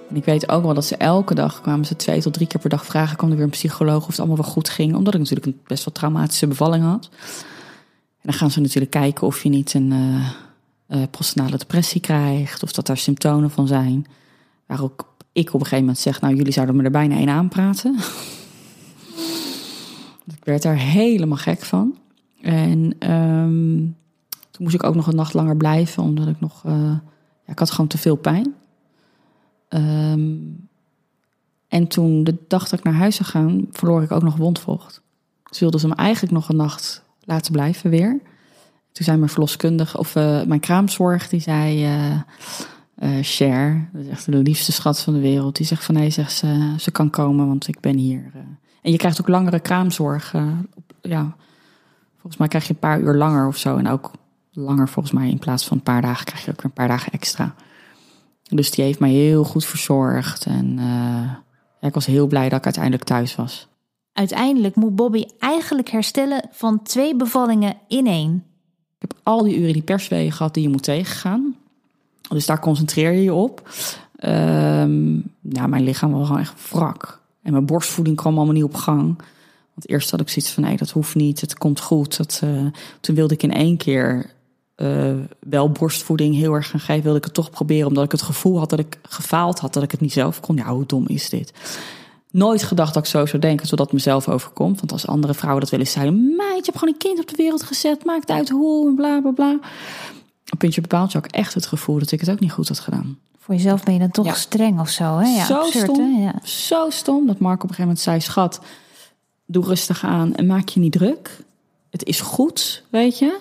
En 0.09 0.16
ik 0.16 0.25
weet 0.25 0.49
ook 0.49 0.62
wel 0.62 0.75
dat 0.75 0.85
ze 0.85 0.97
elke 0.97 1.35
dag 1.35 1.61
kwamen 1.61 1.87
ze 1.87 1.97
twee 1.97 2.21
tot 2.21 2.33
drie 2.33 2.47
keer 2.47 2.61
per 2.61 2.71
dag 2.71 2.87
vragen: 2.87 3.16
kwam 3.16 3.31
er 3.31 3.37
weer 3.37 3.45
een 3.45 3.51
psycholoog 3.51 4.03
of 4.03 4.07
het 4.07 4.19
allemaal 4.19 4.37
wel 4.37 4.47
goed 4.47 4.69
ging? 4.69 4.95
Omdat 4.95 5.14
ik 5.14 5.21
natuurlijk 5.21 5.47
een 5.47 5.61
best 5.66 5.85
wel 5.85 5.95
traumatische 5.95 6.47
bevalling 6.47 6.85
had. 6.85 7.09
En 8.21 8.33
dan 8.33 8.33
gaan 8.33 8.51
ze 8.51 8.61
natuurlijk 8.61 8.90
kijken 8.90 9.27
of 9.27 9.42
je 9.42 9.49
niet 9.49 9.75
een 9.75 9.92
eh, 10.87 11.03
postnatale 11.11 11.57
depressie 11.57 12.01
krijgt, 12.01 12.62
of 12.62 12.73
dat 12.73 12.87
daar 12.87 12.97
symptomen 12.97 13.51
van 13.51 13.66
zijn. 13.66 14.07
Waar 14.66 14.83
ook 14.83 15.14
ik 15.33 15.49
op 15.49 15.55
een 15.55 15.61
gegeven 15.61 15.79
moment 15.79 15.99
zeg: 15.99 16.21
Nou, 16.21 16.35
jullie 16.35 16.53
zouden 16.53 16.77
me 16.77 16.83
er 16.83 16.90
bijna 16.90 17.16
een 17.16 17.29
aanpraten. 17.29 17.95
ik 20.38 20.45
werd 20.45 20.62
daar 20.62 20.79
helemaal 20.79 21.37
gek 21.37 21.61
van. 21.61 21.99
En 22.40 22.95
ehm, 22.99 23.77
toen 24.51 24.64
moest 24.64 24.75
ik 24.75 24.85
ook 24.85 24.95
nog 24.95 25.07
een 25.07 25.16
nacht 25.16 25.35
langer 25.35 25.57
blijven, 25.57 26.03
omdat 26.03 26.27
ik 26.29 26.40
nog. 26.40 26.62
eh, 26.64 26.73
ja, 27.47 27.53
ik 27.53 27.59
had 27.59 27.71
gewoon 27.71 27.87
te 27.87 27.99
veel 27.99 28.16
pijn. 28.16 28.55
Ehm, 29.77 30.37
en 31.69 31.87
toen, 31.89 32.25
de 32.25 32.37
dag 32.49 32.69
dat 32.69 32.79
ik 32.79 32.85
naar 32.85 32.95
huis 32.95 33.17
zou 33.17 33.29
gaan, 33.29 33.67
verloor 33.71 34.03
ik 34.03 34.12
ook 34.12 34.23
nog 34.23 34.37
wondvocht. 34.37 35.01
Dus 35.49 35.59
wilden 35.59 35.81
ze 35.81 35.89
me 35.89 35.95
eigenlijk 35.95 36.33
nog 36.33 36.49
een 36.49 36.57
nacht 36.57 37.03
laten 37.21 37.53
blijven 37.53 37.91
weer. 37.91 38.21
Toen 38.93 39.05
zei 39.05 39.17
mijn 39.17 39.31
verloskundige, 39.31 39.99
of 39.99 40.17
eh, 40.17 40.43
mijn 40.43 40.61
kraamzorg, 40.61 41.29
die 41.29 41.41
zei... 41.41 41.85
eh 41.85 42.21
eh, 42.97 43.23
Cher, 43.23 43.89
dat 43.93 44.03
is 44.03 44.09
echt 44.09 44.33
de 44.33 44.37
liefste 44.37 44.73
schat 44.73 45.01
van 45.01 45.12
de 45.12 45.21
wereld. 45.21 45.57
Die 45.57 45.67
zegt 45.67 45.85
van 45.85 45.95
nee, 45.95 46.11
zegt 46.11 46.33
ze, 46.33 46.75
ze 46.79 46.91
kan 46.91 47.11
komen, 47.11 47.47
want 47.47 47.69
ik 47.69 47.81
ben 47.81 47.97
hier. 47.97 48.31
En 48.83 48.91
je 48.93 48.97
krijgt 48.97 49.21
ook 49.21 49.29
langere 49.29 49.61
kraamzorg. 49.61 50.33
ja, 51.01 51.37
volgens 52.12 52.37
mij 52.37 52.49
krijg 52.49 52.67
je 52.67 52.73
een 52.73 52.79
paar 52.79 53.01
uur 53.01 53.15
langer 53.15 53.47
of 53.47 53.57
zo. 53.57 53.77
En 53.77 53.89
ook 53.89 54.11
langer 54.53 54.89
volgens 54.89 55.15
mij 55.15 55.29
in 55.29 55.39
plaats 55.39 55.67
van 55.67 55.77
een 55.77 55.83
paar 55.83 56.03
dagen 56.03 56.25
krijg 56.25 56.45
je 56.45 56.51
ook 56.51 56.57
weer 56.57 56.65
een 56.65 56.73
paar 56.73 56.89
dagen 56.89 57.12
extra. 57.12 57.55
Dus 58.49 58.71
die 58.71 58.85
heeft 58.85 58.99
mij 58.99 59.11
heel 59.11 59.45
goed 59.45 59.65
verzorgd. 59.65 60.45
En 60.45 60.79
eh, 60.79 61.89
ik 61.89 61.95
was 61.95 62.07
heel 62.07 62.27
blij 62.27 62.49
dat 62.49 62.59
ik 62.59 62.65
uiteindelijk 62.65 63.05
thuis 63.05 63.37
was. 63.37 63.69
Uiteindelijk 64.13 64.75
moet 64.75 64.97
Bobby 64.97 65.25
eigenlijk 65.39 65.91
herstellen 65.91 66.49
van 66.51 66.83
twee 66.83 67.17
bevallingen 67.17 67.77
in 67.89 68.07
één. 68.07 68.45
Ik 68.99 69.09
heb 69.09 69.15
al 69.23 69.43
die 69.43 69.59
uren 69.59 69.73
die 69.73 69.83
perswegen 69.83 70.33
gehad 70.33 70.55
die 70.55 70.63
je 70.63 70.69
moet 70.69 70.83
tegengaan. 70.83 71.57
Dus 72.29 72.47
daar 72.47 72.61
concentreer 72.61 73.13
je 73.13 73.23
je 73.23 73.35
op. 73.35 73.69
Ehm, 74.17 75.15
ja, 75.41 75.67
mijn 75.67 75.85
lichaam 75.85 76.13
was 76.13 76.27
gewoon 76.27 76.41
echt 76.41 76.71
wrak. 76.71 77.21
En 77.43 77.53
mijn 77.53 77.67
borstvoeding 77.67 78.17
kwam 78.17 78.37
allemaal 78.37 78.55
niet 78.55 78.65
op 78.65 78.75
gang. 78.75 79.17
Want 79.75 79.89
eerst 79.89 80.11
had 80.11 80.21
ik 80.21 80.29
zoiets 80.29 80.53
van, 80.53 80.63
nee, 80.63 80.77
dat 80.77 80.91
hoeft 80.91 81.15
niet. 81.15 81.41
Het 81.41 81.59
komt 81.59 81.81
goed. 81.81 82.17
Dat, 82.17 82.41
eh, 82.43 82.67
toen 83.01 83.15
wilde 83.15 83.35
ik 83.35 83.43
in 83.43 83.53
één 83.53 83.77
keer 83.77 84.31
eh, 84.77 85.12
wel 85.41 85.71
borstvoeding 85.71 86.35
heel 86.35 86.53
erg 86.53 86.71
gaan 86.71 86.81
geven. 86.81 87.03
Wilde 87.03 87.19
ik 87.19 87.25
het 87.25 87.35
toch 87.35 87.51
proberen, 87.51 87.87
omdat 87.89 88.05
ik 88.05 88.12
het 88.12 88.23
gevoel 88.23 88.59
had 88.59 88.71
dat 88.71 88.79
ik 88.79 88.99
gefaald 89.03 89.59
had. 89.59 89.73
Dat 89.73 89.83
ik 89.83 89.91
het 89.91 90.01
niet 90.01 90.12
zelf 90.12 90.41
kon. 90.41 90.57
Ja, 90.57 90.67
hoe 90.69 90.87
dom 90.87 91.05
is 91.09 91.29
dit? 91.29 91.53
Nooit 92.31 92.62
gedacht 92.62 92.95
dat 92.95 93.03
ik 93.03 93.09
zo 93.11 93.27
zou 93.27 93.39
denken, 93.43 93.67
zodat 93.67 93.85
het 93.87 93.95
mezelf 93.95 94.29
overkomt. 94.29 94.79
Want 94.79 94.93
als 94.93 95.07
andere 95.07 95.35
vrouwen 95.35 95.61
dat 95.62 95.71
willen 95.71 95.87
zeiden... 95.87 96.35
meid, 96.37 96.57
je 96.57 96.65
hebt 96.65 96.79
gewoon 96.79 96.95
een 96.95 97.01
kind 97.01 97.19
op 97.21 97.29
de 97.29 97.37
wereld 97.37 97.62
gezet. 97.62 98.05
Maakt 98.05 98.31
uit 98.31 98.49
hoe 98.49 98.89
en 98.89 98.95
bla, 98.95 99.21
bla, 99.21 99.31
bla. 99.31 99.59
Op 100.53 100.59
puntje 100.59 100.81
bepaald 100.81 101.12
had 101.12 101.25
ik 101.25 101.31
echt 101.31 101.55
het 101.55 101.67
gevoel 101.67 101.99
dat 101.99 102.12
ik 102.12 102.21
het 102.21 102.31
ook 102.31 102.41
niet 102.41 102.53
goed 102.53 102.69
had 102.69 102.79
gedaan. 102.79 103.19
Voor 103.39 103.55
jezelf 103.55 103.83
ben 103.85 103.95
je 103.95 104.01
dan 104.01 104.11
toch 104.11 104.27
Ja. 104.27 104.35
streng 104.35 104.81
of 104.81 104.89
zo, 104.89 105.17
hè? 105.19 105.29
Ja, 105.29 105.45
Zo 105.45 105.55
absurd, 105.59 105.91
stom. 105.91 106.15
hè? 106.17 106.23
Ja. 106.23 106.35
Zo 106.43 106.91
stom 106.91 107.27
dat 107.27 107.39
Mark 107.39 107.62
op 107.62 107.69
een 107.69 107.75
gegeven 107.75 107.83
moment 107.85 108.01
zei... 108.01 108.21
schat, 108.21 108.61
doe 109.47 109.65
rustig 109.65 110.05
aan 110.05 110.35
en 110.35 110.47
maak 110.47 110.69
je 110.69 110.81
niet 110.81 110.93
druk. 110.93 111.39
Het 111.91 112.05
is 112.05 112.21
goed, 112.21 112.83
weet 112.91 113.19
je. 113.19 113.39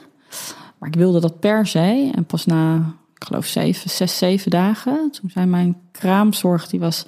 Maar 0.85 0.93
ik 0.93 0.99
wilde 0.99 1.19
dat 1.19 1.39
per 1.39 1.67
se. 1.67 2.11
En 2.15 2.25
pas 2.25 2.45
na, 2.45 2.95
ik 3.15 3.23
geloof, 3.23 3.45
zeven, 3.45 3.89
zes, 3.89 4.17
zeven 4.17 4.51
dagen... 4.51 5.11
toen 5.11 5.29
zei 5.29 5.45
mijn 5.45 5.77
kraamzorg, 5.91 6.67
die 6.67 6.79
was 6.79 7.05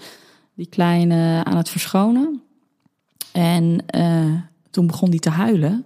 die 0.53 0.67
kleine 0.67 1.41
aan 1.43 1.57
het 1.57 1.69
verschonen. 1.69 2.41
En 3.31 3.83
eh, 3.85 4.33
toen 4.71 4.87
begon 4.87 5.09
die 5.09 5.19
te 5.19 5.29
huilen. 5.29 5.85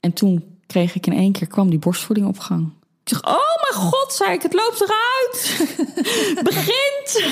En 0.00 0.12
toen 0.12 0.58
kreeg 0.66 0.94
ik 0.94 1.06
in 1.06 1.12
één 1.12 1.32
keer, 1.32 1.46
kwam 1.46 1.70
die 1.70 1.78
borstvoeding 1.78 2.26
op 2.26 2.38
gang. 2.38 2.72
Ik 3.02 3.08
zeg, 3.08 3.24
oh 3.24 3.70
mijn 3.70 3.84
god, 3.84 4.12
zei 4.12 4.32
ik, 4.32 4.42
het 4.42 4.54
loopt 4.54 4.80
eruit. 4.80 5.74
Begint. 6.54 7.24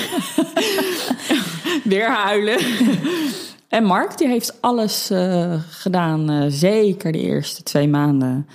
Weer 1.83 2.11
huilen. 2.11 2.59
En 3.75 3.83
Mark, 3.83 4.17
die 4.17 4.27
heeft 4.27 4.61
alles 4.61 5.09
eh, 5.09 5.53
gedaan, 5.69 6.29
eh, 6.29 6.45
zeker 6.47 7.11
de 7.11 7.19
eerste 7.19 7.63
twee 7.63 7.87
maanden. 7.87 8.47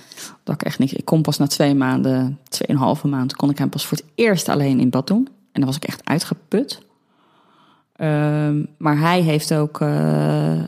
Dat 0.43 0.55
ik 0.55 0.63
echt 0.63 0.79
niks. 0.79 0.93
Ik 0.93 1.05
kon 1.05 1.21
pas 1.21 1.37
na 1.37 1.47
twee 1.47 1.75
maanden, 1.75 2.39
tweeënhalve 2.49 3.07
maand, 3.07 3.35
kon 3.35 3.49
ik 3.49 3.57
hem 3.57 3.69
pas 3.69 3.85
voor 3.85 3.97
het 3.97 4.07
eerst 4.15 4.49
alleen 4.49 4.79
in 4.79 4.89
bad 4.89 5.07
doen. 5.07 5.27
En 5.27 5.61
dan 5.61 5.65
was 5.65 5.75
ik 5.75 5.83
echt 5.83 6.05
uitgeput. 6.05 6.81
Ehm, 7.95 8.65
maar 8.77 8.99
hij 8.99 9.21
heeft 9.21 9.53
ook, 9.53 9.81
eh, 9.81 10.61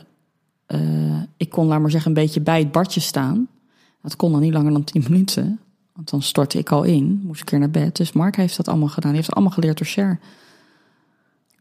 ik 1.38 1.50
kon 1.50 1.68
laat 1.68 1.80
maar 1.80 1.92
zeggen, 1.92 2.10
een 2.10 2.22
beetje 2.24 2.42
bij 2.42 2.60
het 2.60 2.72
badje 2.72 3.00
staan. 3.00 3.48
Dat 4.02 4.16
kon 4.16 4.32
dan 4.32 4.42
niet 4.42 4.54
langer 4.54 4.72
dan 4.72 4.84
tien 4.84 5.06
minuten. 5.10 5.60
Want 5.94 6.10
dan 6.10 6.22
stortte 6.22 6.58
ik 6.58 6.72
al 6.72 6.84
in, 6.84 7.22
moest 7.24 7.42
ik 7.42 7.50
weer 7.50 7.60
naar 7.60 7.70
bed. 7.70 7.96
Dus 7.96 8.12
Mark 8.12 8.36
heeft 8.36 8.58
dat 8.58 8.68
allemaal 8.68 8.88
gedaan. 8.88 9.12
Die 9.12 9.16
heeft 9.16 9.28
het 9.28 9.36
allemaal 9.36 9.56
geleerd 9.56 9.78
door 9.78 9.88
Cher. 9.88 10.20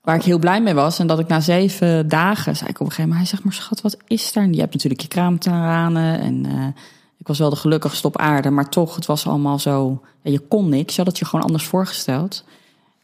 Waar 0.02 0.16
ik 0.16 0.22
heel 0.22 0.38
blij 0.38 0.62
mee 0.62 0.74
was. 0.74 0.98
En 0.98 1.06
dat 1.06 1.18
ik 1.18 1.28
na 1.28 1.40
zeven 1.40 2.08
dagen, 2.08 2.56
zei 2.56 2.70
ik 2.70 2.80
op 2.80 2.86
een 2.86 2.92
gegeven 2.92 3.10
moment... 3.10 3.18
Hij 3.18 3.28
zegt, 3.28 3.44
maar 3.44 3.52
schat, 3.52 3.80
wat 3.80 3.96
is 4.06 4.32
daar? 4.32 4.48
Je 4.50 4.60
hebt 4.60 4.72
natuurlijk 4.72 5.02
je 5.02 5.08
kraamtranen. 5.08 6.20
En 6.20 6.46
eh, 6.46 6.82
ik 7.18 7.26
was 7.26 7.38
wel 7.38 7.50
de 7.50 7.56
gelukkigste 7.56 8.06
op 8.06 8.18
aarde. 8.18 8.50
Maar 8.50 8.68
toch, 8.68 8.94
het 8.94 9.06
was 9.06 9.26
allemaal 9.26 9.58
zo... 9.58 10.02
Ja, 10.22 10.30
je 10.30 10.38
kon 10.38 10.68
niks. 10.68 10.94
Je 10.94 11.02
had 11.02 11.10
het 11.10 11.18
je 11.18 11.24
gewoon 11.24 11.44
anders 11.44 11.64
voorgesteld. 11.64 12.44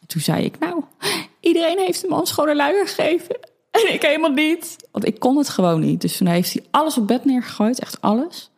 En 0.01 0.07
toen 0.07 0.21
zei 0.21 0.45
ik, 0.45 0.59
nou, 0.59 0.85
iedereen 1.41 1.79
heeft 1.79 2.03
hem 2.03 2.13
een 2.13 2.27
schone 2.27 2.57
luier 2.57 2.89
gegeven. 2.89 3.39
En 3.71 3.95
ik 3.95 4.03
helemaal 4.03 4.31
niet. 4.31 4.77
Want 4.93 5.07
ik 5.07 5.19
kon 5.19 5.37
het 5.37 5.49
gewoon 5.49 5.81
niet. 5.81 6.01
Dus 6.01 6.17
toen 6.17 6.27
heeft 6.27 6.53
hij 6.53 6.65
alles 6.71 6.99
op 6.99 7.07
bed 7.07 7.25
neergegooid. 7.25 7.79
Echt 7.79 8.01
alles. 8.01 8.51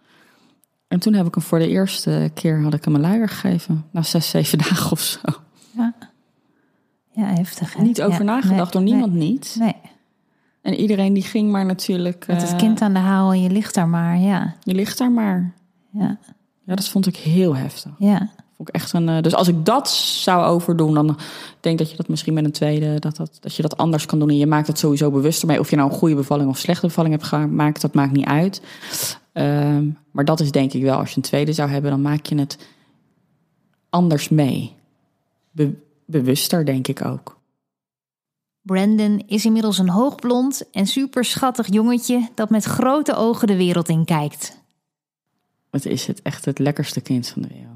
En 0.88 1.00
toen 1.00 1.12
heb 1.12 1.26
ik 1.26 1.34
hem 1.34 1.44
voor 1.44 1.58
de 1.58 1.68
eerste 1.68 2.30
keer 2.34 2.62
had 2.62 2.74
ik 2.74 2.84
hem 2.84 2.94
een 2.94 3.00
luier 3.00 3.28
gegeven. 3.28 3.86
Na 3.90 4.02
zes, 4.02 4.30
zeven 4.30 4.58
dagen 4.68 4.90
of 4.90 5.00
zo. 5.00 5.18
Ja. 7.20 7.34
heftig. 7.34 7.74
Hè? 7.74 7.82
Niet 7.82 8.02
over 8.02 8.18
Ja, 8.18 8.24
nagedacht, 8.24 8.74
nee, 8.74 8.82
door 8.84 8.92
niemand 8.92 9.12
niet. 9.12 9.56
Nee. 9.58 9.74
En 10.62 10.74
iedereen 10.74 11.12
die 11.12 11.22
ging 11.22 11.50
maar 11.50 11.64
natuurlijk... 11.66 12.26
Met 12.26 12.42
het 12.42 12.50
eh, 12.50 12.56
kind 12.58 12.80
aan 12.80 12.92
de 12.92 12.98
haal 12.98 13.32
en 13.32 13.42
je 13.42 13.50
ligt 13.50 13.74
daar 13.74 13.88
maar. 13.88 14.18
Ja, 14.18 14.54
Je 14.62 14.74
ligt 14.74 14.98
daar 14.98 15.10
maar. 15.12 15.52
ja, 15.90 16.18
Ja, 16.64 16.74
dat 16.74 16.88
vond 16.88 17.06
ik 17.06 17.16
heel 17.16 17.56
heftig. 17.56 17.92
ja. 17.98 18.30
Vond 18.56 18.68
ik 18.68 18.74
echt 18.74 18.92
een, 18.92 19.08
eh, 19.08 19.22
dus 19.22 19.34
als 19.34 19.48
ik 19.48 19.64
dat 19.64 19.90
zou 19.90 20.44
overdoen, 20.44 20.94
dan 20.94 21.06
denk 21.60 21.74
ik 21.74 21.78
dat 21.78 21.90
je 21.90 21.96
dat 21.96 22.08
misschien 22.08 22.34
met 22.34 22.44
een 22.44 22.52
tweede, 22.52 22.98
dat, 22.98 23.16
dat, 23.16 23.38
dat 23.40 23.54
je 23.56 23.62
dat 23.62 23.76
anders 23.76 24.06
kan 24.06 24.18
doen. 24.18 24.28
En 24.28 24.36
je 24.36 24.46
maakt 24.46 24.66
het 24.66 24.78
sowieso 24.78 25.10
bewuster 25.10 25.46
mee. 25.48 25.58
Of 25.60 25.70
je 25.70 25.76
nou 25.76 25.90
een 25.90 25.96
goede 25.96 26.14
bevalling 26.14 26.48
of 26.50 26.58
slechte 26.58 26.86
bevalling 26.86 27.14
hebt 27.14 27.26
gemaakt, 27.26 27.80
dat 27.80 27.94
maakt 27.94 28.12
niet 28.12 28.24
uit. 28.26 28.62
Ehm, 29.32 29.84
maar 30.10 30.24
dat 30.24 30.40
is 30.40 30.50
denk 30.50 30.72
ik 30.72 30.82
wel, 30.82 30.98
als 30.98 31.10
je 31.10 31.16
een 31.16 31.22
tweede 31.22 31.52
zou 31.52 31.70
hebben, 31.70 31.90
dan 31.90 32.02
maak 32.02 32.26
je 32.26 32.38
het 32.38 32.58
anders 33.90 34.28
mee. 34.28 34.72
Be- 35.50 35.74
bewuster, 36.10 36.64
denk 36.64 36.88
ik 36.88 37.04
ook. 37.04 37.38
Brandon 38.62 39.22
is 39.26 39.44
inmiddels 39.44 39.78
een 39.78 39.88
hoogblond 39.88 40.70
en 40.70 40.86
super 40.86 41.24
schattig 41.24 41.72
jongetje 41.72 42.28
dat 42.34 42.50
met 42.50 42.64
grote 42.64 43.14
ogen 43.14 43.46
de 43.46 43.56
wereld 43.56 43.88
in 43.88 44.04
kijkt. 44.04 44.58
Het 45.70 45.86
is 45.86 46.06
het 46.06 46.22
echt 46.22 46.44
het 46.44 46.58
lekkerste 46.58 47.00
kind 47.00 47.28
van 47.28 47.42
de 47.42 47.48
wereld. 47.48 47.70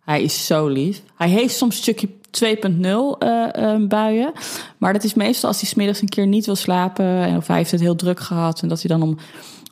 Hij 0.00 0.22
is 0.22 0.46
zo 0.46 0.66
lief. 0.68 1.02
Hij 1.16 1.28
heeft 1.28 1.56
soms 1.56 1.76
een 1.76 1.82
stukje 1.82 2.08
2.0 2.30 3.18
eh, 3.18 3.74
eh, 3.74 3.88
buien. 3.88 4.32
Maar 4.78 4.92
dat 4.92 5.04
is 5.04 5.14
meestal 5.14 5.48
als 5.48 5.60
hij 5.60 5.68
smiddags 5.68 6.00
een 6.00 6.08
keer 6.08 6.26
niet 6.26 6.46
wil 6.46 6.56
slapen. 6.56 7.04
En 7.04 7.36
of 7.36 7.46
hij 7.46 7.56
heeft 7.56 7.70
het 7.70 7.80
heel 7.80 7.96
druk 7.96 8.20
gehad. 8.20 8.62
En 8.62 8.68
dat 8.68 8.82
hij 8.82 8.98
dan 8.98 9.08
om, 9.08 9.18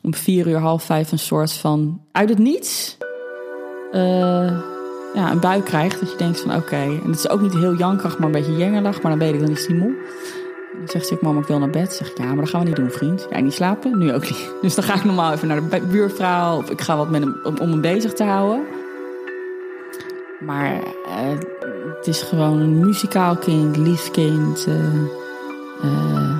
om 0.01 0.13
vier 0.13 0.47
uur, 0.47 0.59
half 0.59 0.83
vijf 0.83 1.11
een 1.11 1.19
soort 1.19 1.51
van 1.51 2.01
uit 2.11 2.29
het 2.29 2.37
niets 2.37 2.97
eh, 3.91 4.59
ja, 5.13 5.31
een 5.31 5.39
bui 5.39 5.63
krijgt. 5.63 5.99
Dat 5.99 6.11
je 6.11 6.17
denkt 6.17 6.41
van 6.41 6.55
oké. 6.55 6.75
En 6.75 7.09
het 7.09 7.17
is 7.17 7.29
ook 7.29 7.41
niet 7.41 7.53
heel 7.53 7.73
jankig, 7.73 8.17
maar 8.17 8.25
een 8.27 8.33
beetje 8.33 8.57
jengelig. 8.57 9.01
Maar 9.01 9.11
dan 9.11 9.19
weet 9.19 9.33
ik, 9.33 9.39
dan 9.39 9.49
is 9.49 9.67
hij 9.67 9.77
dan 9.77 9.95
zegt 10.85 11.09
hij, 11.09 11.17
mama, 11.21 11.39
ik 11.39 11.47
wil 11.47 11.59
naar 11.59 11.69
bed. 11.69 11.93
Zeg 11.93 12.09
ik, 12.11 12.17
ja, 12.17 12.25
maar 12.25 12.35
dat 12.35 12.49
gaan 12.49 12.59
we 12.61 12.67
niet 12.67 12.75
doen, 12.75 12.91
vriend. 12.91 13.27
Jij 13.29 13.41
niet 13.41 13.53
slapen? 13.53 13.97
Nu 13.97 14.13
ook 14.13 14.23
niet. 14.23 14.51
Dus 14.61 14.75
dan 14.75 14.83
ga 14.83 14.95
ik 14.95 15.03
normaal 15.03 15.33
even 15.33 15.47
naar 15.47 15.69
de 15.69 15.81
buurvrouw. 15.81 16.57
Of 16.57 16.69
ik 16.69 16.81
ga 16.81 16.97
wat 16.97 17.09
met 17.09 17.21
hem 17.21 17.39
om, 17.43 17.55
hem 17.55 17.81
bezig 17.81 18.13
te 18.13 18.23
houden. 18.23 18.65
Maar 20.39 20.73
eh, 21.05 21.37
het 21.97 22.07
is 22.07 22.21
gewoon 22.21 22.59
een 22.59 22.79
muzikaal 22.79 23.35
kind, 23.37 23.77
lief 23.77 24.11
kind. 24.11 24.65
eh, 24.67 24.95
eh, 25.81 26.37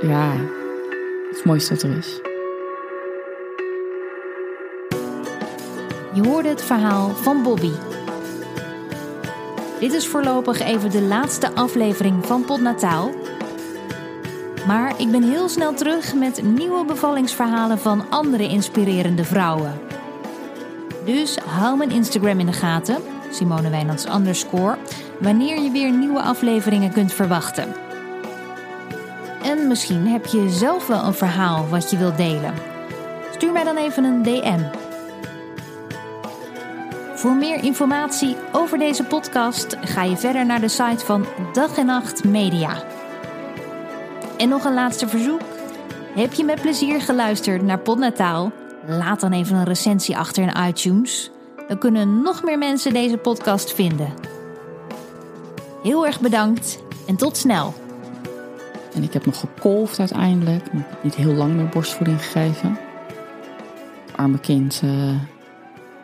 ja, 0.00 0.32
het 1.30 1.44
mooiste 1.44 1.74
wat 1.74 1.82
er 1.82 1.96
is. 1.96 2.33
Je 6.14 6.22
hoorde 6.28 6.48
het 6.48 6.62
verhaal 6.62 7.08
van 7.08 7.42
Bobby. 7.42 7.70
Dit 9.80 9.92
is 9.92 10.06
voorlopig 10.06 10.60
even 10.60 10.90
de 10.90 11.02
laatste 11.02 11.54
aflevering 11.54 12.26
van 12.26 12.44
Podnataal. 12.44 13.10
Maar 14.66 15.00
ik 15.00 15.10
ben 15.10 15.22
heel 15.22 15.48
snel 15.48 15.74
terug 15.74 16.14
met 16.14 16.42
nieuwe 16.42 16.84
bevallingsverhalen 16.84 17.78
van 17.78 18.10
andere 18.10 18.48
inspirerende 18.48 19.24
vrouwen. 19.24 19.80
Dus 21.04 21.36
hou 21.36 21.76
mijn 21.76 21.90
Instagram 21.90 22.40
in 22.40 22.46
de 22.46 22.52
gaten, 22.52 22.96
Simone 23.30 23.70
Wijnands 23.70 24.06
underscore, 24.06 24.76
wanneer 25.20 25.60
je 25.60 25.70
weer 25.70 25.92
nieuwe 25.92 26.22
afleveringen 26.22 26.92
kunt 26.92 27.12
verwachten. 27.12 27.74
En 29.42 29.68
misschien 29.68 30.06
heb 30.06 30.26
je 30.26 30.50
zelf 30.50 30.86
wel 30.86 31.04
een 31.04 31.14
verhaal 31.14 31.68
wat 31.68 31.90
je 31.90 31.96
wilt 31.96 32.16
delen. 32.16 32.54
Stuur 33.34 33.52
mij 33.52 33.64
dan 33.64 33.76
even 33.76 34.04
een 34.04 34.22
DM. 34.22 34.83
Voor 37.24 37.36
meer 37.36 37.64
informatie 37.64 38.36
over 38.52 38.78
deze 38.78 39.04
podcast 39.04 39.76
ga 39.80 40.02
je 40.02 40.16
verder 40.16 40.46
naar 40.46 40.60
de 40.60 40.68
site 40.68 41.04
van 41.04 41.26
Dag 41.52 41.78
en 41.78 41.86
Nacht 41.86 42.24
Media. 42.24 42.82
En 44.36 44.48
nog 44.48 44.64
een 44.64 44.74
laatste 44.74 45.08
verzoek. 45.08 45.40
Heb 46.14 46.32
je 46.32 46.44
met 46.44 46.60
plezier 46.60 47.00
geluisterd 47.00 47.62
naar 47.62 47.78
Podnataal? 47.78 48.52
Laat 48.86 49.20
dan 49.20 49.32
even 49.32 49.56
een 49.56 49.64
recensie 49.64 50.16
achter 50.16 50.42
in 50.42 50.66
iTunes. 50.68 51.30
Dan 51.68 51.78
kunnen 51.78 52.22
nog 52.22 52.42
meer 52.42 52.58
mensen 52.58 52.92
deze 52.92 53.16
podcast 53.16 53.74
vinden. 53.74 54.14
Heel 55.82 56.06
erg 56.06 56.20
bedankt 56.20 56.82
en 57.06 57.16
tot 57.16 57.36
snel. 57.36 57.74
En 58.94 59.02
ik 59.02 59.12
heb 59.12 59.26
nog 59.26 59.40
gekolfd 59.40 59.98
uiteindelijk. 59.98 60.64
Niet 61.02 61.14
heel 61.14 61.34
lang 61.34 61.54
meer 61.54 61.68
borstvoeding 61.68 62.24
gegeven. 62.24 62.78
Arme 64.16 64.38
kind, 64.38 64.80
uh, 64.84 65.20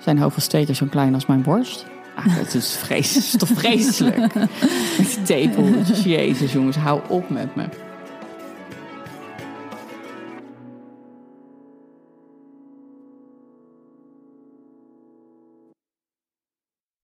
zijn 0.00 0.18
hoofd 0.18 0.34
was 0.34 0.46
twee 0.46 0.66
keer 0.66 0.74
zo 0.74 0.86
klein 0.90 1.14
als 1.14 1.26
mijn 1.26 1.42
borst. 1.42 1.86
Ah, 2.14 2.24
het 2.26 2.54
is, 2.54 2.76
vreselijk, 2.76 3.38
toch 3.48 3.58
vreselijk. 3.58 4.34
Met 4.98 5.14
die 5.14 5.22
tepeltjes, 5.22 6.04
jezus 6.04 6.52
jongens, 6.52 6.76
hou 6.76 7.00
op 7.08 7.30
met 7.30 7.54
me. 7.56 7.64